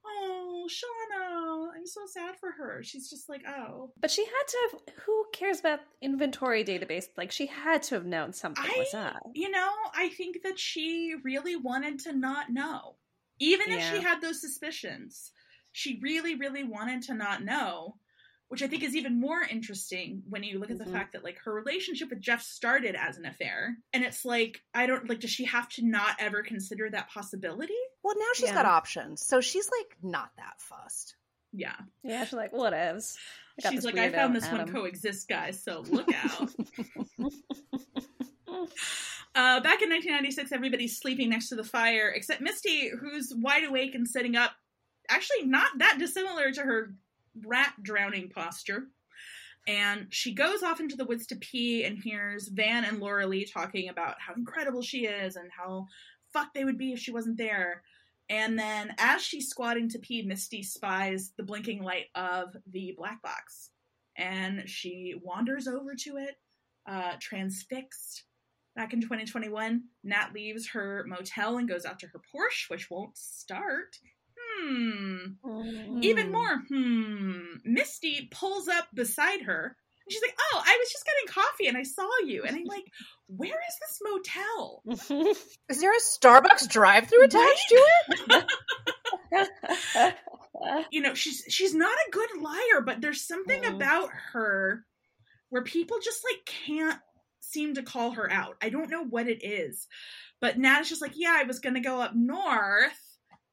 [0.06, 2.82] Oh, Shauna, I'm so sad for her.
[2.84, 3.91] She's just like, oh.
[3.99, 4.95] But she had to have.
[5.06, 7.06] Who cares about inventory database?
[7.18, 9.22] Like she had to have known something was up.
[9.34, 12.95] you know, I think that she really wanted to not know.
[13.40, 15.32] Even if she had those suspicions,
[15.74, 17.95] she really, really wanted to not know.
[18.53, 20.91] Which I think is even more interesting when you look at the Mhm.
[20.91, 23.77] fact that like her relationship with Jeff started as an affair.
[23.93, 27.73] And it's like, I don't like, does she have to not ever consider that possibility?
[28.03, 28.53] Well, now she's Yeah.
[28.53, 31.15] got options, so she's like not that fussed.
[31.51, 31.75] Yeah.
[32.03, 33.17] Yeah, she's like, whatevs.
[33.65, 36.53] I She's like, I found weirdo, this one Adam." coexist, guys, so look out.
[39.35, 43.95] Uh, back in 1996, everybody's sleeping next to the fire except Misty, who's wide awake
[43.95, 44.51] and sitting up.
[45.09, 46.93] Actually, not that dissimilar to her
[47.45, 48.88] rat drowning posture.
[49.68, 53.45] And she goes off into the woods to pee and hears Van and Laura Lee
[53.45, 55.88] talking about how incredible she is and how
[56.34, 57.84] fucked they would be if she wasn't there.
[58.30, 63.22] And then, as she's squatting to pee, Misty spies the blinking light of the black
[63.22, 63.69] box.
[64.18, 66.35] And she wanders over to it,
[66.85, 68.23] uh, transfixed.
[68.76, 73.18] Back in 2021, Nat leaves her motel and goes out to her Porsche, which won't
[73.18, 73.97] start.
[74.59, 75.99] Hmm.
[76.03, 76.31] Even Hmm.
[76.31, 77.41] more, hmm.
[77.63, 79.75] Misty pulls up beside her.
[80.05, 82.43] And she's like, Oh, I was just getting coffee and I saw you.
[82.43, 82.84] And I'm like,
[83.27, 84.84] Where is this motel?
[85.69, 87.85] Is there a Starbucks drive-through attached to
[89.31, 90.15] it?
[90.91, 93.75] You know, she's she's not a good liar, but there's something Mhm.
[93.75, 94.85] about her
[95.49, 96.99] where people just like can't
[97.41, 98.55] seem to call her out.
[98.61, 99.88] I don't know what it is.
[100.39, 102.97] But Nat is just like, Yeah, I was gonna go up north.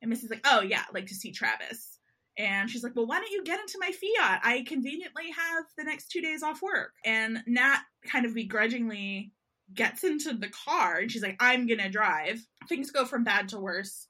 [0.01, 1.98] And Misty's like, Oh yeah, like to see Travis.
[2.39, 4.40] And she's like, Well, why don't you get into my Fiat?
[4.44, 6.93] I conveniently have the next two days off work.
[7.05, 9.32] And Nat kind of begrudgingly
[9.72, 12.44] gets into the car and she's like, I'm gonna drive.
[12.68, 14.09] Things go from bad to worse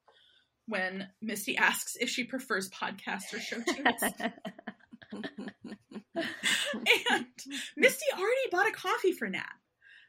[0.67, 4.33] when Misty asks if she prefers podcasts or show tunes.
[6.15, 7.27] and
[7.77, 9.45] Misty already bought a coffee for Nat.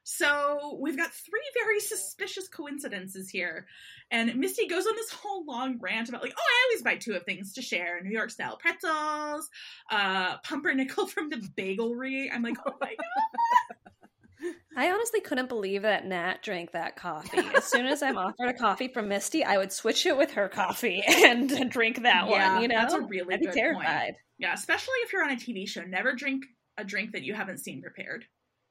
[0.03, 3.67] So we've got three very suspicious coincidences here.
[4.09, 7.13] And Misty goes on this whole long rant about like, oh, I always buy two
[7.13, 9.49] of things to share: New York style pretzels,
[9.89, 12.29] uh, pumpernickel from the bagelry.
[12.31, 14.55] I'm like, oh my god.
[14.75, 17.37] I honestly couldn't believe that Nat drank that coffee.
[17.55, 20.49] As soon as I'm offered a coffee from Misty, I would switch it with her
[20.49, 22.61] coffee and drink that Yeah, one.
[22.63, 24.15] You know, that's a really I'd be good terrified.
[24.39, 26.45] Yeah, especially if you're on a TV show, never drink
[26.77, 28.25] a drink that you haven't seen prepared.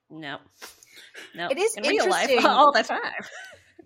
[0.09, 0.39] No,
[1.35, 2.47] no, It is in real life interesting.
[2.51, 3.01] all the time.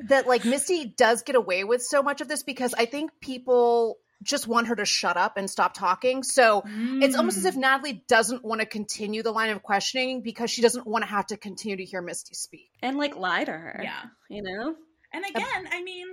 [0.08, 3.98] that like Misty does get away with so much of this because I think people
[4.22, 6.22] just want her to shut up and stop talking.
[6.22, 7.58] So it's almost as if mm.
[7.58, 11.26] Natalie doesn't want to continue the line of questioning because she doesn't want to have
[11.26, 12.70] to continue to hear Misty speak.
[12.82, 13.80] and like lie to her.
[13.82, 14.00] Yeah.
[14.30, 14.74] you know.
[15.12, 16.06] And again, I mean,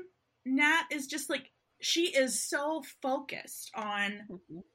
[0.46, 1.50] Nat is just like
[1.82, 4.22] she is so focused on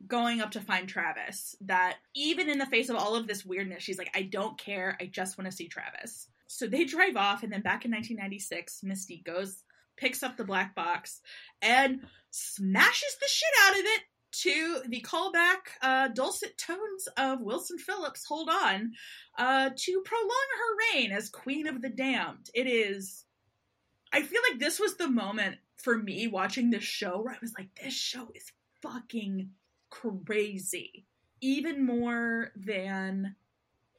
[0.06, 3.82] going up to find Travis that even in the face of all of this weirdness,
[3.82, 4.96] she's like, I don't care.
[5.00, 6.28] I just want to see Travis.
[6.48, 9.62] So they drive off, and then back in 1996, Misty goes,
[9.96, 11.20] picks up the black box,
[11.62, 12.00] and
[12.30, 14.02] smashes the shit out of it
[14.32, 18.92] to the callback uh, dulcet tones of Wilson Phillips, Hold On,
[19.38, 22.50] uh, to prolong her reign as Queen of the Damned.
[22.52, 23.24] It is.
[24.12, 27.54] I feel like this was the moment for me watching this show where I was
[27.58, 28.50] like, this show is
[28.82, 29.50] fucking
[29.90, 31.06] crazy.
[31.40, 33.36] Even more than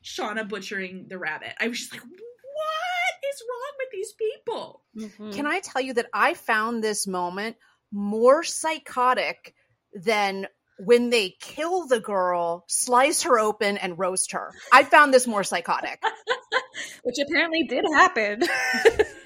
[0.04, 1.54] Shauna butchering the rabbit.
[1.60, 4.84] I was just like, what is wrong with these people?
[4.98, 5.34] Mhm.
[5.34, 7.58] Can I tell you that I found this moment
[7.92, 9.54] more psychotic
[9.94, 10.48] than
[10.80, 14.52] when they kill the girl, slice her open, and roast her?
[14.72, 16.02] I found this more psychotic.
[17.04, 18.44] Which apparently did happen.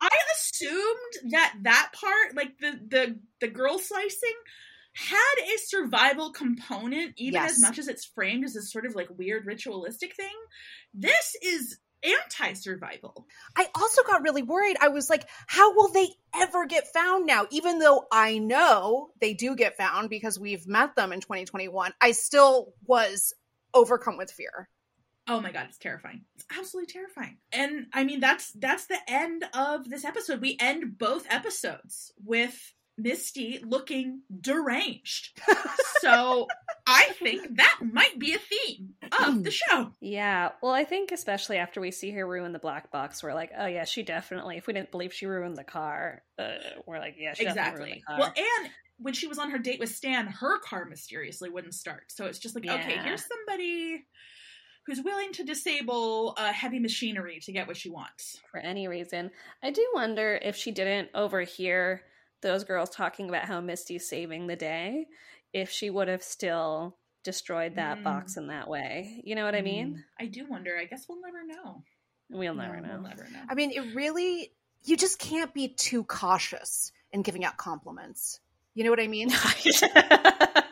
[0.00, 4.34] I assumed that that part, like the the the girl slicing,
[4.94, 7.52] had a survival component, even Yes.
[7.52, 10.34] as much as it's framed as this sort of like weird ritualistic thing.
[10.94, 13.26] This is anti-survival.
[13.56, 14.76] I also got really worried.
[14.80, 17.46] I was like, how will they ever get found now?
[17.50, 22.12] Even though I know they do get found because we've met them in 2021, I
[22.12, 23.32] still was
[23.74, 24.68] overcome with fear.
[25.28, 26.22] Oh my god, it's terrifying.
[26.36, 27.38] It's absolutely terrifying.
[27.52, 30.40] And I mean that's that's the end of this episode.
[30.40, 35.38] We end both episodes with Misty looking deranged.
[36.00, 36.46] so
[36.86, 39.90] I think that might be a theme of the show.
[40.00, 40.50] yeah.
[40.62, 43.66] Well, I think especially after we see her ruin the black box, we're like, oh
[43.66, 44.56] yeah, she definitely.
[44.56, 46.52] If we didn't believe she ruined the car, uh,
[46.86, 48.04] we're like, yeah, she definitely ruined Exactly.
[48.06, 48.18] the car.
[48.20, 52.04] Well, and when she was on her date with Stan, her car mysteriously wouldn't start.
[52.08, 54.06] So it's just like, okay, here's somebody
[54.86, 58.38] who's willing to disable uh, heavy machinery to get what she wants.
[58.50, 59.30] for any reason.
[59.62, 62.02] I do wonder if she didn't overhear
[62.42, 65.06] those girls talking about how Misty's saving the day,
[65.52, 68.04] if she would have still destroyed that Mm.
[68.04, 69.20] box in that way.
[69.24, 70.04] You know what I mean?
[70.20, 70.76] I do wonder.
[70.78, 71.82] I guess we'll never know.
[72.30, 72.92] We'll never No, know.
[73.00, 73.40] We'll never know.
[73.48, 74.52] I mean, it really,
[74.84, 78.38] you just can't be too cautious in giving out compliments.
[78.74, 79.28] You know what I mean?
[79.28, 79.80] That's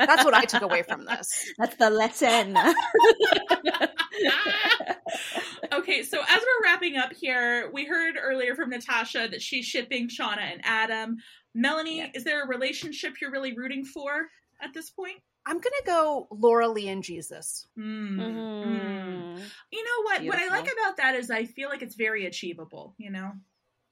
[0.05, 1.51] That's what I took away from this.
[1.59, 2.57] That's the lesson.
[5.73, 10.09] okay, so as we're wrapping up here, we heard earlier from Natasha that she's shipping
[10.09, 11.16] Shauna and Adam.
[11.55, 12.11] Melanie, Yeah.
[12.15, 14.28] is there a relationship you're really rooting for
[14.61, 15.19] at this point?
[15.47, 17.66] I'm going to go Laura Lee and Jesus.
[17.78, 18.65] Mm, mm.
[18.65, 19.45] Mhm.
[19.70, 20.24] You know what?
[20.24, 22.95] What I like about that is I feel like it's very achievable.
[22.97, 23.32] You know,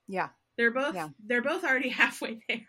[0.09, 0.31] Yeah.
[0.57, 1.09] they're both Yeah.
[1.25, 2.65] they're both already halfway there.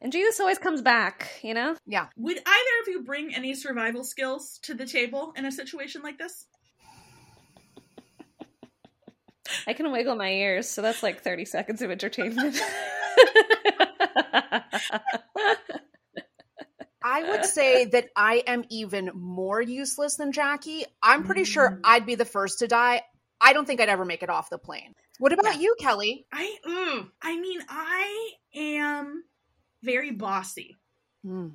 [0.00, 1.76] And Jesus always comes back, you know?
[1.86, 2.08] Yeah.
[2.16, 6.18] Would either of you bring any survival skills to the table in a situation like
[6.18, 6.46] this?
[9.66, 12.60] I can wiggle my ears, so that's like 30 seconds of entertainment.
[17.04, 20.84] I would say that I am even more useless than Jackie.
[21.02, 21.80] I'm pretty sure Mm.
[21.84, 23.02] I'd be the first to die.
[23.40, 24.94] I don't think I'd ever make it off the plane.
[25.18, 26.26] What about you, Kelly?
[26.32, 29.24] I mm, I mean I am
[29.82, 30.76] very bossy.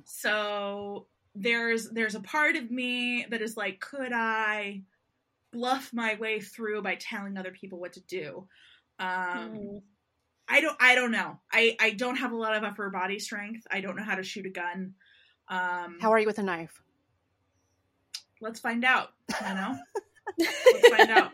[0.04, 4.82] So there's there's a part of me that is like, could I
[5.52, 8.46] bluff my way through by telling other people what to do?
[8.98, 9.82] Um, Mm.
[10.50, 11.38] I don't I don't know.
[11.52, 13.66] I I don't have a lot of upper body strength.
[13.70, 14.94] I don't know how to shoot a gun.
[15.48, 16.80] Um, How are you with a knife?
[18.40, 19.10] let's find out.
[19.46, 19.78] You know,
[20.38, 21.32] let's find out.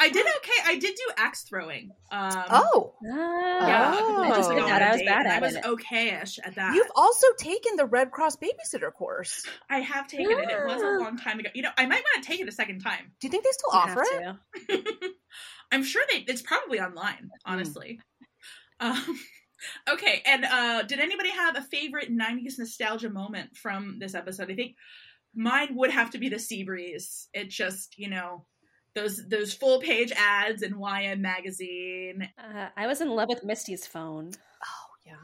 [0.00, 0.52] I did okay.
[0.66, 1.90] I did do axe throwing.
[2.12, 4.22] Um, Oh, yeah, Oh.
[4.22, 4.82] I just I like did on that.
[4.82, 5.64] a I was date, bad and I was it.
[5.64, 6.74] okay-ish at that.
[6.74, 9.44] you've also taken the Red Cross babysitter course.
[9.68, 10.50] I have taken it.
[10.50, 11.50] It was a long time ago.
[11.54, 13.12] You know, I might want to take it a second time.
[13.20, 14.36] Do you think they still You offer have
[14.68, 15.12] it?
[15.72, 16.18] I'm sure they.
[16.28, 18.00] It's probably online, honestly.
[18.80, 19.18] Um,
[19.90, 24.50] okay, and uh, did anybody have a favorite '90s nostalgia moment from this episode?
[24.50, 24.76] I think
[25.34, 27.28] mine would have to be the sea breeze.
[27.34, 28.46] It just, you know,
[28.94, 32.28] those those full page ads in YM magazine.
[32.38, 34.32] Uh, I was in love with Misty's phone.
[34.64, 35.14] Oh yeah.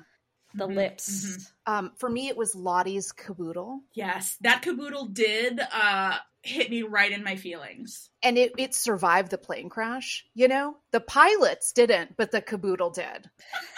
[0.57, 1.11] The Mhm, lips.
[1.11, 1.51] mhm.
[1.67, 7.11] Um, for me, it was Lottie's caboodle, Yes, that caboodle did uh hit me right
[7.11, 8.11] in my feelings.
[8.23, 10.25] and it it survived the plane crash.
[10.35, 13.31] You know, the pilots didn't, but the caboodle did.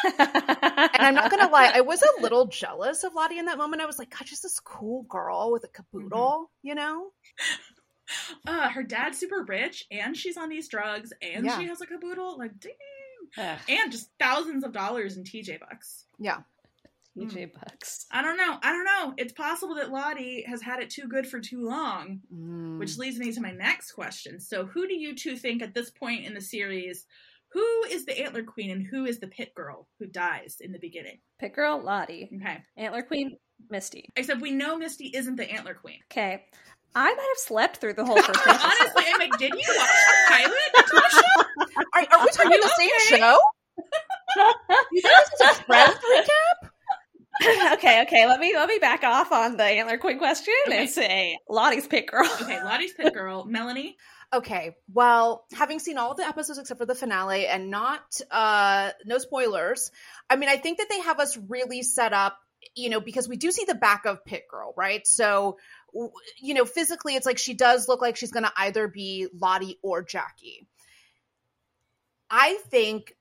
[0.04, 3.82] And I'm not gonna lie, I was a little jealous of Lottie in that moment.
[3.82, 6.50] I was like, God, just this cool girl with a caboodle.
[6.62, 7.06] You know?
[8.46, 11.58] Uh her dad's super rich and she's on these drugs and Yeah.
[11.58, 12.38] she has a caboodle.
[12.38, 12.72] Like dang.
[13.38, 16.06] Ugh, And just thousands of dollars in TJ bucks.
[16.18, 16.38] Yeah.
[17.18, 18.04] TJ Bucks.
[18.12, 18.58] I don't know.
[18.62, 19.14] I don't know.
[19.16, 22.20] It's possible that Lottie has had it too good for too long.
[22.30, 22.78] Mm.
[22.78, 24.38] Which leads me to my next question.
[24.38, 27.06] So, who do you two think at this point in the series,
[27.52, 30.78] who is the Antler Queen and who is the Pit Girl who dies in the
[30.78, 31.20] beginning?
[31.40, 32.28] Pit Girl, Lottie.
[32.36, 32.58] Okay.
[32.76, 33.38] Antler Queen,
[33.70, 34.10] Misty.
[34.14, 36.00] Except we know Misty isn't the Antler Queen.
[36.12, 36.44] Okay.
[36.96, 38.64] I might have slept through the whole first episode.
[38.64, 40.86] Honestly, I'm like, did you watch the pilot?
[40.88, 41.22] Tasha?
[41.94, 42.90] Are, are we talking you about the okay?
[43.08, 43.38] same show?
[44.92, 47.72] You think this is a Friends recap?
[47.74, 48.26] okay, okay.
[48.26, 50.80] Let me let me back off on the Antler Queen question Okay.
[50.82, 52.26] and say Lottie's Pit Girl.
[52.42, 53.44] Okay, Lottie's Pit Girl.
[53.44, 53.96] Melanie?
[54.34, 58.00] Okay, well, having seen all the episodes except for the finale and not
[58.30, 59.90] uh no spoilers,
[60.30, 62.36] I mean, I think that they have us really set up,
[62.74, 65.06] you know, because we do see the back of Pit Girl, right?
[65.06, 65.58] So, w-
[66.38, 69.78] you know, physically it's like she does look like she's going to either be Lottie
[69.82, 70.66] or Jackie.
[72.30, 73.14] I think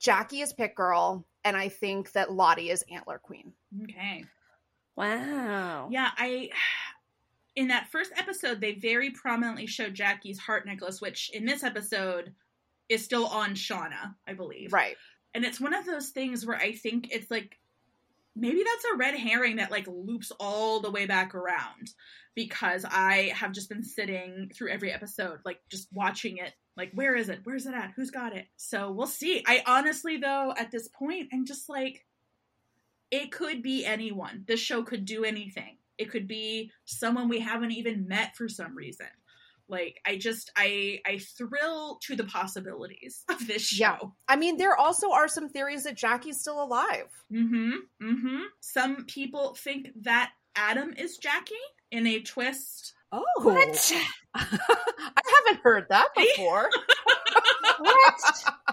[0.00, 3.52] Jackie is Pit Girl and I think that Lottie is Antler Queen.
[3.82, 4.24] Okay.
[4.96, 5.88] Wow.
[5.90, 6.50] Yeah, I.
[7.54, 12.32] In that first episode, they very prominently showed Jackie's heart necklace, which in this episode
[12.88, 14.72] is still on Shauna, I believe.
[14.72, 14.96] Right.
[15.34, 17.58] And it's one of those things where I think it's like
[18.34, 21.90] maybe that's a red herring that like loops all the way back around
[22.34, 26.52] because I have just been sitting through every episode, like just watching it.
[26.76, 27.40] Like, where is it?
[27.44, 27.92] Where's it at?
[27.94, 28.46] Who's got it?
[28.56, 29.42] So we'll see.
[29.46, 32.06] I honestly, though, at this point, I'm just like,
[33.10, 34.44] it could be anyone.
[34.46, 35.76] This show could do anything.
[35.98, 39.06] It could be someone we haven't even met for some reason.
[39.72, 43.84] Like, I just, I, I thrill to the possibilities of this show.
[43.84, 43.98] Yeah.
[44.28, 47.08] I mean, there also are some theories that Jackie's still alive.
[47.32, 47.72] Mm-hmm.
[48.02, 48.40] Mm-hmm.
[48.60, 51.54] Some people think that Adam is Jackie
[51.90, 52.92] in a twist.
[53.10, 53.24] Oh.
[53.38, 53.92] What?
[54.34, 54.40] I
[55.46, 56.68] haven't heard that before.
[57.78, 58.14] What?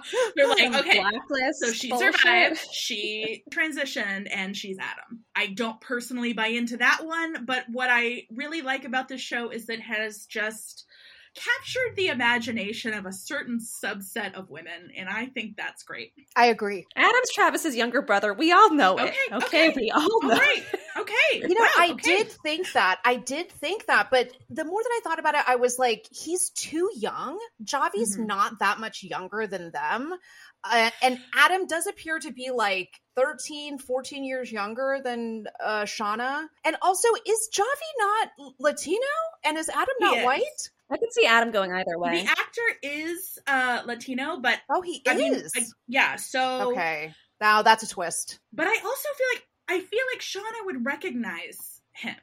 [0.35, 2.15] They're like, Some okay, blacklist so she bullshit?
[2.15, 5.23] survived, she transitioned, and she's Adam.
[5.35, 9.49] I don't personally buy into that one, but what I really like about this show
[9.49, 10.85] is that it has just
[11.39, 16.11] captured the imagination of a certain subset of women, and I think that's great.
[16.35, 16.85] I agree.
[16.95, 18.33] Adam's Travis's younger brother.
[18.33, 19.03] We all know it.
[19.31, 19.73] Okay, Okay, okay.
[19.79, 20.35] we all All know.
[20.35, 20.63] right,
[20.97, 21.15] okay.
[21.33, 22.17] You know, wow, I okay.
[22.17, 22.99] did think that.
[23.05, 26.05] I did think that, but the more that I thought about it, I was like,
[26.11, 27.39] he's too young.
[27.63, 28.25] Javi's Mhm.
[28.27, 30.13] not that much younger than them.
[30.63, 36.47] Uh, and Adam does appear to be like 13, 14 years younger than uh, Shauna.
[36.65, 37.65] And also, is Javi
[37.97, 38.99] not Latino?
[39.45, 40.69] And is Adam not white?
[40.91, 42.23] I can see Adam going either way.
[42.23, 45.51] The actor is uh Latino, but Oh, he I mean, is.
[45.55, 46.15] I- yeah.
[46.15, 47.13] So, okay.
[47.41, 48.39] Now that's a twist.
[48.51, 52.15] but I also feel like I feel like Shauna would recognize him.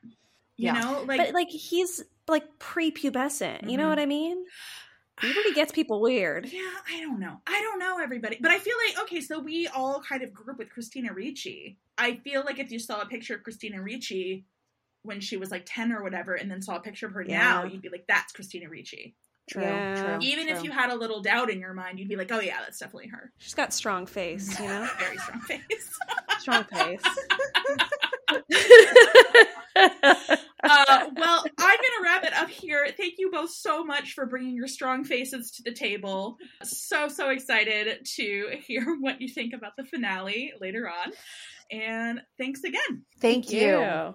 [0.57, 0.81] You Yeah.
[0.81, 3.71] know, like but like he's like prepubescent.
[3.71, 3.91] You know Mhm.
[3.91, 4.45] what I mean?
[5.17, 6.45] Puberty gets people weird.
[6.53, 6.61] Yeah,
[6.93, 7.41] I don't know.
[7.47, 9.21] I don't know everybody, but I feel like okay.
[9.23, 11.79] So we all kind of grew up with Christina Ricci.
[11.97, 14.45] I feel like if you saw a picture of Christina Ricci
[15.07, 17.65] when she was like ten or whatever, and then saw a picture of her now,
[17.65, 19.15] you'd be like, "That's Christina Ricci."
[19.49, 19.63] True.
[19.63, 20.19] Yeah.
[20.19, 20.27] True.
[20.27, 22.59] Even if you had a little doubt in your mind, you'd be like, "Oh yeah,
[22.61, 24.89] that's definitely her." She's got strong face, you know?
[24.99, 25.99] Very strong face.
[26.41, 27.03] Strong face.
[28.29, 28.41] uh,
[31.17, 32.89] well, I'm going to wrap it up here.
[32.97, 36.37] Thank you both so much for bringing your strong faces to the table.
[36.63, 41.13] So, so excited to hear what you think about the finale later on.
[41.71, 43.05] And thanks again.
[43.21, 44.15] Thank you.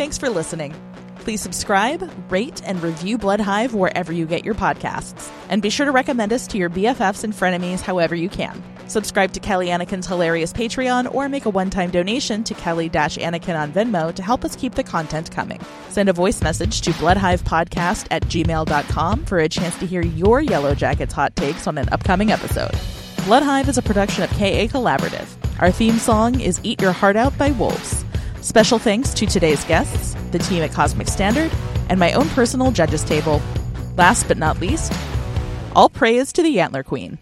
[0.00, 0.74] Thanks for listening.
[1.16, 5.30] Please subscribe, rate, and review Blood Hive wherever you get your podcasts.
[5.50, 8.64] And be sure to recommend us to your BFFs and frenemies however you can.
[8.88, 13.60] Subscribe to Kelly Anneken's hilarious Patreon or make a one time donation to Kelly Anakin
[13.60, 15.60] on Venmo to help us keep the content coming.
[15.90, 21.12] Send a voice message to bloodhivepodcast at gmail.com for a chance to hear your Yellowjackets
[21.12, 22.74] hot takes on an upcoming episode.
[23.26, 25.28] Blood Hive is a production of KA Collaborative.
[25.60, 28.06] Our theme song is Eat Your Heart Out by Wolves.
[28.42, 31.52] Special thanks to today's guests, the team at Cosmic Standard,
[31.90, 33.40] and my own personal judges table.
[33.96, 34.92] Last but not least,
[35.76, 37.18] all praise to the Antler Queen.